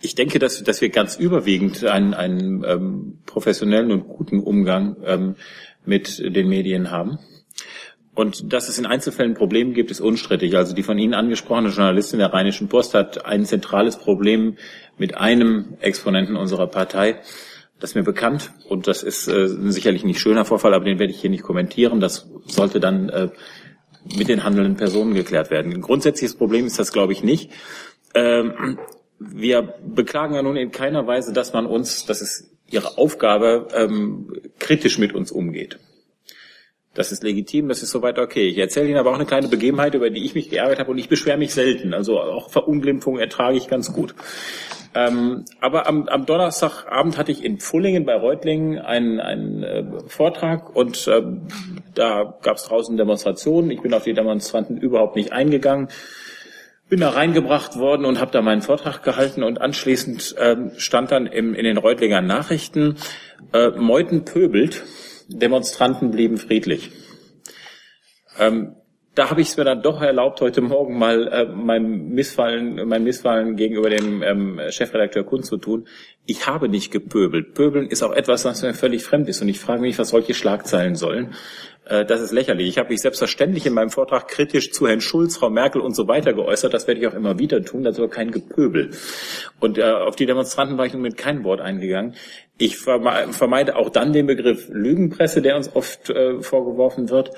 ich 0.01 0.14
denke, 0.14 0.39
dass, 0.39 0.62
dass 0.62 0.81
wir 0.81 0.91
ganz 0.91 1.16
überwiegend 1.16 1.85
einen, 1.85 2.14
einen 2.14 2.64
ähm, 2.64 3.19
professionellen 3.27 3.91
und 3.91 4.07
guten 4.07 4.39
Umgang 4.39 4.97
ähm, 5.05 5.35
mit 5.85 6.21
den 6.21 6.49
Medien 6.49 6.93
haben. 6.93 7.19
Und 8.14 8.53
dass 8.53 8.69
es 8.69 8.79
in 8.79 8.87
Einzelfällen 8.87 9.35
Probleme 9.35 9.73
gibt, 9.73 9.91
ist 9.91 10.01
unstrittig. 10.01 10.57
Also 10.57 10.73
die 10.73 10.85
von 10.85 10.99
Ihnen 10.99 11.14
angesprochene 11.14 11.71
Journalistin 11.71 12.21
der 12.21 12.33
Rheinischen 12.33 12.69
Post 12.69 12.95
hat 12.95 13.27
ein 13.27 13.45
zentrales 13.45 13.97
Problem 13.97 14.57
mit 14.99 15.16
einem 15.16 15.77
Exponenten 15.81 16.37
unserer 16.37 16.69
Partei, 16.69 17.16
Das 17.81 17.91
ist 17.91 17.95
mir 17.95 18.03
bekannt 18.03 18.53
und 18.68 18.89
das 18.89 19.03
ist 19.03 19.29
äh, 19.29 19.47
sicherlich 19.47 20.05
nicht 20.05 20.18
schöner 20.18 20.45
Vorfall, 20.45 20.74
aber 20.74 20.85
den 20.85 20.99
werde 20.99 21.12
ich 21.12 21.20
hier 21.20 21.31
nicht 21.31 21.45
kommentieren. 21.45 22.01
Das 22.01 22.29
sollte 22.47 22.81
dann 22.81 23.09
äh, 23.09 23.29
mit 24.16 24.29
den 24.29 24.45
handelnden 24.45 24.76
Personen 24.76 25.14
geklärt 25.14 25.51
werden. 25.51 25.72
Ein 25.72 25.81
grundsätzliches 25.81 26.37
Problem 26.37 26.66
ist 26.66 26.79
das, 26.79 26.93
glaube 26.93 27.12
ich, 27.12 27.22
nicht. 27.22 27.51
Ähm, 28.14 28.79
wir 29.18 29.74
beklagen 29.85 30.35
ja 30.35 30.43
nun 30.43 30.57
in 30.57 30.70
keiner 30.70 31.07
Weise, 31.07 31.33
dass 31.33 31.53
man 31.53 31.66
uns, 31.66 32.07
das 32.07 32.20
ist 32.20 32.51
Ihre 32.70 32.99
Aufgabe, 32.99 33.68
ähm, 33.74 34.33
kritisch 34.59 34.99
mit 34.99 35.14
uns 35.14 35.33
umgeht. 35.33 35.79
Das 36.95 37.12
ist 37.12 37.22
legitim, 37.22 37.68
das 37.68 37.83
ist 37.83 37.91
soweit 37.91 38.18
okay. 38.18 38.49
Ich 38.49 38.59
erzähle 38.59 38.89
Ihnen 38.89 38.99
aber 38.99 39.11
auch 39.11 39.14
eine 39.14 39.26
kleine 39.26 39.49
Begebenheit, 39.49 39.95
über 39.95 40.11
die 40.11 40.24
ich 40.24 40.35
mich 40.35 40.51
geärgert 40.51 40.81
habe 40.81 40.91
und 40.91 40.99
ich 40.99 41.09
beschwere 41.09 41.39
mich 41.39 41.55
selten. 41.55 41.95
Also 41.95 42.18
auch 42.18 42.51
Verunglimpfung 42.51 43.18
ertrage 43.18 43.57
ich 43.57 43.68
ganz 43.68 43.93
gut. 43.93 44.14
Ähm, 44.95 45.45
aber 45.61 45.86
am, 45.86 46.09
am 46.09 46.26
Donnerstagabend 46.26 47.18
hatte 47.18 47.32
ich 47.32 47.45
in 47.45 47.59
Pfullingen 47.59 48.07
bei 48.07 48.14
Reutlingen 48.14 48.78
einen, 48.78 49.20
einen 49.20 49.62
äh, 49.62 49.84
Vortrag 50.07 50.74
und 50.74 51.07
äh, 51.07 51.22
da 51.95 52.34
gab 52.43 52.57
es 52.57 52.64
draußen 52.64 52.97
Demonstrationen. 52.97 53.70
Ich 53.70 53.82
bin 53.82 53.93
auf 53.95 54.05
die 54.05 54.14
Demonstranten 54.14 54.78
überhaupt 54.78 55.16
nicht 55.16 55.32
eingegangen 55.32 55.89
bin 56.89 57.01
da 57.01 57.11
reingebracht 57.11 57.78
worden 57.78 58.05
und 58.05 58.20
habe 58.20 58.30
da 58.30 58.41
meinen 58.41 58.62
Vortrag 58.62 59.03
gehalten 59.03 59.43
und 59.43 59.61
anschließend 59.61 60.34
ähm, 60.39 60.72
stand 60.76 61.11
dann 61.11 61.26
im, 61.26 61.55
in 61.55 61.64
den 61.64 61.76
Reutlinger 61.76 62.22
Nachrichten, 62.22 62.97
äh, 63.53 63.70
Meuten 63.70 64.24
pöbelt, 64.24 64.84
Demonstranten 65.28 66.11
blieben 66.11 66.39
friedlich. 66.39 66.91
Ähm, 68.39 68.74
da 69.19 69.31
habe 69.31 69.41
ich 69.41 69.49
es 69.49 69.57
mir 69.57 69.64
dann 69.64 69.83
doch 69.83 70.01
erlaubt, 70.01 70.41
heute 70.41 70.61
Morgen 70.61 70.97
mal 70.97 71.27
äh, 71.27 71.45
mein 71.45 72.11
Missfallen, 72.11 72.87
mein 72.87 73.03
Missfallen 73.03 73.57
gegenüber 73.57 73.91
dem 73.91 74.23
ähm, 74.23 74.61
Chefredakteur 74.71 75.25
Kunz 75.25 75.49
zu 75.49 75.57
tun. 75.57 75.89
Ich 76.25 76.47
habe 76.47 76.69
nicht 76.69 76.93
gepöbelt. 76.93 77.53
Pöbeln 77.55 77.89
ist 77.89 78.05
auch 78.05 78.12
etwas, 78.12 78.45
was 78.45 78.62
mir 78.62 78.75
völlig 78.75 79.03
fremd 79.03 79.29
ist. 79.29 79.43
Und 79.43 79.49
ich 79.49 79.59
frage 79.59 79.81
mich, 79.81 79.99
was 79.99 80.11
solche 80.11 80.35
Schlagzeilen 80.35 80.95
sollen. 80.95 81.35
Äh, 81.85 82.05
das 82.05 82.21
ist 82.21 82.31
lächerlich. 82.31 82.69
Ich 82.69 82.79
habe 82.79 82.91
mich 82.91 83.01
selbstverständlich 83.01 83.66
in 83.66 83.75
meinem 83.75 83.91
Vortrag 83.91 84.29
kritisch 84.29 84.71
zu 84.71 84.87
Herrn 84.87 85.01
Schulz, 85.01 85.37
Frau 85.37 85.51
Merkel 85.51 85.81
und 85.81 85.97
so 85.97 86.07
weiter 86.07 86.33
geäußert. 86.33 86.73
Das 86.73 86.87
werde 86.87 87.01
ich 87.01 87.09
auch 87.09 87.14
immer 87.14 87.41
wieder 87.41 87.64
tun. 87.64 87.83
Das 87.83 87.95
ist 87.95 87.99
aber 87.99 88.11
kein 88.11 88.31
Gepöbel. 88.31 88.93
Und 89.59 89.79
äh, 89.79 89.83
auf 89.83 90.14
die 90.14 90.27
Demonstranten 90.27 90.79
war 90.79 90.87
ich 90.87 90.93
nun 90.93 91.03
mit 91.03 91.16
kein 91.16 91.43
Wort 91.43 91.61
eingegangen. 91.61 92.14
Ich 92.57 92.77
vermeide 92.77 93.77
auch 93.77 93.89
dann 93.89 94.12
den 94.12 94.27
Begriff 94.27 94.69
Lügenpresse, 94.69 95.43
der 95.43 95.57
uns 95.57 95.75
oft 95.75 96.11
äh, 96.11 96.41
vorgeworfen 96.41 97.09
wird. 97.09 97.31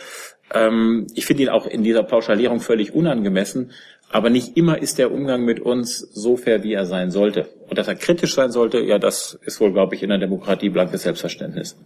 Ähm, 0.53 1.07
ich 1.15 1.27
finde 1.27 1.45
ihn 1.45 1.49
auch 1.49 1.67
in 1.67 1.83
dieser 1.83 2.03
Pauschalierung 2.03 2.61
völlig 2.61 2.95
unangemessen. 2.95 3.73
Aber 4.13 4.29
nicht 4.29 4.57
immer 4.57 4.83
ist 4.83 4.99
der 4.99 5.13
Umgang 5.13 5.45
mit 5.45 5.61
uns 5.61 5.99
so 5.99 6.37
fair, 6.37 6.65
wie 6.65 6.73
er 6.73 6.85
sein 6.85 7.13
sollte. 7.13 7.49
Und 7.69 7.79
dass 7.79 7.87
er 7.87 7.95
kritisch 7.95 8.35
sein 8.35 8.51
sollte, 8.51 8.81
ja, 8.81 8.99
das 8.99 9.39
ist 9.45 9.61
wohl, 9.61 9.73
glaube 9.73 9.95
ich, 9.95 10.03
in 10.03 10.09
der 10.09 10.19
Demokratie 10.19 10.69
blankes 10.69 11.03
Selbstverständnis. 11.03 11.77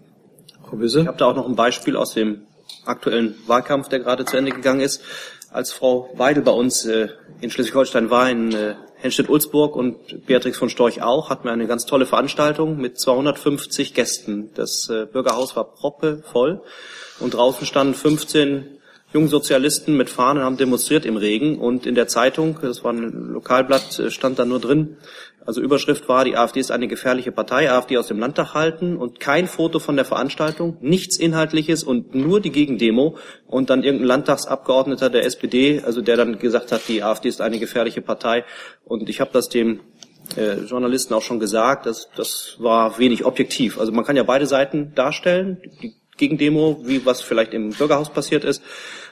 Frau 0.67 0.77
Büse? 0.77 1.03
Ich 1.03 1.07
habe 1.07 1.19
da 1.19 1.27
auch 1.27 1.37
noch 1.37 1.47
ein 1.47 1.55
Beispiel 1.55 1.97
aus 1.97 2.15
dem 2.15 2.47
aktuellen 2.87 3.35
Wahlkampf, 3.47 3.89
der 3.89 4.01
gerade 4.01 4.25
zu 4.25 4.39
Ende 4.39 4.53
gegangen 4.53 4.81
ist. 4.81 5.03
Als 5.51 5.73
Frau 5.73 6.11
Weidel 6.15 6.43
bei 6.43 6.53
uns 6.53 6.87
äh, 6.87 7.09
in 7.41 7.51
Schleswig-Holstein 7.51 8.09
war, 8.11 8.31
in 8.31 8.53
äh, 8.53 8.75
Henstedt-Ulzburg 9.05 9.77
und 9.77 10.27
Beatrix 10.27 10.57
von 10.57 10.71
Storch 10.71 11.03
auch, 11.03 11.29
hatten 11.29 11.45
wir 11.45 11.53
eine 11.53 11.67
ganz 11.67 11.85
tolle 11.85 12.07
Veranstaltung 12.07 12.79
mit 12.79 12.99
250 12.99 13.93
Gästen. 13.93 14.51
Das 14.55 14.89
äh, 14.89 15.05
Bürgerhaus 15.05 15.55
war 15.57 15.75
proppe 15.75 16.23
voll. 16.25 16.63
Und 17.21 17.35
draußen 17.35 17.67
standen 17.67 17.93
15 17.93 18.79
Jungsozialisten 19.13 19.97
mit 19.97 20.09
Fahnen, 20.09 20.43
haben 20.43 20.57
demonstriert 20.57 21.05
im 21.05 21.19
Regen. 21.19 21.59
Und 21.59 21.85
in 21.85 21.95
der 21.95 22.09
Zeitung, 22.09 22.59
das 22.63 22.83
war 22.83 22.95
ein 22.95 23.33
Lokalblatt, 23.33 24.05
stand 24.09 24.39
da 24.39 24.47
nur 24.47 24.59
drin, 24.59 24.97
also 25.47 25.61
Überschrift 25.61 26.09
war, 26.09 26.25
die 26.25 26.37
AfD 26.37 26.61
ist 26.61 26.71
eine 26.71 26.89
gefährliche 26.89 27.31
Partei, 27.31 27.71
AfD 27.71 27.99
aus 27.99 28.07
dem 28.07 28.19
Landtag 28.19 28.55
halten 28.55 28.97
und 28.97 29.21
kein 29.21 29.47
Foto 29.47 29.79
von 29.79 29.97
der 29.97 30.05
Veranstaltung, 30.05 30.79
nichts 30.81 31.19
Inhaltliches 31.19 31.85
und 31.85 32.15
nur 32.15 32.41
die 32.41 32.51
Gegendemo 32.51 33.19
und 33.47 33.71
dann 33.71 33.83
irgendein 33.83 34.09
Landtagsabgeordneter 34.09 35.11
der 35.11 35.25
SPD, 35.25 35.83
also 35.85 36.01
der 36.01 36.17
dann 36.17 36.39
gesagt 36.39 36.73
hat, 36.73 36.83
die 36.89 37.03
AfD 37.03 37.29
ist 37.29 37.41
eine 37.41 37.59
gefährliche 37.59 38.01
Partei. 38.01 38.45
Und 38.85 39.09
ich 39.11 39.21
habe 39.21 39.31
das 39.33 39.49
dem 39.49 39.81
äh, 40.37 40.61
Journalisten 40.61 41.13
auch 41.15 41.23
schon 41.23 41.41
gesagt, 41.41 41.87
das, 41.87 42.09
das 42.17 42.57
war 42.59 42.99
wenig 42.99 43.27
objektiv. 43.27 43.79
Also 43.79 43.93
man 43.93 44.05
kann 44.05 44.17
ja 44.17 44.23
beide 44.23 44.47
Seiten 44.47 44.95
darstellen. 44.95 45.61
Die 45.83 45.95
Gegendemo, 46.17 46.81
wie 46.85 47.05
was 47.05 47.21
vielleicht 47.21 47.53
im 47.55 47.71
Bürgerhaus 47.71 48.11
passiert 48.11 48.45
ist. 48.45 48.63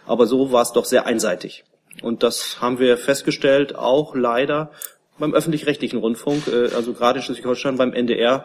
Aber 0.07 0.27
so 0.27 0.53
war 0.53 0.63
es 0.63 0.73
doch 0.73 0.85
sehr 0.85 1.07
einseitig. 1.07 1.65
Und 2.01 2.23
das 2.23 2.61
haben 2.61 2.79
wir 2.79 2.97
festgestellt, 2.97 3.75
auch 3.75 4.15
leider 4.15 4.71
beim 5.23 5.35
öffentlich-rechtlichen 5.35 6.01
Rundfunk, 6.01 6.49
äh, 6.49 6.75
also 6.75 6.93
gerade 6.95 7.21
in 7.21 7.25
Schleswig-Holstein 7.25 7.77
beim 7.77 7.93
NDR, 7.93 8.45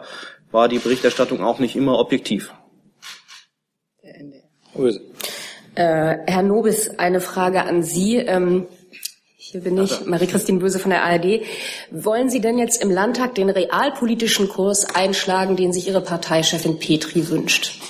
war 0.52 0.68
die 0.68 0.78
Berichterstattung 0.78 1.42
auch 1.42 1.58
nicht 1.58 1.74
immer 1.74 1.98
objektiv. 1.98 2.54
Äh, 4.72 4.94
Herr 5.74 6.42
Nobis, 6.42 6.90
eine 6.98 7.20
Frage 7.20 7.64
an 7.64 7.82
Sie. 7.82 8.16
Ähm, 8.16 8.68
hier 9.36 9.62
bin 9.62 9.76
ich, 9.82 10.06
Marie-Christine 10.06 10.60
Böse 10.60 10.78
von 10.78 10.90
der 10.90 11.02
ARD. 11.02 11.42
Wollen 11.90 12.30
Sie 12.30 12.40
denn 12.40 12.58
jetzt 12.58 12.80
im 12.80 12.92
Landtag 12.92 13.34
den 13.34 13.50
realpolitischen 13.50 14.48
Kurs 14.48 14.94
einschlagen, 14.94 15.56
den 15.56 15.72
sich 15.72 15.88
Ihre 15.88 16.00
Parteichefin 16.00 16.78
Petri 16.78 17.28
wünscht? 17.28 17.80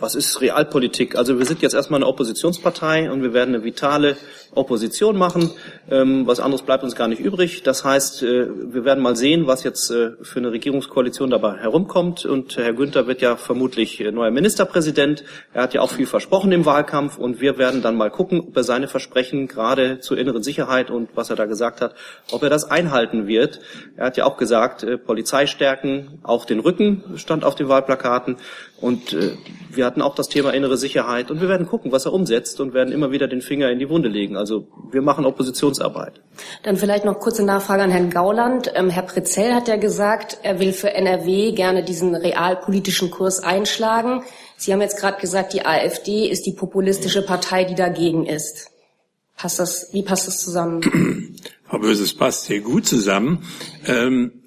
Was 0.00 0.14
ist 0.14 0.40
Realpolitik? 0.40 1.16
Also 1.16 1.38
wir 1.38 1.46
sind 1.46 1.62
jetzt 1.62 1.74
erstmal 1.74 1.98
eine 1.98 2.06
Oppositionspartei 2.06 3.10
und 3.10 3.22
wir 3.22 3.34
werden 3.34 3.54
eine 3.54 3.64
vitale 3.64 4.16
Opposition 4.54 5.16
machen. 5.16 5.50
Ähm, 5.90 6.26
was 6.26 6.40
anderes 6.40 6.62
bleibt 6.62 6.82
uns 6.82 6.96
gar 6.96 7.06
nicht 7.06 7.20
übrig. 7.20 7.62
Das 7.62 7.84
heißt, 7.84 8.22
äh, 8.22 8.48
wir 8.72 8.84
werden 8.84 9.02
mal 9.02 9.14
sehen, 9.14 9.46
was 9.46 9.62
jetzt 9.62 9.90
äh, 9.90 10.12
für 10.22 10.38
eine 10.38 10.50
Regierungskoalition 10.52 11.30
dabei 11.30 11.58
herumkommt. 11.58 12.24
Und 12.24 12.56
Herr 12.56 12.72
Günther 12.72 13.06
wird 13.06 13.20
ja 13.20 13.36
vermutlich 13.36 14.00
äh, 14.00 14.10
neuer 14.10 14.30
Ministerpräsident. 14.30 15.24
Er 15.52 15.62
hat 15.62 15.74
ja 15.74 15.82
auch 15.82 15.90
viel 15.90 16.06
versprochen 16.06 16.50
im 16.52 16.64
Wahlkampf 16.64 17.18
und 17.18 17.40
wir 17.40 17.58
werden 17.58 17.82
dann 17.82 17.96
mal 17.96 18.10
gucken, 18.10 18.40
ob 18.40 18.56
er 18.56 18.64
seine 18.64 18.88
Versprechen 18.88 19.46
gerade 19.46 20.00
zur 20.00 20.18
inneren 20.18 20.42
Sicherheit 20.42 20.90
und 20.90 21.10
was 21.14 21.30
er 21.30 21.36
da 21.36 21.44
gesagt 21.44 21.80
hat, 21.80 21.94
ob 22.32 22.42
er 22.42 22.50
das 22.50 22.70
einhalten 22.70 23.26
wird. 23.26 23.60
Er 23.96 24.06
hat 24.06 24.16
ja 24.16 24.24
auch 24.24 24.36
gesagt, 24.36 24.82
äh, 24.82 24.98
Polizei 24.98 25.46
stärken, 25.46 26.20
auch 26.22 26.44
den 26.44 26.60
Rücken 26.60 27.04
stand 27.16 27.44
auf 27.44 27.54
den 27.54 27.68
Wahlplakaten. 27.68 28.36
Und 28.80 29.12
äh, 29.12 29.32
wir 29.72 29.84
hatten 29.84 30.02
auch 30.02 30.14
das 30.14 30.28
Thema 30.28 30.50
innere 30.50 30.76
Sicherheit 30.76 31.30
und 31.30 31.40
wir 31.40 31.48
werden 31.48 31.66
gucken, 31.66 31.92
was 31.92 32.06
er 32.06 32.12
umsetzt 32.12 32.60
und 32.60 32.74
werden 32.74 32.92
immer 32.92 33.10
wieder 33.10 33.28
den 33.28 33.42
Finger 33.42 33.70
in 33.70 33.78
die 33.78 33.88
Wunde 33.88 34.08
legen. 34.08 34.36
Also 34.36 34.66
wir 34.90 35.02
machen 35.02 35.24
Oppositionsarbeit. 35.24 36.20
Dann 36.62 36.76
vielleicht 36.76 37.04
noch 37.04 37.18
kurze 37.18 37.44
Nachfrage 37.44 37.82
an 37.82 37.90
Herrn 37.90 38.10
Gauland. 38.10 38.70
Ähm, 38.74 38.90
Herr 38.90 39.02
Prezell 39.02 39.54
hat 39.54 39.68
ja 39.68 39.76
gesagt, 39.76 40.38
er 40.42 40.60
will 40.60 40.72
für 40.72 40.92
NRW 40.92 41.52
gerne 41.52 41.84
diesen 41.84 42.14
realpolitischen 42.14 43.10
Kurs 43.10 43.42
einschlagen. 43.42 44.22
Sie 44.56 44.72
haben 44.72 44.80
jetzt 44.80 44.98
gerade 44.98 45.20
gesagt, 45.20 45.52
die 45.52 45.64
AfD 45.64 46.28
ist 46.28 46.46
die 46.46 46.52
populistische 46.52 47.22
Partei, 47.22 47.64
die 47.64 47.74
dagegen 47.74 48.26
ist. 48.26 48.70
Passt 49.36 49.58
das, 49.58 49.88
wie 49.92 50.02
passt 50.02 50.26
das 50.26 50.38
zusammen? 50.38 51.36
Frau 51.64 51.78
Böse, 51.78 52.04
es 52.04 52.14
passt 52.14 52.44
sehr 52.44 52.60
gut 52.60 52.86
zusammen. 52.86 53.44
Ähm, 53.86 54.39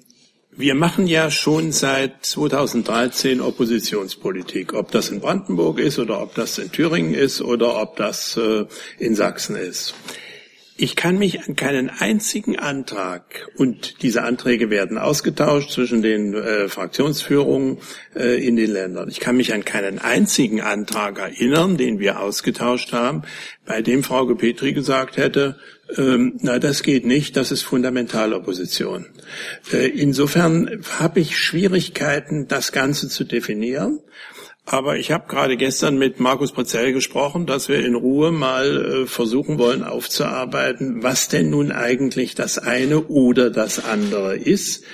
wir 0.56 0.74
machen 0.74 1.06
ja 1.06 1.30
schon 1.30 1.72
seit 1.72 2.24
2013 2.24 3.40
Oppositionspolitik, 3.40 4.72
ob 4.72 4.90
das 4.92 5.08
in 5.08 5.20
Brandenburg 5.20 5.80
ist 5.80 5.98
oder 5.98 6.22
ob 6.22 6.34
das 6.34 6.58
in 6.58 6.70
Thüringen 6.70 7.14
ist 7.14 7.40
oder 7.40 7.80
ob 7.80 7.96
das 7.96 8.36
äh, 8.36 8.66
in 8.98 9.16
Sachsen 9.16 9.56
ist. 9.56 9.94
Ich 10.76 10.96
kann 10.96 11.18
mich 11.18 11.46
an 11.46 11.54
keinen 11.54 11.88
einzigen 11.88 12.58
Antrag, 12.58 13.48
und 13.56 14.02
diese 14.02 14.22
Anträge 14.24 14.70
werden 14.70 14.98
ausgetauscht 14.98 15.70
zwischen 15.70 16.02
den 16.02 16.34
äh, 16.34 16.68
Fraktionsführungen 16.68 17.78
äh, 18.16 18.44
in 18.44 18.56
den 18.56 18.72
Ländern, 18.72 19.08
ich 19.08 19.20
kann 19.20 19.36
mich 19.36 19.54
an 19.54 19.64
keinen 19.64 20.00
einzigen 20.00 20.60
Antrag 20.60 21.20
erinnern, 21.20 21.76
den 21.76 22.00
wir 22.00 22.18
ausgetauscht 22.18 22.92
haben, 22.92 23.22
bei 23.64 23.82
dem 23.82 24.02
Frau 24.02 24.26
Petri 24.34 24.72
gesagt 24.72 25.16
hätte, 25.16 25.60
ähm, 25.96 26.38
na, 26.40 26.58
das 26.58 26.82
geht 26.82 27.06
nicht, 27.06 27.36
das 27.36 27.52
ist 27.52 27.62
Fundamentalopposition. 27.62 29.06
Äh, 29.72 29.88
insofern 29.88 30.82
habe 30.98 31.20
ich 31.20 31.38
Schwierigkeiten, 31.38 32.48
das 32.48 32.72
Ganze 32.72 33.08
zu 33.08 33.22
definieren. 33.22 34.00
Aber 34.66 34.96
ich 34.96 35.12
habe 35.12 35.28
gerade 35.28 35.58
gestern 35.58 35.98
mit 35.98 36.20
Markus 36.20 36.52
Prezell 36.52 36.94
gesprochen, 36.94 37.44
dass 37.44 37.68
wir 37.68 37.84
in 37.84 37.94
Ruhe 37.94 38.32
mal 38.32 39.02
äh, 39.02 39.06
versuchen 39.06 39.58
wollen 39.58 39.84
aufzuarbeiten, 39.84 41.02
was 41.02 41.28
denn 41.28 41.50
nun 41.50 41.70
eigentlich 41.70 42.34
das 42.34 42.58
eine 42.58 43.04
oder 43.04 43.50
das 43.50 43.84
andere 43.84 44.36
ist. 44.36 44.84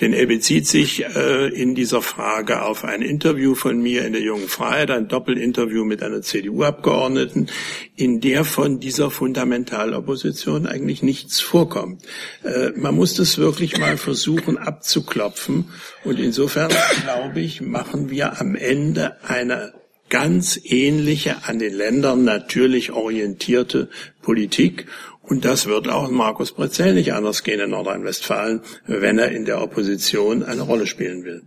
Denn 0.00 0.12
er 0.12 0.26
bezieht 0.26 0.66
sich 0.66 1.04
äh, 1.04 1.48
in 1.48 1.74
dieser 1.74 2.02
Frage 2.02 2.62
auf 2.62 2.84
ein 2.84 3.02
Interview 3.02 3.54
von 3.54 3.80
mir 3.80 4.04
in 4.04 4.12
der 4.12 4.22
Jungen 4.22 4.48
Freiheit, 4.48 4.90
ein 4.90 5.08
Doppelinterview 5.08 5.84
mit 5.84 6.02
einer 6.02 6.22
CDU-Abgeordneten, 6.22 7.48
in 7.96 8.20
der 8.20 8.44
von 8.44 8.78
dieser 8.80 9.10
Fundamentalopposition 9.10 10.66
eigentlich 10.66 11.02
nichts 11.02 11.40
vorkommt. 11.40 12.02
Äh, 12.44 12.70
man 12.76 12.94
muss 12.94 13.14
das 13.14 13.38
wirklich 13.38 13.78
mal 13.78 13.96
versuchen 13.96 14.56
abzuklopfen. 14.56 15.70
Und 16.04 16.18
insofern, 16.20 16.70
glaube 17.02 17.40
ich, 17.40 17.60
machen 17.60 18.10
wir 18.10 18.40
am 18.40 18.54
Ende 18.54 19.16
eine 19.24 19.72
ganz 20.08 20.58
ähnliche, 20.64 21.44
an 21.44 21.58
den 21.58 21.74
Ländern 21.74 22.24
natürlich 22.24 22.92
orientierte 22.92 23.88
Politik. 24.22 24.86
Und 25.28 25.44
das 25.44 25.66
wird 25.66 25.88
auch 25.88 26.10
Markus 26.10 26.52
Brezell 26.52 26.94
nicht 26.94 27.12
anders 27.12 27.42
gehen 27.42 27.60
in 27.60 27.70
Nordrhein-Westfalen, 27.70 28.62
wenn 28.86 29.18
er 29.18 29.30
in 29.30 29.44
der 29.44 29.62
Opposition 29.62 30.42
eine 30.42 30.62
Rolle 30.62 30.86
spielen 30.86 31.24
will. 31.24 31.42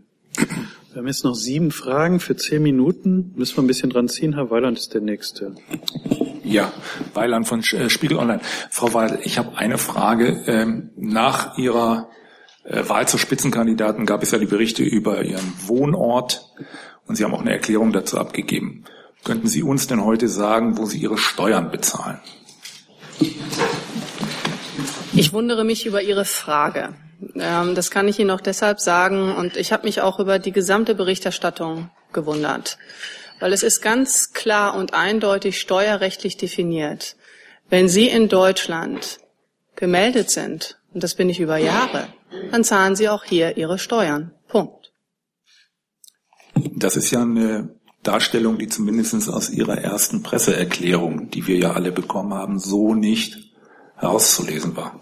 Wir 0.91 0.97
haben 0.97 1.07
jetzt 1.07 1.23
noch 1.23 1.36
sieben 1.36 1.71
Fragen 1.71 2.19
für 2.19 2.36
zehn 2.36 2.61
Minuten. 2.61 3.34
Müssen 3.36 3.57
wir 3.57 3.63
ein 3.63 3.67
bisschen 3.67 3.89
dran 3.89 4.07
ziehen. 4.07 4.36
Herr 4.36 4.51
Weiland 4.51 4.77
ist 4.77 4.93
der 4.93 5.01
Nächste. 5.01 5.55
Ja, 6.43 6.71
Weiland 7.13 7.47
von 7.47 7.61
äh, 7.61 7.89
Spiegel 7.89 8.17
Online. 8.17 8.41
Frau 8.69 8.93
Weil, 8.93 9.19
ich 9.23 9.38
habe 9.38 9.57
eine 9.57 9.77
Frage. 9.77 10.43
Ähm, 10.47 10.91
nach 10.97 11.57
Ihrer 11.57 12.09
äh, 12.65 12.88
Wahl 12.88 13.07
zur 13.07 13.19
Spitzenkandidaten 13.19 14.05
gab 14.05 14.21
es 14.21 14.32
ja 14.32 14.38
die 14.38 14.45
Berichte 14.45 14.84
über 14.84 15.23
Ihren 15.23 15.53
Wohnort 15.65 16.45
und 17.07 17.15
Sie 17.15 17.23
haben 17.23 17.34
auch 17.34 17.41
eine 17.41 17.53
Erklärung 17.53 17.93
dazu 17.93 18.17
abgegeben. 18.17 18.84
Könnten 19.23 19.47
Sie 19.47 19.63
uns 19.63 19.88
denn 19.88 20.03
heute 20.03 20.27
sagen, 20.27 20.77
wo 20.77 20.86
Sie 20.86 20.99
Ihre 20.99 21.17
Steuern 21.17 21.71
bezahlen? 21.71 22.19
Ich 25.22 25.34
wundere 25.34 25.63
mich 25.63 25.86
über 25.86 26.01
Ihre 26.01 26.26
Frage. 26.26 26.95
Ähm, 27.36 27.76
das 27.76 27.91
kann 27.91 28.07
ich 28.07 28.17
Ihnen 28.17 28.32
auch 28.32 28.41
deshalb 28.41 28.80
sagen. 28.80 29.32
Und 29.36 29.55
ich 29.55 29.72
habe 29.72 29.86
mich 29.86 30.01
auch 30.01 30.19
über 30.19 30.39
die 30.39 30.51
gesamte 30.51 30.95
Berichterstattung 30.95 31.91
gewundert. 32.11 32.80
Weil 33.39 33.53
es 33.53 33.61
ist 33.61 33.82
ganz 33.82 34.34
klar 34.34 34.74
und 34.74 34.95
eindeutig 34.95 35.61
steuerrechtlich 35.61 36.38
definiert. 36.38 37.17
Wenn 37.69 37.88
Sie 37.88 38.07
in 38.07 38.30
Deutschland 38.30 39.19
gemeldet 39.76 40.32
sind, 40.32 40.80
und 40.91 41.03
das 41.03 41.13
bin 41.13 41.30
ich 41.30 41.39
über 41.39 41.57
Jahre, 41.57 42.07
dann 42.49 42.63
zahlen 42.63 42.95
Sie 42.95 43.07
auch 43.07 43.24
hier 43.24 43.57
Ihre 43.57 43.78
Steuern. 43.78 44.32
Punkt. 44.47 44.91
Das 46.55 46.95
ist 46.95 47.11
ja 47.11 47.22
eine 47.22 47.76
Darstellung, 48.01 48.57
die 48.57 48.69
zumindest 48.69 49.30
aus 49.30 49.51
Ihrer 49.51 49.78
ersten 49.78 50.24
Presseerklärung, 50.24 51.30
die 51.30 51.45
wir 51.45 51.57
ja 51.57 51.74
alle 51.74 51.91
bekommen 51.91 52.34
haben, 52.34 52.57
so 52.57 52.95
nicht 52.95 53.50
herauszulesen 54.01 54.75
war. 54.75 54.99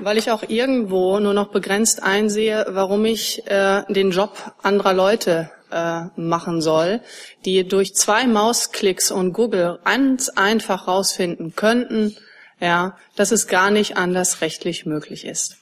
Weil 0.00 0.18
ich 0.18 0.30
auch 0.30 0.42
irgendwo 0.46 1.18
nur 1.18 1.34
noch 1.34 1.50
begrenzt 1.50 2.02
einsehe, 2.02 2.66
warum 2.70 3.04
ich 3.04 3.46
äh, 3.46 3.82
den 3.88 4.10
Job 4.10 4.52
anderer 4.62 4.94
Leute 4.94 5.50
äh, 5.70 6.04
machen 6.16 6.60
soll, 6.62 7.00
die 7.44 7.66
durch 7.66 7.94
zwei 7.94 8.26
Mausklicks 8.26 9.10
und 9.10 9.32
Google 9.32 9.78
ganz 9.84 10.28
einfach 10.30 10.86
herausfinden 10.86 11.54
könnten, 11.54 12.16
ja, 12.60 12.96
dass 13.16 13.32
es 13.32 13.46
gar 13.46 13.70
nicht 13.70 13.96
anders 13.96 14.40
rechtlich 14.40 14.86
möglich 14.86 15.24
ist. 15.24 15.56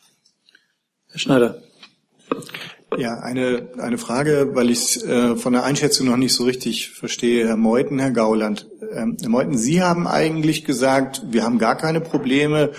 Herr 1.10 1.18
Schneider. 1.18 1.62
Ja, 2.98 3.18
eine, 3.18 3.68
eine 3.78 3.98
Frage, 3.98 4.54
weil 4.54 4.70
ich 4.70 4.78
es 4.78 5.02
äh, 5.02 5.36
von 5.36 5.52
der 5.52 5.64
Einschätzung 5.64 6.06
noch 6.06 6.16
nicht 6.16 6.32
so 6.32 6.44
richtig 6.44 6.92
verstehe. 6.92 7.46
Herr 7.46 7.58
Meuthen, 7.58 7.98
Herr 7.98 8.10
Gauland. 8.10 8.68
Ähm, 8.94 9.18
Herr 9.20 9.28
Meuthen, 9.28 9.58
Sie 9.58 9.82
haben 9.82 10.06
eigentlich 10.06 10.64
gesagt, 10.64 11.22
wir 11.28 11.44
haben 11.44 11.58
gar 11.58 11.76
keine 11.76 12.00
Probleme. 12.00 12.70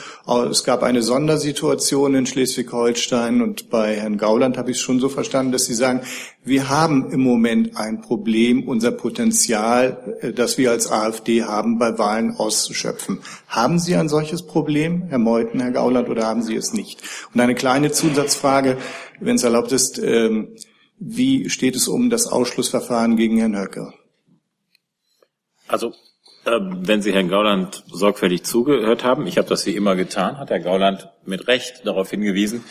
Es 0.49 0.63
gab 0.63 0.81
eine 0.81 1.03
Sondersituation 1.03 2.15
in 2.15 2.25
Schleswig-Holstein 2.25 3.41
und 3.43 3.69
bei 3.69 3.95
Herrn 3.95 4.17
Gauland 4.17 4.57
habe 4.57 4.71
ich 4.71 4.77
es 4.77 4.83
schon 4.83 4.99
so 4.99 5.07
verstanden, 5.09 5.51
dass 5.51 5.65
Sie 5.65 5.75
sagen, 5.75 6.01
wir 6.43 6.69
haben 6.69 7.11
im 7.11 7.19
Moment 7.19 7.75
ein 7.75 7.99
Problem, 7.99 8.67
unser 8.67 8.91
Potenzial, 8.91 10.15
äh, 10.21 10.31
das 10.31 10.57
wir 10.57 10.71
als 10.71 10.89
AfD 10.89 11.43
haben, 11.43 11.77
bei 11.77 11.97
Wahlen 11.97 12.35
auszuschöpfen. 12.37 13.19
Haben 13.47 13.79
Sie 13.79 13.95
ein 13.95 14.07
solches 14.09 14.43
Problem, 14.43 15.03
Herr 15.09 15.19
Meuthen, 15.19 15.59
Herr 15.59 15.71
Gauland, 15.71 16.09
oder 16.09 16.25
haben 16.25 16.41
Sie 16.41 16.55
es 16.55 16.73
nicht? 16.73 17.01
Und 17.33 17.41
eine 17.41 17.53
kleine 17.53 17.91
Zusatzfrage, 17.91 18.77
wenn 19.19 19.35
es 19.35 19.43
erlaubt 19.43 19.71
ist, 19.71 19.99
ähm, 19.99 20.55
wie 20.99 21.49
steht 21.49 21.75
es 21.75 21.87
um 21.87 22.09
das 22.09 22.27
Ausschlussverfahren 22.27 23.17
gegen 23.17 23.37
Herrn 23.37 23.57
Höcke? 23.57 23.93
Also 25.67 25.93
äh, 26.45 26.59
wenn 26.61 27.01
Sie 27.01 27.13
Herrn 27.13 27.29
Gauland 27.29 27.83
sorgfältig 27.91 28.43
zugehört 28.43 29.03
haben, 29.03 29.27
ich 29.27 29.37
habe 29.37 29.47
das 29.47 29.65
wie 29.65 29.75
immer 29.75 29.95
getan, 29.95 30.37
hat 30.37 30.49
Herr 30.49 30.59
Gauland 30.59 31.09
mit 31.25 31.47
Recht 31.47 31.85
darauf 31.85 32.09
hingewiesen, 32.09 32.63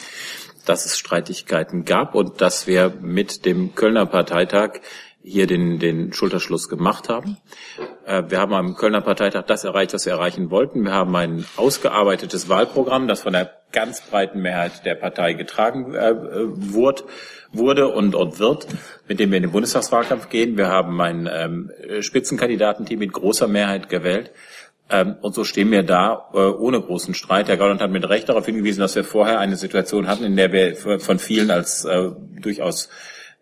dass 0.64 0.86
es 0.86 0.98
Streitigkeiten 0.98 1.84
gab 1.84 2.14
und 2.14 2.40
dass 2.40 2.66
wir 2.66 2.92
mit 3.00 3.44
dem 3.44 3.74
Kölner 3.74 4.06
Parteitag 4.06 4.80
hier 5.26 5.48
den, 5.48 5.80
den 5.80 6.12
Schulterschluss 6.12 6.68
gemacht 6.68 7.08
haben. 7.08 7.36
Äh, 8.06 8.22
wir 8.28 8.38
haben 8.38 8.54
am 8.54 8.76
Kölner 8.76 9.00
Parteitag 9.00 9.42
das 9.46 9.64
erreicht, 9.64 9.92
was 9.92 10.06
wir 10.06 10.12
erreichen 10.12 10.50
wollten. 10.50 10.84
Wir 10.84 10.92
haben 10.92 11.14
ein 11.16 11.44
ausgearbeitetes 11.56 12.48
Wahlprogramm, 12.48 13.08
das 13.08 13.22
von 13.22 13.32
der 13.32 13.50
ganz 13.72 14.00
breiten 14.00 14.40
Mehrheit 14.40 14.86
der 14.86 14.94
Partei 14.94 15.32
getragen 15.32 15.94
äh, 15.94 16.14
wurde, 16.14 17.02
wurde 17.52 17.88
und, 17.88 18.14
und 18.14 18.38
wird, 18.38 18.68
mit 19.08 19.18
dem 19.18 19.30
wir 19.30 19.38
in 19.38 19.42
den 19.42 19.52
Bundestagswahlkampf 19.52 20.28
gehen. 20.28 20.56
Wir 20.56 20.68
haben 20.68 21.00
ein 21.00 21.28
ähm, 21.30 21.72
Spitzenkandidatenteam 22.00 23.00
mit 23.00 23.12
großer 23.12 23.48
Mehrheit 23.48 23.88
gewählt. 23.88 24.30
Ähm, 24.88 25.16
und 25.20 25.34
so 25.34 25.42
stehen 25.42 25.72
wir 25.72 25.82
da 25.82 26.30
äh, 26.34 26.36
ohne 26.36 26.80
großen 26.80 27.14
Streit. 27.14 27.48
Herr 27.48 27.56
Gauland 27.56 27.80
hat 27.80 27.90
mit 27.90 28.08
Recht 28.08 28.28
darauf 28.28 28.46
hingewiesen, 28.46 28.80
dass 28.80 28.94
wir 28.94 29.02
vorher 29.02 29.40
eine 29.40 29.56
Situation 29.56 30.06
hatten, 30.06 30.22
in 30.22 30.36
der 30.36 30.52
wir 30.52 30.76
von 31.00 31.18
vielen 31.18 31.50
als 31.50 31.84
äh, 31.84 32.10
durchaus 32.40 32.88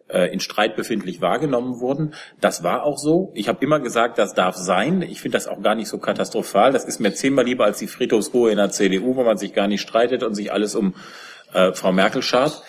äh, 0.08 0.32
in 0.32 0.40
Streit 0.40 0.76
befindlich 0.76 1.20
wahrgenommen 1.20 1.80
wurden. 1.80 2.14
Das 2.40 2.62
war 2.62 2.84
auch 2.84 2.98
so. 2.98 3.32
Ich 3.34 3.48
habe 3.48 3.64
immer 3.64 3.80
gesagt, 3.80 4.18
das 4.18 4.34
darf 4.34 4.56
sein. 4.56 5.02
Ich 5.02 5.20
finde 5.20 5.36
das 5.36 5.46
auch 5.46 5.62
gar 5.62 5.74
nicht 5.74 5.88
so 5.88 5.98
katastrophal. 5.98 6.72
Das 6.72 6.84
ist 6.84 7.00
mir 7.00 7.14
zehnmal 7.14 7.44
lieber 7.44 7.64
als 7.64 7.78
die 7.78 7.86
Friedhofsruhe 7.86 8.50
in 8.50 8.56
der 8.56 8.70
CDU, 8.70 9.16
wo 9.16 9.24
man 9.24 9.38
sich 9.38 9.52
gar 9.52 9.66
nicht 9.66 9.80
streitet 9.80 10.22
und 10.22 10.34
sich 10.34 10.52
alles 10.52 10.74
um 10.74 10.94
äh, 11.52 11.72
Frau 11.72 11.92
Merkel 11.92 12.22
schart. 12.22 12.62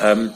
Ähm, 0.00 0.32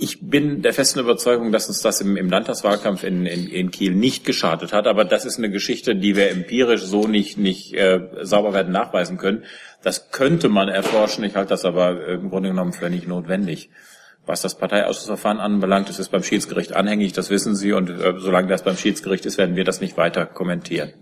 ich 0.00 0.18
bin 0.22 0.62
der 0.62 0.72
festen 0.72 0.98
Überzeugung, 0.98 1.52
dass 1.52 1.68
uns 1.68 1.82
das 1.82 2.00
im, 2.00 2.16
im 2.16 2.30
Landtagswahlkampf 2.30 3.04
in, 3.04 3.26
in, 3.26 3.46
in, 3.48 3.70
Kiel 3.70 3.94
nicht 3.94 4.24
geschadet 4.24 4.72
hat. 4.72 4.86
Aber 4.86 5.04
das 5.04 5.26
ist 5.26 5.36
eine 5.36 5.50
Geschichte, 5.50 5.94
die 5.94 6.16
wir 6.16 6.30
empirisch 6.30 6.82
so 6.82 7.06
nicht, 7.06 7.36
nicht 7.36 7.74
äh, 7.74 8.00
sauber 8.22 8.54
werden 8.54 8.72
nachweisen 8.72 9.18
können. 9.18 9.44
Das 9.82 10.10
könnte 10.10 10.48
man 10.48 10.68
erforschen. 10.68 11.24
Ich 11.24 11.36
halte 11.36 11.50
das 11.50 11.66
aber 11.66 12.06
im 12.06 12.30
Grunde 12.30 12.48
genommen 12.48 12.72
für 12.72 12.88
nicht 12.88 13.08
notwendig. 13.08 13.68
Was 14.26 14.42
das 14.42 14.56
Parteiausschussverfahren 14.56 15.40
anbelangt, 15.40 15.88
ist 15.90 15.98
es 15.98 16.08
beim 16.08 16.22
Schiedsgericht 16.22 16.74
anhängig, 16.74 17.12
das 17.12 17.30
wissen 17.30 17.56
Sie. 17.56 17.72
Und 17.72 17.90
äh, 17.90 18.14
solange 18.18 18.48
das 18.48 18.62
beim 18.62 18.76
Schiedsgericht 18.76 19.26
ist, 19.26 19.38
werden 19.38 19.56
wir 19.56 19.64
das 19.64 19.80
nicht 19.80 19.96
weiter 19.96 20.26
kommentieren. 20.26 20.92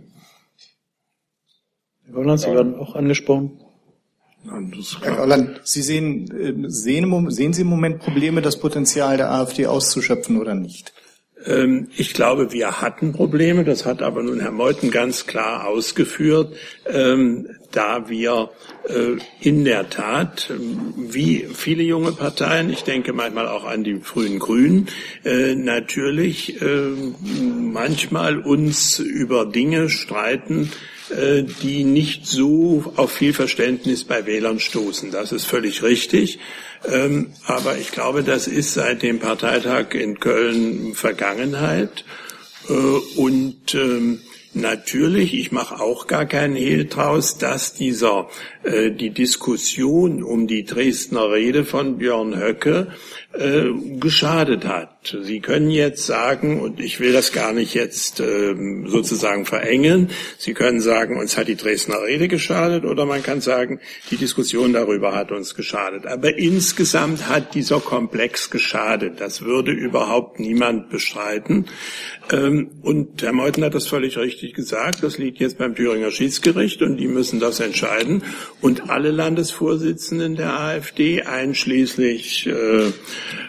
Herr 2.05 2.13
Golland, 2.13 2.41
Sie 2.41 2.53
werden 2.53 2.75
auch 2.77 2.95
angesprochen. 2.95 3.61
Herr 5.03 5.17
Gauland, 5.17 5.61
Sie 5.65 5.83
sehen, 5.83 6.31
äh, 6.31 6.71
sehen, 6.71 7.31
sehen 7.31 7.53
Sie 7.53 7.63
im 7.63 7.69
Moment 7.69 7.99
Probleme, 8.01 8.41
das 8.41 8.59
Potenzial 8.59 9.17
der 9.17 9.31
AfD 9.33 9.67
auszuschöpfen 9.67 10.41
oder 10.41 10.55
nicht? 10.55 10.93
Ähm, 11.47 11.89
ich 11.97 12.15
glaube, 12.15 12.53
wir 12.53 12.81
hatten 12.81 13.13
Probleme, 13.13 13.65
das 13.65 13.87
hat 13.87 14.03
aber 14.03 14.23
nun 14.23 14.41
Herr 14.41 14.51
Meuthen 14.51 14.91
ganz 14.91 15.27
klar 15.27 15.67
ausgeführt, 15.67 16.55
ähm, 16.87 17.49
da 17.71 18.09
wir 18.09 18.51
äh, 18.89 19.17
in 19.41 19.65
der 19.65 19.91
Tat, 19.91 20.51
ähm, 20.51 20.95
wie 20.97 21.47
viele 21.55 21.83
junge 21.83 22.13
Parteien, 22.13 22.71
ich 22.71 22.83
denke 22.83 23.13
manchmal 23.13 23.49
auch 23.49 23.65
an 23.65 23.85
die 23.85 24.01
frühen 24.01 24.39
Grünen, 24.39 24.89
äh, 25.25 25.55
natürlich 25.55 26.57
manchmal 26.61 28.39
uns 28.39 28.99
über 28.99 29.47
Dinge 29.47 29.89
streiten, 29.89 30.71
die 31.11 31.85
nicht 31.85 32.27
so 32.27 32.93
auf 32.97 33.13
viel 33.13 33.33
Verständnis 33.33 34.05
bei 34.05 34.27
Wählern 34.27 34.61
stoßen. 34.61 35.11
Das 35.11 35.33
ist 35.33 35.45
völlig 35.45 35.83
richtig. 35.83 36.39
Ähm, 36.87 37.33
aber 37.47 37.79
ich 37.79 37.93
glaube, 37.93 38.23
das 38.23 38.47
ist 38.47 38.75
seit 38.75 39.03
dem 39.03 39.19
Parteitag 39.19 39.95
in 39.95 40.21
Köln 40.21 40.95
Vergangenheit. 40.95 42.05
Äh, 42.69 42.73
und 42.73 43.75
ähm, 43.75 44.21
Natürlich, 44.55 45.35
ich 45.35 45.53
mache 45.53 45.79
auch 45.79 46.07
gar 46.07 46.25
keinen 46.25 46.57
Hehl 46.57 46.87
draus, 46.87 47.37
dass 47.37 47.75
dieser 47.75 48.29
äh, 48.63 48.91
die 48.91 49.11
Diskussion 49.11 50.23
um 50.23 50.47
die 50.47 50.65
Dresdner 50.65 51.31
Rede 51.31 51.65
von 51.65 51.99
Björn 51.99 52.35
Höcke 52.35 52.89
äh, 53.35 53.67
geschadet 54.01 54.65
hat. 54.65 54.98
Sie 55.23 55.41
können 55.41 55.71
jetzt 55.71 56.07
sagen, 56.07 56.61
und 56.61 56.81
ich 56.81 57.01
will 57.01 57.13
das 57.13 57.33
gar 57.33 57.53
nicht 57.53 57.75
jetzt 57.75 58.21
äh, 58.21 58.55
sozusagen 58.87 59.47
verengen, 59.47 60.11
Sie 60.39 60.55
können 60.55 60.81
sagen, 60.81 61.19
uns 61.19 61.37
hat 61.37 61.49
die 61.49 61.57
Dresdner 61.57 62.03
Rede 62.03 62.29
geschadet, 62.29 62.85
oder 62.85 63.07
man 63.07 63.23
kann 63.23 63.41
sagen, 63.41 63.81
die 64.11 64.17
Diskussion 64.17 64.73
darüber 64.73 65.15
hat 65.15 65.33
uns 65.33 65.55
geschadet. 65.55 66.07
Aber 66.07 66.37
insgesamt 66.37 67.29
hat 67.29 67.55
dieser 67.55 67.81
Komplex 67.81 68.51
geschadet. 68.51 69.21
Das 69.21 69.43
würde 69.43 69.73
überhaupt 69.73 70.39
niemand 70.41 70.91
bestreiten. 70.91 71.67
Ähm, 72.31 72.71
und 72.83 73.23
Herr 73.23 73.33
Meuthen 73.33 73.65
hat 73.65 73.75
das 73.75 73.87
völlig 73.87 74.19
richtig 74.19 74.55
gesagt. 74.55 75.03
Das 75.03 75.19
liegt 75.19 75.39
jetzt 75.41 75.59
beim 75.59 75.75
Thüringer 75.75 76.11
Schiedsgericht 76.11 76.83
und 76.83 76.97
die 76.97 77.09
müssen 77.09 77.41
das 77.41 77.61
entscheiden. 77.61 78.23
Und 78.61 78.91
alle 78.91 79.11
Landesvorsitzenden 79.11 80.37
der 80.37 80.59
AfD, 80.59 81.23
einschließlich, 81.23 82.47
äh, 82.47 82.93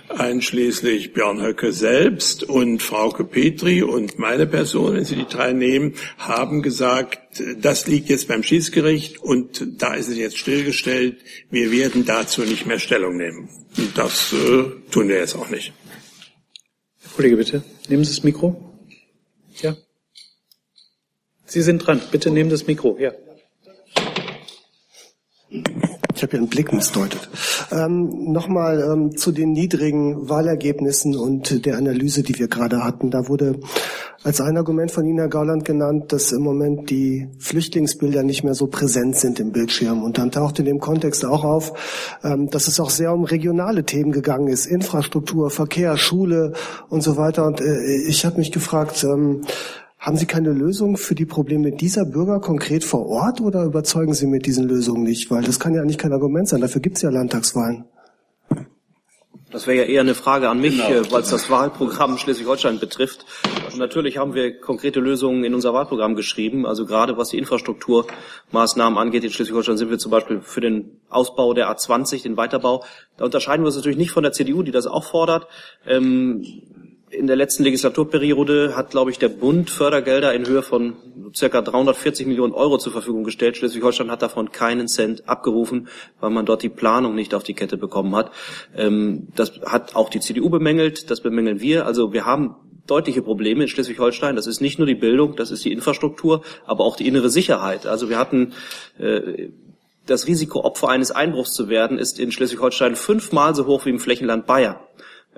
einschließlich 0.10 1.14
Björn 1.14 1.42
Höcke 1.42 1.49
selbst 1.58 2.44
und 2.44 2.82
Frauke 2.82 3.24
Petri 3.24 3.84
und 3.84 4.20
meine 4.20 4.48
Person, 4.48 4.96
wenn 4.96 5.06
Sie 5.06 5.16
die 5.16 5.28
drei 5.28 5.54
nehmen, 5.54 5.96
haben 6.18 6.62
gesagt, 6.62 7.42
das 7.58 7.88
liegt 7.88 8.10
jetzt 8.10 8.28
beim 8.28 8.44
Schiedsgericht 8.44 9.20
und 9.20 9.82
da 9.82 9.94
ist 9.94 10.10
es 10.10 10.18
jetzt 10.18 10.38
stillgestellt. 10.38 11.18
Wir 11.50 11.72
werden 11.72 12.06
dazu 12.06 12.42
nicht 12.42 12.66
mehr 12.66 12.80
Stellung 12.80 13.18
nehmen. 13.18 13.50
Und 13.78 13.98
das 13.98 14.34
äh, 14.34 14.64
tun 14.92 15.08
wir 15.08 15.18
jetzt 15.18 15.36
auch 15.36 15.50
nicht. 15.50 15.74
Kollege, 17.16 17.36
bitte, 17.36 17.64
nehmen 17.90 18.04
Sie 18.06 18.16
das 18.16 18.24
Mikro. 18.24 18.80
Ja. 19.62 19.76
Sie 21.46 21.62
sind 21.62 21.80
dran. 21.80 22.02
Bitte 22.12 22.32
nehmen 22.32 22.50
das 22.50 22.66
Mikro. 22.68 22.98
Ja. 23.00 23.12
Ich 25.50 26.24
habe 26.24 26.38
Ihren 26.38 26.48
Blick 26.48 26.72
missdeutet. 26.72 27.28
Ähm, 27.72 28.32
Nochmal 28.32 28.82
ähm, 28.82 29.16
zu 29.16 29.32
den 29.32 29.52
niedrigen 29.52 30.30
Wahlergebnissen 30.30 31.16
und 31.16 31.66
der 31.66 31.78
Analyse, 31.78 32.24
die 32.24 32.38
wir 32.40 32.48
gerade 32.48 32.84
hatten. 32.84 33.12
Da 33.12 33.28
wurde 33.28 33.60
als 34.24 34.42
ein 34.42 34.58
Argument 34.58 34.92
von 34.92 35.06
Herr 35.18 35.30
Gauland, 35.30 35.66
genannt, 35.66 36.12
dass 36.12 36.32
im 36.32 36.42
Moment 36.42 36.90
die 36.90 37.30
Flüchtlingsbilder 37.40 38.24
nicht 38.24 38.44
mehr 38.44 38.54
so 38.54 38.68
präsent 38.68 39.16
sind 39.16 39.40
im 39.40 39.52
Bildschirm. 39.52 40.04
Und 40.04 40.18
dann 40.18 40.32
taucht 40.32 40.60
in 40.60 40.66
dem 40.66 40.80
Kontext 40.80 41.24
auch 41.26 41.44
auf, 41.44 42.20
ähm, 42.24 42.50
dass 42.50 42.68
es 42.68 42.80
auch 42.80 42.90
sehr 42.90 43.14
um 43.14 43.24
regionale 43.24 43.84
Themen 43.84 44.12
gegangen 44.12 44.48
ist. 44.48 44.66
Infrastruktur, 44.66 45.50
Verkehr, 45.50 45.96
Schule 45.98 46.54
und 46.90 47.02
so 47.02 47.18
weiter. 47.18 47.46
Und 47.46 47.62
äh, 47.62 48.08
ich 48.08 48.26
habe 48.26 48.38
mich 48.38 48.52
gefragt, 48.52 49.04
ähm, 49.04 49.42
haben 50.00 50.16
Sie 50.16 50.26
keine 50.26 50.52
Lösung 50.52 50.96
für 50.96 51.14
die 51.14 51.26
Probleme 51.26 51.72
dieser 51.72 52.06
Bürger 52.06 52.40
konkret 52.40 52.86
vor 52.86 53.06
Ort 53.08 53.42
oder 53.42 53.66
überzeugen 53.66 54.14
Sie 54.14 54.28
mit 54.28 54.46
diesen 54.46 54.68
Lösungen 54.68 55.04
nicht? 55.04 55.30
Weil 55.30 55.44
das 55.44 55.60
kann 55.60 55.74
ja 55.74 55.82
eigentlich 55.82 55.98
kein 55.98 56.14
Argument 56.14 56.48
sein. 56.48 56.62
Dafür 56.62 56.82
gibt 56.82 56.96
es 56.96 57.04
ja 57.04 57.10
Landtagswahlen. 57.10 57.84
Das 59.52 59.66
wäre 59.66 59.80
ja 59.80 59.84
eher 59.84 60.02
eine 60.02 60.14
Frage 60.14 60.48
an 60.48 60.62
mich, 60.62 60.78
genau. 60.78 60.90
Äh, 60.90 61.12
weil 61.12 61.22
es 61.22 61.30
das 61.30 61.50
Wahlprogramm 61.50 62.18
Schleswig-Holstein 62.18 62.80
betrifft. 62.80 63.26
Und 63.72 63.80
natürlich 63.80 64.18
haben 64.18 64.36
wir 64.36 64.60
konkrete 64.60 65.00
Lösungen 65.00 65.44
in 65.44 65.56
unser 65.56 65.74
Wahlprogramm 65.74 66.16
geschrieben. 66.16 66.66
Also 66.68 66.86
gerade 66.86 67.18
was 67.18 67.30
die 67.30 67.40
Infrastrukturmaßnahmen 67.40 68.98
angeht 68.98 69.24
in 69.24 69.32
Schleswig-Holstein 69.32 69.78
sind 69.78 69.90
wir 69.90 69.98
zum 69.98 70.12
Beispiel 70.12 70.42
für 70.42 70.62
den 70.62 71.02
Ausbau 71.10 71.54
der 71.54 71.76
A20, 71.76 72.24
den 72.24 72.38
Weiterbau. 72.38 72.86
Da 73.18 73.26
unterscheiden 73.26 73.64
wir 73.64 73.68
uns 73.68 73.76
natürlich 73.76 73.98
nicht 73.98 74.12
von 74.12 74.24
der 74.24 74.34
CDU, 74.34 74.62
die 74.62 74.72
das 74.72 74.86
auch 74.86 75.04
fordert. 75.04 75.48
Ähm, 75.86 76.46
in 77.12 77.28
der 77.28 77.36
letzten 77.36 77.64
Legislaturperiode 77.64 78.76
hat, 78.76 78.92
glaube 78.92 79.12
ich, 79.12 79.20
der 79.20 79.30
Bund 79.30 79.70
Fördergelder 79.70 80.34
in 80.34 80.46
Höhe 80.46 80.62
von 80.62 80.96
circa 81.36 81.62
340 81.62 82.28
Millionen 82.28 82.54
Euro 82.54 82.78
zur 82.78 82.92
Verfügung 82.92 83.24
gestellt. 83.24 83.58
Schleswig-Holstein 83.58 84.12
hat 84.12 84.22
davon 84.22 84.52
keinen 84.52 84.88
Cent 84.88 85.28
abgerufen, 85.28 85.88
weil 86.20 86.30
man 86.30 86.46
dort 86.46 86.64
die 86.64 86.70
Planung 86.70 87.16
nicht 87.16 87.34
auf 87.34 87.44
die 87.44 87.54
Kette 87.54 87.78
bekommen 87.78 88.16
hat. 88.16 88.32
Ähm, 88.76 89.28
das 89.36 89.60
hat 89.66 89.96
auch 89.96 90.10
die 90.10 90.20
CDU 90.20 90.50
bemängelt, 90.50 91.10
das 91.10 91.22
bemängeln 91.22 91.62
wir. 91.62 91.86
Also 91.86 92.14
wir 92.14 92.26
haben 92.26 92.56
deutliche 92.88 93.22
Probleme 93.22 93.64
in 93.64 93.68
Schleswig-Holstein. 93.70 94.36
Das 94.36 94.48
ist 94.48 94.62
nicht 94.62 94.80
nur 94.80 94.88
die 94.88 94.96
Bildung, 94.96 95.36
das 95.36 95.52
ist 95.52 95.64
die 95.66 95.72
Infrastruktur, 95.72 96.44
aber 96.66 96.84
auch 96.84 96.96
die 96.96 97.08
innere 97.08 97.30
Sicherheit. 97.30 97.86
Also 97.86 98.10
wir 98.10 98.18
hatten 98.18 98.54
äh, 98.98 99.50
das 100.06 100.28
Risiko, 100.28 100.64
Opfer 100.64 100.90
eines 100.90 101.12
Einbruchs 101.12 101.54
zu 101.54 101.70
werden, 101.70 102.00
ist 102.00 102.20
in 102.20 102.32
Schleswig-Holstein 102.32 102.96
fünfmal 102.96 103.54
so 103.54 103.68
hoch 103.68 103.86
wie 103.86 103.92
im 103.92 104.00
Flächenland 104.00 104.48
Bayern. 104.48 104.78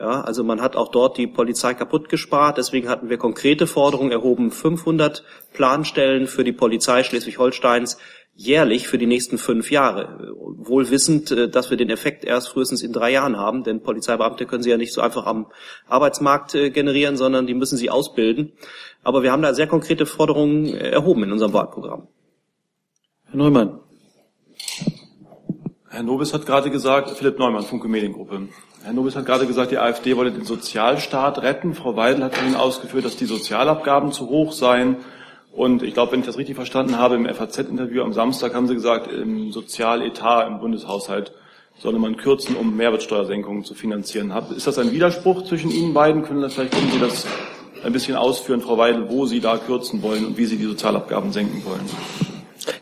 Ja, 0.01 0.21
also 0.21 0.43
man 0.43 0.61
hat 0.61 0.75
auch 0.75 0.87
dort 0.87 1.19
die 1.19 1.27
Polizei 1.27 1.75
kaputt 1.75 2.09
gespart. 2.09 2.57
Deswegen 2.57 2.89
hatten 2.89 3.11
wir 3.11 3.19
konkrete 3.19 3.67
Forderungen 3.67 4.11
erhoben, 4.11 4.49
500 4.49 5.23
Planstellen 5.53 6.25
für 6.25 6.43
die 6.43 6.53
Polizei 6.53 7.03
Schleswig-Holsteins 7.03 7.99
jährlich 8.33 8.87
für 8.87 8.97
die 8.97 9.05
nächsten 9.05 9.37
fünf 9.37 9.69
Jahre. 9.69 10.33
Wohl 10.39 10.89
wissend, 10.89 11.29
äh, 11.29 11.49
dass 11.49 11.69
wir 11.69 11.77
den 11.77 11.91
Effekt 11.91 12.25
erst 12.25 12.49
frühestens 12.49 12.81
in 12.81 12.93
drei 12.93 13.11
Jahren 13.11 13.37
haben, 13.37 13.63
denn 13.63 13.83
Polizeibeamte 13.83 14.47
können 14.47 14.63
sie 14.63 14.71
ja 14.71 14.77
nicht 14.77 14.91
so 14.91 15.01
einfach 15.01 15.27
am 15.27 15.45
Arbeitsmarkt 15.87 16.55
äh, 16.55 16.71
generieren, 16.71 17.15
sondern 17.15 17.45
die 17.45 17.53
müssen 17.53 17.77
sie 17.77 17.91
ausbilden. 17.91 18.53
Aber 19.03 19.21
wir 19.21 19.31
haben 19.31 19.43
da 19.43 19.53
sehr 19.53 19.67
konkrete 19.67 20.07
Forderungen 20.07 20.65
äh, 20.65 20.89
erhoben 20.89 21.21
in 21.25 21.31
unserem 21.31 21.53
Wahlprogramm. 21.53 22.07
Herr 23.25 23.37
Neumann. 23.37 23.81
Herr 25.89 26.01
Nobis 26.01 26.33
hat 26.33 26.47
gerade 26.47 26.71
gesagt, 26.71 27.11
Philipp 27.11 27.37
Neumann, 27.37 27.65
Funke 27.65 27.87
Mediengruppe. 27.87 28.47
Herr 28.83 28.93
Nobis 28.93 29.15
hat 29.15 29.27
gerade 29.27 29.45
gesagt, 29.45 29.71
die 29.71 29.77
AfD 29.77 30.17
wolle 30.17 30.31
den 30.31 30.43
Sozialstaat 30.43 31.43
retten. 31.43 31.75
Frau 31.75 31.95
Weidel 31.95 32.23
hat 32.23 32.41
Ihnen 32.41 32.55
ausgeführt, 32.55 33.05
dass 33.05 33.15
die 33.15 33.25
Sozialabgaben 33.25 34.11
zu 34.11 34.27
hoch 34.29 34.53
seien. 34.53 34.97
Und 35.51 35.83
ich 35.83 35.93
glaube, 35.93 36.13
wenn 36.13 36.21
ich 36.21 36.25
das 36.25 36.37
richtig 36.37 36.55
verstanden 36.55 36.97
habe, 36.97 37.15
im 37.15 37.25
FAZ-Interview 37.25 38.01
am 38.01 38.13
Samstag 38.13 38.55
haben 38.55 38.67
Sie 38.67 38.73
gesagt, 38.73 39.11
im 39.11 39.51
Sozialetat 39.51 40.47
im 40.47 40.59
Bundeshaushalt 40.59 41.31
solle 41.77 41.99
man 41.99 42.17
kürzen, 42.17 42.55
um 42.55 42.75
Mehrwertsteuersenkungen 42.75 43.63
zu 43.65 43.75
finanzieren. 43.75 44.33
Ist 44.55 44.65
das 44.65 44.79
ein 44.79 44.91
Widerspruch 44.91 45.43
zwischen 45.43 45.69
Ihnen 45.69 45.93
beiden? 45.93 46.23
Können 46.23 46.41
das, 46.41 46.53
vielleicht 46.53 46.73
können 46.73 46.91
Sie 46.91 46.99
das 46.99 47.27
ein 47.83 47.93
bisschen 47.93 48.15
ausführen, 48.15 48.61
Frau 48.61 48.79
Weidel, 48.79 49.09
wo 49.09 49.27
Sie 49.27 49.41
da 49.41 49.57
kürzen 49.57 50.01
wollen 50.01 50.25
und 50.25 50.37
wie 50.37 50.45
Sie 50.45 50.57
die 50.57 50.65
Sozialabgaben 50.65 51.31
senken 51.31 51.63
wollen? 51.65 52.30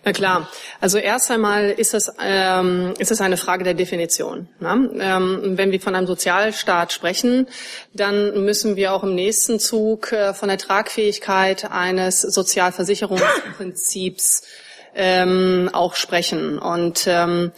Na 0.03 0.11
klar. 0.11 0.49
Also 0.81 0.97
erst 0.97 1.31
einmal 1.31 1.69
ist 1.69 1.93
es, 1.93 2.11
ähm, 2.21 2.93
ist 2.99 3.11
es 3.11 3.21
eine 3.21 3.37
Frage 3.37 3.63
der 3.63 3.73
Definition. 3.73 4.49
Ne? 4.59 4.89
Ähm, 4.99 5.57
wenn 5.57 5.71
wir 5.71 5.79
von 5.79 5.95
einem 5.95 6.07
Sozialstaat 6.07 6.91
sprechen, 6.91 7.47
dann 7.93 8.43
müssen 8.43 8.75
wir 8.75 8.91
auch 8.93 9.03
im 9.03 9.15
nächsten 9.15 9.59
Zug 9.59 10.11
äh, 10.11 10.33
von 10.33 10.49
der 10.49 10.57
Tragfähigkeit 10.57 11.71
eines 11.71 12.21
Sozialversicherungsprinzips 12.21 14.41
ähm, 14.95 15.69
auch 15.71 15.95
sprechen. 15.95 16.59
Und 16.59 17.05
ähm, 17.07 17.53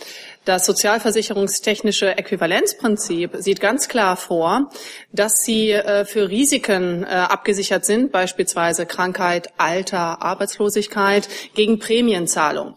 das 0.45 0.65
sozialversicherungstechnische 0.65 2.17
Äquivalenzprinzip 2.17 3.35
sieht 3.37 3.61
ganz 3.61 3.87
klar 3.87 4.17
vor, 4.17 4.71
dass 5.11 5.43
sie 5.43 5.71
äh, 5.71 6.03
für 6.05 6.29
Risiken 6.29 7.03
äh, 7.03 7.07
abgesichert 7.07 7.85
sind, 7.85 8.11
beispielsweise 8.11 8.87
Krankheit, 8.87 9.49
Alter, 9.57 10.23
Arbeitslosigkeit, 10.23 11.27
gegen 11.53 11.77
Prämienzahlung. 11.77 12.75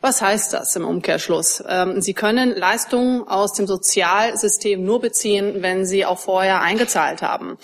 Was 0.00 0.20
heißt 0.20 0.52
das 0.52 0.76
im 0.76 0.84
Umkehrschluss? 0.84 1.64
Ähm, 1.66 2.00
sie 2.02 2.14
können 2.14 2.54
Leistungen 2.54 3.26
aus 3.26 3.54
dem 3.54 3.66
Sozialsystem 3.66 4.84
nur 4.84 5.00
beziehen, 5.00 5.56
wenn 5.62 5.86
Sie 5.86 6.04
auch 6.04 6.18
vorher 6.18 6.60
eingezahlt 6.60 7.22
haben. 7.22 7.58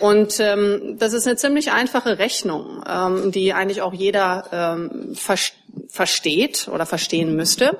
Und 0.00 0.40
ähm, 0.40 0.96
das 0.98 1.12
ist 1.12 1.26
eine 1.26 1.36
ziemlich 1.36 1.70
einfache 1.70 2.18
Rechnung, 2.18 2.82
ähm, 2.88 3.30
die 3.30 3.52
eigentlich 3.52 3.82
auch 3.82 3.92
jeder 3.92 4.78
versteht 5.14 5.58
versteht 5.88 6.68
oder 6.68 6.86
verstehen 6.86 7.34
müsste. 7.36 7.78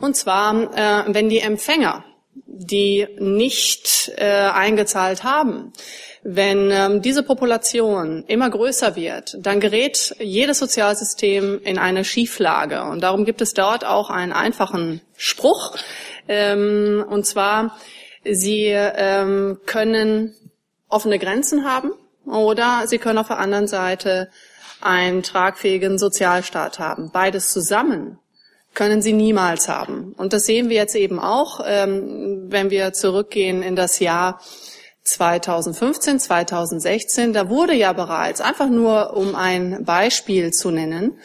Und 0.00 0.16
zwar, 0.16 0.54
äh, 0.74 1.04
wenn 1.14 1.28
die 1.28 1.40
Empfänger, 1.40 2.04
die 2.46 3.06
nicht 3.18 4.12
äh, 4.16 4.24
eingezahlt 4.24 5.24
haben, 5.24 5.72
wenn 6.28 6.70
ähm, 6.72 7.02
diese 7.02 7.22
Population 7.22 8.24
immer 8.26 8.50
größer 8.50 8.96
wird, 8.96 9.36
dann 9.38 9.60
gerät 9.60 10.16
jedes 10.18 10.58
Sozialsystem 10.58 11.60
in 11.62 11.78
eine 11.78 12.04
Schieflage. 12.04 12.82
Und 12.82 13.02
darum 13.02 13.24
gibt 13.24 13.40
es 13.42 13.54
dort 13.54 13.84
auch 13.84 14.10
einen 14.10 14.32
einfachen 14.32 15.00
Spruch. 15.16 15.76
Ähm, 16.26 17.04
und 17.08 17.26
zwar, 17.26 17.78
sie 18.24 18.64
ähm, 18.66 19.60
können 19.66 20.34
offene 20.88 21.20
Grenzen 21.20 21.64
haben 21.64 21.92
oder 22.26 22.82
sie 22.86 22.98
können 22.98 23.18
auf 23.18 23.28
der 23.28 23.38
anderen 23.38 23.68
Seite 23.68 24.28
einen 24.80 25.22
tragfähigen 25.22 25.98
Sozialstaat 25.98 26.78
haben. 26.78 27.10
Beides 27.12 27.52
zusammen 27.52 28.18
können 28.74 29.02
sie 29.02 29.12
niemals 29.12 29.68
haben. 29.68 30.12
Und 30.12 30.32
das 30.32 30.46
sehen 30.46 30.68
wir 30.68 30.76
jetzt 30.76 30.94
eben 30.94 31.18
auch, 31.18 31.60
ähm, 31.64 32.46
wenn 32.48 32.70
wir 32.70 32.92
zurückgehen 32.92 33.62
in 33.62 33.74
das 33.74 33.98
Jahr 34.00 34.40
2015, 35.02 36.20
2016. 36.20 37.32
Da 37.32 37.48
wurde 37.48 37.74
ja 37.74 37.92
bereits, 37.92 38.40
einfach 38.40 38.68
nur 38.68 39.16
um 39.16 39.34
ein 39.34 39.84
Beispiel 39.84 40.52
zu 40.52 40.70
nennen, 40.70 41.18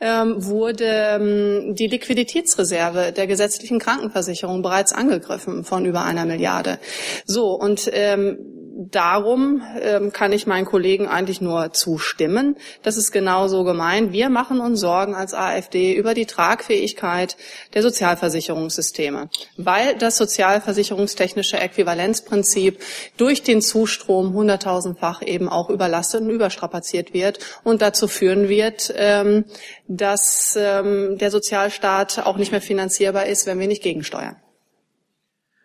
ähm, 0.00 0.44
wurde 0.44 0.84
ähm, 0.84 1.74
die 1.74 1.86
Liquiditätsreserve 1.86 3.12
der 3.12 3.26
gesetzlichen 3.26 3.78
Krankenversicherung 3.78 4.62
bereits 4.62 4.92
angegriffen 4.92 5.64
von 5.64 5.84
über 5.84 6.04
einer 6.04 6.26
Milliarde. 6.26 6.78
So, 7.24 7.52
und 7.52 7.90
ähm, 7.92 8.38
darum 8.76 9.62
ähm, 9.80 10.12
kann 10.12 10.32
ich 10.32 10.46
meinen 10.46 10.66
Kollegen 10.66 11.08
eigentlich 11.08 11.40
nur 11.40 11.72
zustimmen. 11.72 12.56
Das 12.82 12.96
ist 12.96 13.10
genau 13.10 13.48
so 13.48 13.64
gemeint. 13.64 14.12
Wir 14.12 14.28
machen 14.28 14.60
uns 14.60 14.80
Sorgen 14.80 15.14
als 15.14 15.32
AfD 15.32 15.94
über 15.94 16.12
die 16.12 16.26
Tragfähigkeit 16.26 17.36
der 17.72 17.82
Sozialversicherungssysteme, 17.82 19.30
weil 19.56 19.96
das 19.96 20.18
sozialversicherungstechnische 20.18 21.58
Äquivalenzprinzip 21.58 22.78
durch 23.16 23.42
den 23.42 23.62
Zustrom 23.62 24.34
hunderttausendfach 24.34 25.22
eben 25.22 25.48
auch 25.48 25.70
überlastet 25.70 26.20
und 26.20 26.30
überstrapaziert 26.30 27.14
wird 27.14 27.38
und 27.64 27.80
dazu 27.80 28.08
führen 28.08 28.48
wird, 28.48 28.92
ähm, 28.96 29.46
dass 29.88 30.56
ähm, 30.58 31.18
der 31.18 31.30
Sozialstaat 31.30 32.20
auch 32.20 32.36
nicht 32.36 32.50
mehr 32.50 32.60
finanzierbar 32.60 33.26
ist, 33.26 33.46
wenn 33.46 33.58
wir 33.58 33.66
nicht 33.66 33.82
gegensteuern. 33.82 34.36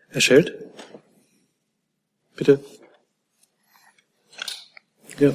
Herr 0.10 0.22
Schelt? 0.22 0.54
Bitte. 2.36 2.60
Ja. 5.20 5.32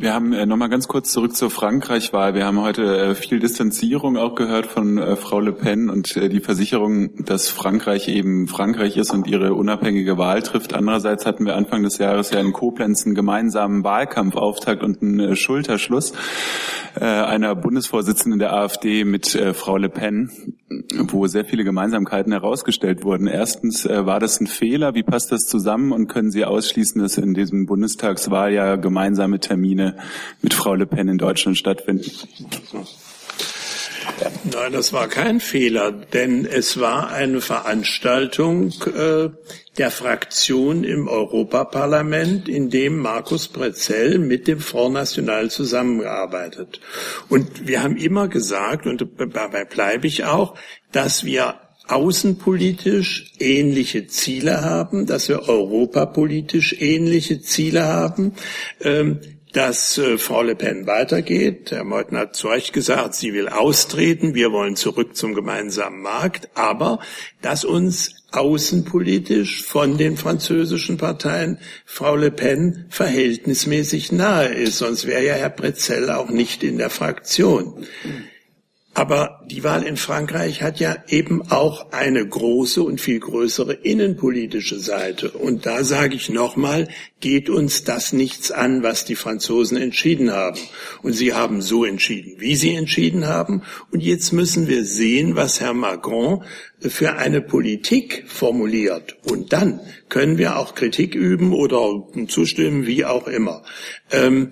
Wir 0.00 0.14
haben 0.14 0.32
äh, 0.32 0.46
nochmal 0.46 0.70
ganz 0.70 0.88
kurz 0.88 1.12
zurück 1.12 1.36
zur 1.36 1.50
Frankreich-Wahl. 1.50 2.32
Wir 2.32 2.46
haben 2.46 2.58
heute 2.58 3.10
äh, 3.10 3.14
viel 3.14 3.38
Distanzierung 3.38 4.16
auch 4.16 4.34
gehört 4.34 4.64
von 4.64 4.96
äh, 4.96 5.14
Frau 5.14 5.40
Le 5.40 5.52
Pen 5.52 5.90
und 5.90 6.16
äh, 6.16 6.30
die 6.30 6.40
Versicherung, 6.40 7.22
dass 7.22 7.50
Frankreich 7.50 8.08
eben 8.08 8.48
Frankreich 8.48 8.96
ist 8.96 9.12
und 9.12 9.26
ihre 9.26 9.52
unabhängige 9.52 10.16
Wahl 10.16 10.40
trifft. 10.40 10.72
Andererseits 10.72 11.26
hatten 11.26 11.44
wir 11.44 11.54
Anfang 11.54 11.82
des 11.82 11.98
Jahres 11.98 12.30
ja 12.30 12.40
in 12.40 12.54
Koblenz 12.54 13.04
einen 13.04 13.14
gemeinsamen 13.14 13.84
Wahlkampfauftakt 13.84 14.82
und 14.82 15.02
einen 15.02 15.20
äh, 15.20 15.36
Schulterschluss 15.36 16.14
äh, 16.98 17.04
einer 17.04 17.54
Bundesvorsitzenden 17.54 18.38
der 18.38 18.54
AfD 18.54 19.04
mit 19.04 19.34
äh, 19.34 19.52
Frau 19.52 19.76
Le 19.76 19.90
Pen, 19.90 20.30
wo 21.08 21.26
sehr 21.26 21.44
viele 21.44 21.62
Gemeinsamkeiten 21.62 22.32
herausgestellt 22.32 23.04
wurden. 23.04 23.26
Erstens, 23.26 23.84
war 23.86 24.18
das 24.18 24.40
ein 24.40 24.46
Fehler? 24.46 24.94
Wie 24.94 25.02
passt 25.02 25.30
das 25.30 25.46
zusammen? 25.46 25.92
Und 25.92 26.06
können 26.06 26.30
Sie 26.30 26.44
ausschließen, 26.44 27.02
dass 27.02 27.18
in 27.18 27.34
diesem 27.34 27.66
Bundestagswahljahr 27.66 28.78
gemeinsame 28.78 29.40
Termine 29.40 29.89
mit 30.42 30.54
Frau 30.54 30.74
Le 30.74 30.86
Pen 30.86 31.08
in 31.08 31.18
Deutschland 31.18 31.56
stattfinden? 31.56 32.10
Nein, 34.52 34.72
das 34.72 34.92
war 34.92 35.08
kein 35.08 35.40
Fehler, 35.40 35.92
denn 35.92 36.44
es 36.44 36.80
war 36.80 37.10
eine 37.10 37.40
Veranstaltung 37.40 38.72
äh, 38.94 39.30
der 39.78 39.90
Fraktion 39.90 40.84
im 40.84 41.08
Europaparlament, 41.08 42.48
in 42.48 42.70
dem 42.70 42.98
Markus 42.98 43.48
Prezell 43.48 44.18
mit 44.18 44.46
dem 44.48 44.60
Front 44.60 44.94
National 44.94 45.50
zusammengearbeitet. 45.50 46.80
Und 47.28 47.66
wir 47.66 47.82
haben 47.82 47.96
immer 47.96 48.28
gesagt, 48.28 48.86
und 48.86 49.06
dabei 49.32 49.64
bleibe 49.64 50.06
ich 50.06 50.24
auch, 50.24 50.54
dass 50.92 51.24
wir 51.24 51.54
außenpolitisch 51.88 53.32
ähnliche 53.38 54.06
Ziele 54.06 54.62
haben, 54.62 55.06
dass 55.06 55.28
wir 55.28 55.48
europapolitisch 55.48 56.76
ähnliche 56.78 57.40
Ziele 57.40 57.84
haben. 57.84 58.34
Ähm, 58.80 59.20
dass 59.52 59.98
äh, 59.98 60.18
Frau 60.18 60.42
Le 60.42 60.54
Pen 60.54 60.86
weitergeht. 60.86 61.70
Herr 61.70 61.84
Meuthen 61.84 62.16
hat 62.16 62.36
zu 62.36 62.48
Recht 62.48 62.72
gesagt, 62.72 63.14
sie 63.14 63.32
will 63.32 63.48
austreten, 63.48 64.34
wir 64.34 64.52
wollen 64.52 64.76
zurück 64.76 65.16
zum 65.16 65.34
gemeinsamen 65.34 66.00
Markt, 66.02 66.48
aber 66.54 67.00
dass 67.42 67.64
uns 67.64 68.14
außenpolitisch 68.32 69.62
von 69.62 69.98
den 69.98 70.16
französischen 70.16 70.96
Parteien 70.96 71.58
Frau 71.84 72.14
Le 72.14 72.30
Pen 72.30 72.86
verhältnismäßig 72.88 74.12
nahe 74.12 74.48
ist, 74.48 74.78
sonst 74.78 75.06
wäre 75.06 75.24
ja 75.24 75.34
Herr 75.34 75.50
Brezell 75.50 76.10
auch 76.10 76.30
nicht 76.30 76.62
in 76.62 76.78
der 76.78 76.90
Fraktion. 76.90 77.86
Aber 79.00 79.40
die 79.46 79.64
Wahl 79.64 79.82
in 79.84 79.96
Frankreich 79.96 80.60
hat 80.60 80.78
ja 80.78 80.94
eben 81.08 81.50
auch 81.50 81.90
eine 81.90 82.28
große 82.28 82.82
und 82.82 83.00
viel 83.00 83.18
größere 83.18 83.72
innenpolitische 83.72 84.78
Seite. 84.78 85.30
Und 85.30 85.64
da 85.64 85.84
sage 85.84 86.16
ich 86.16 86.28
nochmal, 86.28 86.86
geht 87.18 87.48
uns 87.48 87.82
das 87.82 88.12
nichts 88.12 88.50
an, 88.50 88.82
was 88.82 89.06
die 89.06 89.14
Franzosen 89.14 89.78
entschieden 89.78 90.32
haben. 90.32 90.60
Und 91.00 91.14
sie 91.14 91.32
haben 91.32 91.62
so 91.62 91.86
entschieden, 91.86 92.34
wie 92.40 92.56
sie 92.56 92.74
entschieden 92.74 93.26
haben. 93.26 93.62
Und 93.90 94.02
jetzt 94.02 94.34
müssen 94.34 94.68
wir 94.68 94.84
sehen, 94.84 95.34
was 95.34 95.62
Herr 95.62 95.72
Macron 95.72 96.44
für 96.78 97.14
eine 97.14 97.40
Politik 97.40 98.24
formuliert. 98.26 99.16
Und 99.24 99.54
dann 99.54 99.80
können 100.10 100.36
wir 100.36 100.58
auch 100.58 100.74
Kritik 100.74 101.14
üben 101.14 101.54
oder 101.54 102.06
zustimmen, 102.28 102.86
wie 102.86 103.06
auch 103.06 103.26
immer. 103.28 103.62
Ähm, 104.10 104.50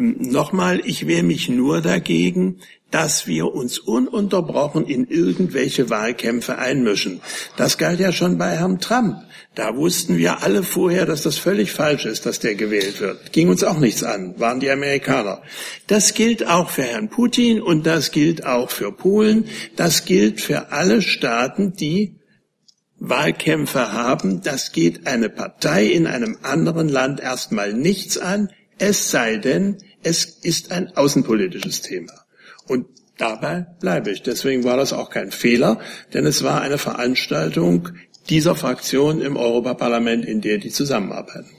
Nochmal, 0.00 0.80
ich 0.84 1.06
wehre 1.06 1.22
mich 1.22 1.50
nur 1.50 1.82
dagegen, 1.82 2.60
dass 2.90 3.26
wir 3.26 3.54
uns 3.54 3.78
ununterbrochen 3.78 4.86
in 4.86 5.06
irgendwelche 5.06 5.90
Wahlkämpfe 5.90 6.58
einmischen. 6.58 7.20
Das 7.56 7.78
galt 7.78 8.00
ja 8.00 8.12
schon 8.12 8.38
bei 8.38 8.56
Herrn 8.56 8.80
Trump. 8.80 9.16
Da 9.54 9.76
wussten 9.76 10.16
wir 10.16 10.42
alle 10.42 10.62
vorher, 10.62 11.06
dass 11.06 11.22
das 11.22 11.38
völlig 11.38 11.72
falsch 11.72 12.04
ist, 12.04 12.24
dass 12.24 12.38
der 12.38 12.54
gewählt 12.54 13.00
wird. 13.00 13.32
Ging 13.32 13.48
uns 13.48 13.64
auch 13.64 13.78
nichts 13.78 14.04
an, 14.04 14.38
waren 14.38 14.60
die 14.60 14.70
Amerikaner. 14.70 15.42
Das 15.86 16.14
gilt 16.14 16.46
auch 16.46 16.70
für 16.70 16.84
Herrn 16.84 17.08
Putin 17.08 17.60
und 17.60 17.84
das 17.84 18.12
gilt 18.12 18.46
auch 18.46 18.70
für 18.70 18.92
Polen. 18.92 19.46
Das 19.76 20.04
gilt 20.04 20.40
für 20.40 20.70
alle 20.70 21.02
Staaten, 21.02 21.74
die 21.74 22.16
Wahlkämpfe 23.00 23.92
haben. 23.92 24.42
Das 24.42 24.72
geht 24.72 25.06
eine 25.06 25.30
Partei 25.30 25.86
in 25.86 26.06
einem 26.06 26.38
anderen 26.42 26.88
Land 26.88 27.18
erstmal 27.18 27.72
nichts 27.72 28.18
an, 28.18 28.50
es 28.78 29.10
sei 29.10 29.36
denn, 29.36 29.76
es 30.02 30.24
ist 30.24 30.72
ein 30.72 30.96
außenpolitisches 30.96 31.82
Thema. 31.82 32.12
Und 32.70 32.86
dabei 33.18 33.66
bleibe 33.80 34.12
ich. 34.12 34.22
Deswegen 34.22 34.62
war 34.62 34.76
das 34.76 34.92
auch 34.92 35.10
kein 35.10 35.32
Fehler, 35.32 35.80
denn 36.14 36.24
es 36.24 36.44
war 36.44 36.60
eine 36.60 36.78
Veranstaltung 36.78 37.88
dieser 38.28 38.54
Fraktion 38.54 39.20
im 39.20 39.36
Europaparlament, 39.36 40.24
in 40.24 40.40
der 40.40 40.58
die 40.58 40.70
zusammenarbeiten. 40.70 41.50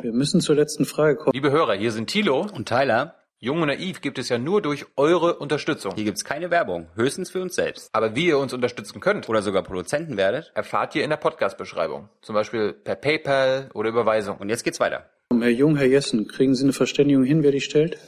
Wir 0.00 0.12
müssen 0.12 0.40
zur 0.40 0.56
letzten 0.56 0.86
Frage 0.86 1.16
kommen. 1.16 1.34
Liebe 1.34 1.50
Hörer, 1.50 1.74
hier 1.74 1.92
sind 1.92 2.08
Thilo 2.08 2.46
und 2.50 2.66
Tyler. 2.66 3.16
Jung 3.40 3.60
und 3.60 3.68
naiv 3.68 4.00
gibt 4.00 4.18
es 4.18 4.30
ja 4.30 4.38
nur 4.38 4.62
durch 4.62 4.86
eure 4.96 5.36
Unterstützung. 5.36 5.92
Hier 5.94 6.04
gibt's 6.04 6.24
keine 6.24 6.50
Werbung, 6.50 6.88
höchstens 6.94 7.28
für 7.30 7.42
uns 7.42 7.54
selbst. 7.54 7.90
Aber 7.92 8.16
wie 8.16 8.28
ihr 8.28 8.38
uns 8.38 8.54
unterstützen 8.54 9.00
könnt 9.00 9.28
oder 9.28 9.42
sogar 9.42 9.62
Produzenten 9.62 10.16
werdet, 10.16 10.50
erfahrt 10.54 10.94
ihr 10.94 11.04
in 11.04 11.10
der 11.10 11.18
Podcast-Beschreibung. 11.18 12.08
Zum 12.22 12.34
Beispiel 12.34 12.72
per 12.72 12.94
PayPal 12.94 13.68
oder 13.74 13.90
Überweisung. 13.90 14.38
Und 14.38 14.48
jetzt 14.48 14.64
geht's 14.64 14.80
weiter. 14.80 15.10
Herr 15.38 15.50
Jung, 15.50 15.76
Herr 15.76 15.86
Jessen, 15.86 16.26
kriegen 16.26 16.54
Sie 16.54 16.64
eine 16.64 16.72
Verständigung 16.72 17.24
hin, 17.24 17.42
wer 17.42 17.52
die 17.52 17.60
stellt? 17.60 17.98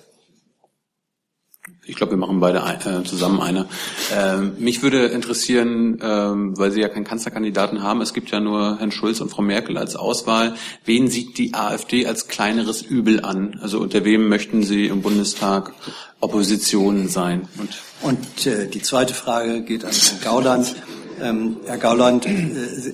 Ich 1.84 1.96
glaube, 1.96 2.12
wir 2.12 2.18
machen 2.18 2.38
beide 2.38 2.64
ein, 2.64 2.80
äh, 2.80 3.02
zusammen 3.04 3.40
eine. 3.40 3.66
Ähm, 4.14 4.52
mich 4.58 4.82
würde 4.82 5.06
interessieren, 5.06 5.98
ähm, 6.02 6.58
weil 6.58 6.70
Sie 6.70 6.80
ja 6.80 6.88
keinen 6.88 7.04
Kanzlerkandidaten 7.04 7.82
haben, 7.82 8.02
es 8.02 8.12
gibt 8.12 8.30
ja 8.30 8.40
nur 8.40 8.78
Herrn 8.78 8.92
Schulz 8.92 9.20
und 9.20 9.30
Frau 9.30 9.42
Merkel 9.42 9.78
als 9.78 9.96
Auswahl. 9.96 10.54
Wen 10.84 11.08
sieht 11.08 11.38
die 11.38 11.54
AfD 11.54 12.06
als 12.06 12.28
kleineres 12.28 12.82
Übel 12.82 13.24
an? 13.24 13.58
Also 13.62 13.78
unter 13.78 14.04
wem 14.04 14.28
möchten 14.28 14.62
Sie 14.62 14.86
im 14.86 15.00
Bundestag 15.00 15.72
Opposition 16.20 17.08
sein? 17.08 17.48
Und, 17.56 17.70
und 18.02 18.46
äh, 18.46 18.68
die 18.68 18.82
zweite 18.82 19.14
Frage 19.14 19.62
geht 19.62 19.84
an 19.86 19.92
Herrn 19.92 20.20
Gauland. 20.22 20.74
Ähm, 21.20 21.56
Herr 21.66 21.78
Gauland, 21.78 22.26
äh, 22.26 22.32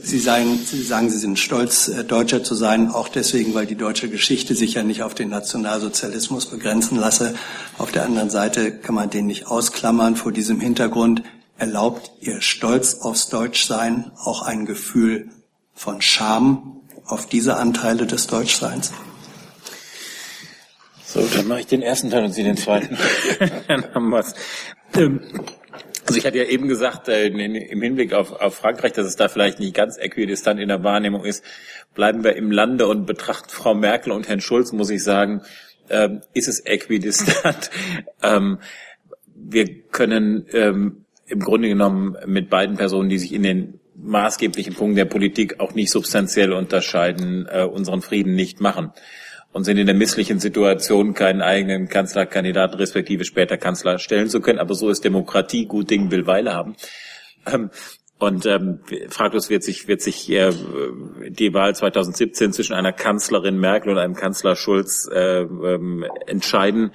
Sie, 0.02 0.18
sagen, 0.18 0.58
Sie 0.64 0.82
sagen, 0.82 1.10
Sie 1.10 1.18
sind 1.18 1.38
stolz, 1.38 1.88
äh, 1.88 2.04
Deutscher 2.04 2.42
zu 2.42 2.54
sein, 2.54 2.90
auch 2.90 3.08
deswegen, 3.08 3.54
weil 3.54 3.66
die 3.66 3.74
deutsche 3.74 4.08
Geschichte 4.08 4.54
sich 4.54 4.74
ja 4.74 4.82
nicht 4.82 5.02
auf 5.02 5.14
den 5.14 5.28
Nationalsozialismus 5.28 6.46
begrenzen 6.46 6.98
lasse. 6.98 7.34
Auf 7.78 7.92
der 7.92 8.04
anderen 8.04 8.30
Seite 8.30 8.72
kann 8.72 8.94
man 8.94 9.10
den 9.10 9.26
nicht 9.26 9.46
ausklammern. 9.46 10.16
Vor 10.16 10.32
diesem 10.32 10.60
Hintergrund 10.60 11.22
erlaubt 11.58 12.10
Ihr 12.20 12.40
Stolz 12.40 12.94
aufs 13.00 13.28
Deutschsein 13.28 14.10
auch 14.16 14.42
ein 14.42 14.66
Gefühl 14.66 15.28
von 15.74 16.00
Scham 16.00 16.80
auf 17.06 17.26
diese 17.26 17.56
Anteile 17.56 18.06
des 18.06 18.26
Deutschseins? 18.26 18.92
So, 21.06 21.20
dann 21.34 21.46
mache 21.46 21.60
ich 21.60 21.66
den 21.66 21.82
ersten 21.82 22.10
Teil 22.10 22.24
und 22.24 22.32
Sie 22.32 22.42
den 22.42 22.56
zweiten. 22.56 22.98
dann 23.68 23.94
haben 23.94 24.10
wir's. 24.10 24.34
Ähm, 24.96 25.20
also 26.06 26.18
ich 26.18 26.26
hatte 26.26 26.38
ja 26.38 26.44
eben 26.44 26.68
gesagt, 26.68 27.08
äh, 27.08 27.26
im 27.26 27.82
Hinblick 27.82 28.12
auf, 28.12 28.32
auf 28.32 28.54
Frankreich, 28.54 28.92
dass 28.92 29.06
es 29.06 29.16
da 29.16 29.28
vielleicht 29.28 29.58
nicht 29.58 29.74
ganz 29.74 29.98
äquidistant 29.98 30.60
in 30.60 30.68
der 30.68 30.84
Wahrnehmung 30.84 31.24
ist. 31.24 31.44
Bleiben 31.94 32.24
wir 32.24 32.36
im 32.36 32.50
Lande 32.50 32.86
und 32.86 33.06
betrachten 33.06 33.48
Frau 33.48 33.74
Merkel 33.74 34.12
und 34.12 34.28
Herrn 34.28 34.40
Schulz, 34.40 34.72
muss 34.72 34.90
ich 34.90 35.02
sagen, 35.02 35.42
ähm, 35.88 36.20
ist 36.32 36.48
es 36.48 36.64
äquidistant. 36.64 37.70
ähm, 38.22 38.58
wir 39.34 39.82
können 39.90 40.46
ähm, 40.52 41.04
im 41.26 41.40
Grunde 41.40 41.68
genommen 41.68 42.16
mit 42.26 42.50
beiden 42.50 42.76
Personen, 42.76 43.08
die 43.08 43.18
sich 43.18 43.32
in 43.32 43.42
den 43.42 43.80
maßgeblichen 43.96 44.74
Punkten 44.74 44.96
der 44.96 45.04
Politik 45.04 45.60
auch 45.60 45.74
nicht 45.74 45.90
substanziell 45.90 46.52
unterscheiden, 46.52 47.46
äh, 47.50 47.64
unseren 47.64 48.02
Frieden 48.02 48.34
nicht 48.34 48.60
machen 48.60 48.92
und 49.54 49.64
sind 49.64 49.78
in 49.78 49.86
der 49.86 49.94
misslichen 49.94 50.40
Situation, 50.40 51.14
keinen 51.14 51.40
eigenen 51.40 51.88
Kanzlerkandidaten 51.88 52.76
respektive 52.76 53.24
später 53.24 53.56
Kanzler 53.56 53.98
stellen 53.98 54.28
zu 54.28 54.40
können. 54.40 54.58
Aber 54.58 54.74
so 54.74 54.90
ist 54.90 55.04
Demokratie, 55.04 55.66
gut 55.66 55.90
Ding 55.90 56.10
will 56.10 56.26
Weile 56.26 56.52
haben. 56.52 56.74
Ähm, 57.46 57.70
und 58.18 58.46
ähm, 58.46 58.80
fraglos 59.10 59.50
wird 59.50 59.62
sich, 59.62 59.86
wird 59.86 60.02
sich 60.02 60.28
äh, 60.28 60.50
die 61.28 61.54
Wahl 61.54 61.74
2017 61.74 62.52
zwischen 62.52 62.74
einer 62.74 62.92
Kanzlerin 62.92 63.58
Merkel 63.58 63.92
und 63.92 63.98
einem 63.98 64.14
Kanzler 64.14 64.56
Schulz 64.56 65.08
äh, 65.12 65.42
ähm, 65.42 66.04
entscheiden. 66.26 66.90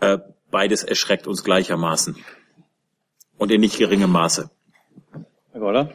Äh, 0.00 0.18
beides 0.50 0.82
erschreckt 0.82 1.28
uns 1.28 1.44
gleichermaßen. 1.44 2.16
Und 3.38 3.52
in 3.52 3.60
nicht 3.60 3.78
geringem 3.78 4.10
Maße. 4.10 4.50
Herr 5.52 5.60
Goller? 5.60 5.94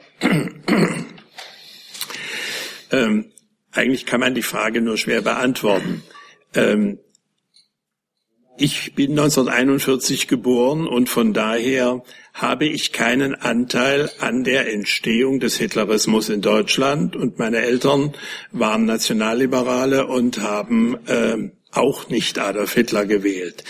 ähm, 2.91 3.31
eigentlich 3.75 4.05
kann 4.05 4.19
man 4.19 4.33
die 4.33 4.41
Frage 4.41 4.81
nur 4.81 4.97
schwer 4.97 5.21
beantworten. 5.21 6.03
Ähm, 6.53 6.99
ich 8.57 8.95
bin 8.95 9.11
1941 9.11 10.29
geboren 10.29 10.87
und 10.87 11.09
von 11.09 11.33
daher 11.33 12.03
habe 12.33 12.65
ich 12.65 12.93
keinen 12.93 13.35
Anteil 13.35 14.09
an 14.19 14.45
der 14.45 14.71
Entstehung 14.71 15.41
des 15.41 15.57
Hitlerismus 15.57 16.29
in 16.29 16.41
Deutschland 16.41 17.17
und 17.17 17.37
meine 17.37 17.57
Eltern 17.57 18.13
waren 18.51 18.85
Nationalliberale 18.85 20.07
und 20.07 20.39
haben 20.39 20.97
äh, 21.07 21.51
auch 21.71 22.07
nicht 22.07 22.39
Adolf 22.39 22.73
Hitler 22.73 23.05
gewählt. 23.05 23.65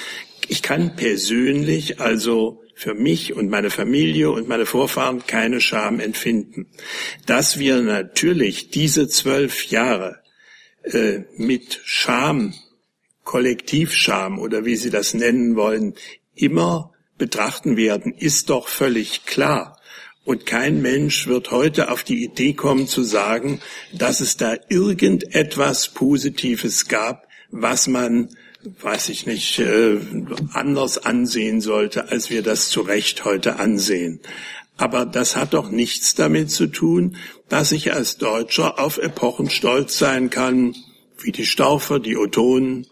Ich 0.48 0.62
kann 0.62 0.96
persönlich 0.96 2.00
also 2.00 2.62
für 2.76 2.94
mich 2.94 3.34
und 3.34 3.50
meine 3.50 3.70
Familie 3.70 4.30
und 4.30 4.50
meine 4.50 4.66
Vorfahren 4.66 5.26
keine 5.26 5.62
Scham 5.62 6.02
empfinden. 6.02 6.68
Dass 7.26 7.58
wir 7.58 7.82
natürlich 7.82 8.70
diese 8.70 9.08
zwölf 9.08 9.66
Jahre 9.66 10.20
äh, 10.84 11.22
mit 11.38 11.80
Scham, 11.86 12.54
Kollektivscham 13.24 14.38
oder 14.40 14.66
wie 14.66 14.76
Sie 14.76 14.90
das 14.90 15.14
nennen 15.14 15.56
wollen, 15.56 15.96
immer 16.36 16.94
betrachten 17.18 17.78
werden, 17.78 18.14
ist 18.14 18.50
doch 18.50 18.68
völlig 18.68 19.26
klar. 19.26 19.80
Und 20.26 20.46
kein 20.46 20.82
Mensch 20.82 21.28
wird 21.28 21.52
heute 21.52 21.90
auf 21.92 22.04
die 22.04 22.24
Idee 22.26 22.54
kommen 22.54 22.88
zu 22.88 23.04
sagen, 23.04 23.62
dass 23.94 24.20
es 24.20 24.38
da 24.38 24.56
irgendetwas 24.70 25.90
Positives 25.90 26.88
gab, 26.88 27.28
was 27.52 27.88
man 27.88 28.30
weiß 28.82 29.10
ich 29.10 29.26
nicht, 29.26 29.60
äh, 29.60 30.00
anders 30.54 30.98
ansehen 30.98 31.62
sollte, 31.62 32.10
als 32.10 32.30
wir 32.30 32.42
das 32.42 32.70
zu 32.70 32.82
Recht 32.82 33.26
heute 33.26 33.60
ansehen. 33.60 34.20
Aber 34.78 35.06
das 35.06 35.36
hat 35.36 35.54
doch 35.54 35.70
nichts 35.70 36.16
damit 36.16 36.52
zu 36.52 36.68
tun, 36.68 37.16
dass 37.48 37.72
ich 37.72 37.94
als 37.94 38.18
Deutscher 38.18 38.80
auf 38.80 38.98
Epochen 38.98 39.50
stolz 39.50 39.98
sein 39.98 40.30
kann, 40.30 40.76
wie 41.20 41.32
die 41.32 41.46
Staufer, 41.46 42.00
die 42.00 42.18
Otonen, 42.18 42.88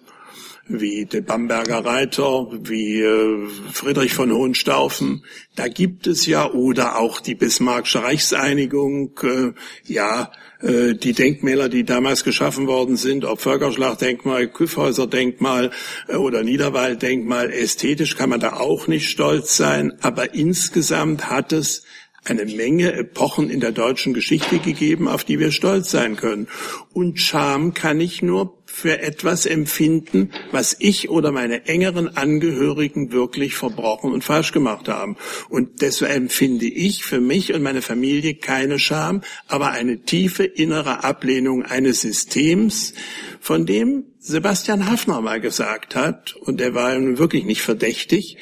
wie 0.66 1.06
de 1.06 1.20
Bamberger 1.20 1.84
Reiter, 1.84 2.48
wie 2.52 3.02
äh, 3.02 3.48
Friedrich 3.72 4.14
von 4.14 4.32
Hohenstaufen. 4.32 5.26
Da 5.56 5.68
gibt 5.68 6.08
es 6.08 6.26
ja, 6.26 6.50
oder 6.50 7.00
auch 7.00 7.20
die 7.20 7.36
Bismarckische 7.36 8.02
Reichseinigung, 8.02 9.20
äh, 9.24 9.52
ja, 9.84 10.32
die 10.64 11.14
Denkmäler, 11.14 11.68
die 11.68 11.84
damals 11.84 12.24
geschaffen 12.24 12.68
worden 12.68 12.96
sind, 12.96 13.26
ob 13.26 13.42
Völkerschlachtdenkmal, 13.42 14.48
Küffhäuserdenkmal 14.48 15.72
äh, 16.08 16.16
oder 16.16 16.44
Niederwalddenkmal, 16.44 17.52
ästhetisch 17.52 18.16
kann 18.16 18.30
man 18.30 18.40
da 18.40 18.54
auch 18.54 18.88
nicht 18.88 19.10
stolz 19.10 19.58
sein, 19.58 19.94
aber 20.02 20.34
insgesamt 20.34 21.30
hat 21.30 21.52
es 21.52 21.84
eine 22.26 22.46
Menge 22.46 22.94
Epochen 22.94 23.50
in 23.50 23.60
der 23.60 23.72
deutschen 23.72 24.14
Geschichte 24.14 24.60
gegeben, 24.60 25.08
auf 25.08 25.24
die 25.24 25.40
wir 25.40 25.52
stolz 25.52 25.92
sein 25.92 26.16
können. 26.16 26.48
Und 26.94 27.20
Scham 27.20 27.74
kann 27.74 28.00
ich 28.00 28.22
nur 28.22 28.58
für 28.66 29.02
etwas 29.02 29.46
empfinden, 29.46 30.32
was 30.52 30.76
ich 30.80 31.10
oder 31.10 31.32
meine 31.32 31.68
engeren 31.68 32.18
Angehörigen 32.18 33.12
wirklich 33.12 33.56
verbrochen 33.56 34.12
und 34.12 34.24
falsch 34.24 34.52
gemacht 34.52 34.88
haben. 34.90 35.16
Und 35.50 35.82
deshalb 35.82 36.12
empfinde 36.12 36.66
ich 36.66 37.04
für 37.04 37.22
mich 37.22 37.54
und 37.54 37.62
meine 37.62 37.82
Familie 37.82 38.36
keine 38.36 38.80
Scham, 38.80 39.22
aber 39.48 39.72
eine 39.72 40.02
tiefe 40.04 40.44
innere 40.44 41.04
Ablehnung 41.04 41.64
eines 41.64 42.02
Systems, 42.02 42.94
von 43.40 43.66
dem 43.66 44.06
Sebastian 44.20 44.90
Hafner 44.90 45.22
mal 45.22 45.42
gesagt 45.42 45.96
hat, 45.96 46.34
und 46.34 46.62
er 46.62 46.74
war 46.74 46.98
nun 46.98 47.18
wirklich 47.18 47.44
nicht 47.44 47.62
verdächtig, 47.62 48.38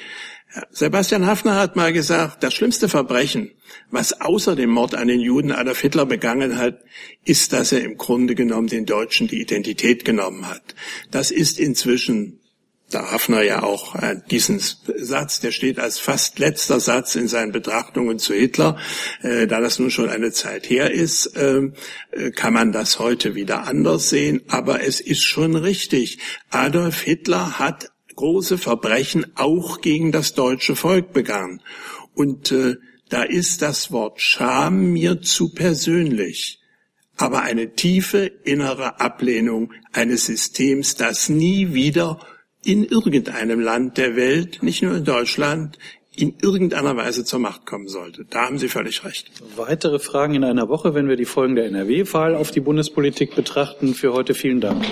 Sebastian 0.69 1.25
Hafner 1.25 1.55
hat 1.55 1.75
mal 1.75 1.93
gesagt, 1.93 2.43
das 2.43 2.53
schlimmste 2.53 2.89
Verbrechen, 2.89 3.51
was 3.91 4.19
außer 4.19 4.55
dem 4.55 4.71
Mord 4.71 4.95
an 4.95 5.07
den 5.07 5.19
Juden 5.19 5.51
Adolf 5.51 5.81
Hitler 5.81 6.05
begangen 6.05 6.57
hat, 6.57 6.79
ist, 7.25 7.53
dass 7.53 7.71
er 7.71 7.83
im 7.83 7.97
Grunde 7.97 8.35
genommen 8.35 8.67
den 8.67 8.85
Deutschen 8.85 9.27
die 9.27 9.41
Identität 9.41 10.05
genommen 10.05 10.47
hat. 10.47 10.75
Das 11.11 11.31
ist 11.31 11.59
inzwischen 11.59 12.41
da 12.91 13.11
Hafner 13.11 13.41
ja 13.41 13.63
auch 13.63 13.95
äh, 13.95 14.17
diesen 14.29 14.59
Satz, 14.59 15.39
der 15.39 15.51
steht 15.51 15.79
als 15.79 15.99
fast 15.99 16.39
letzter 16.39 16.79
Satz 16.79 17.15
in 17.15 17.27
seinen 17.27 17.51
Betrachtungen 17.51 18.19
zu 18.19 18.33
Hitler. 18.33 18.77
Äh, 19.21 19.47
da 19.47 19.61
das 19.61 19.79
nun 19.79 19.91
schon 19.91 20.09
eine 20.09 20.31
Zeit 20.31 20.69
her 20.69 20.91
ist, 20.91 21.31
ähm, 21.35 21.73
äh, 22.11 22.31
kann 22.31 22.53
man 22.53 22.71
das 22.71 22.99
heute 22.99 23.35
wieder 23.35 23.65
anders 23.65 24.09
sehen. 24.09 24.41
Aber 24.49 24.83
es 24.83 24.99
ist 24.99 25.23
schon 25.23 25.55
richtig. 25.55 26.19
Adolf 26.49 27.01
Hitler 27.01 27.59
hat 27.59 27.91
große 28.15 28.57
Verbrechen 28.57 29.25
auch 29.35 29.81
gegen 29.81 30.11
das 30.11 30.33
deutsche 30.33 30.75
Volk 30.75 31.13
begangen. 31.13 31.61
Und 32.13 32.51
äh, 32.51 32.75
da 33.11 33.23
ist 33.23 33.61
das 33.61 33.91
Wort 33.91 34.21
Scham 34.21 34.93
mir 34.93 35.21
zu 35.21 35.49
persönlich. 35.49 36.59
Aber 37.17 37.43
eine 37.43 37.75
tiefe 37.75 38.25
innere 38.25 38.99
Ablehnung 38.99 39.73
eines 39.91 40.25
Systems, 40.25 40.95
das 40.95 41.29
nie 41.29 41.73
wieder 41.73 42.19
in 42.63 42.85
irgendeinem 42.85 43.59
Land 43.59 43.97
der 43.97 44.15
Welt, 44.15 44.63
nicht 44.63 44.81
nur 44.81 44.95
in 44.95 45.03
Deutschland, 45.03 45.77
in 46.15 46.35
irgendeiner 46.41 46.95
Weise 46.95 47.23
zur 47.25 47.39
Macht 47.39 47.65
kommen 47.65 47.87
sollte. 47.87 48.25
Da 48.29 48.45
haben 48.45 48.57
Sie 48.57 48.69
völlig 48.69 49.03
recht. 49.03 49.29
Weitere 49.55 49.99
Fragen 49.99 50.35
in 50.35 50.43
einer 50.43 50.69
Woche, 50.69 50.93
wenn 50.93 51.07
wir 51.07 51.15
die 51.15 51.25
Folgen 51.25 51.55
der 51.55 51.65
NRW-Wahl 51.65 52.35
auf 52.35 52.51
die 52.51 52.59
Bundespolitik 52.59 53.35
betrachten. 53.35 53.93
Für 53.93 54.13
heute 54.13 54.33
vielen 54.33 54.61
Dank. 54.61 54.85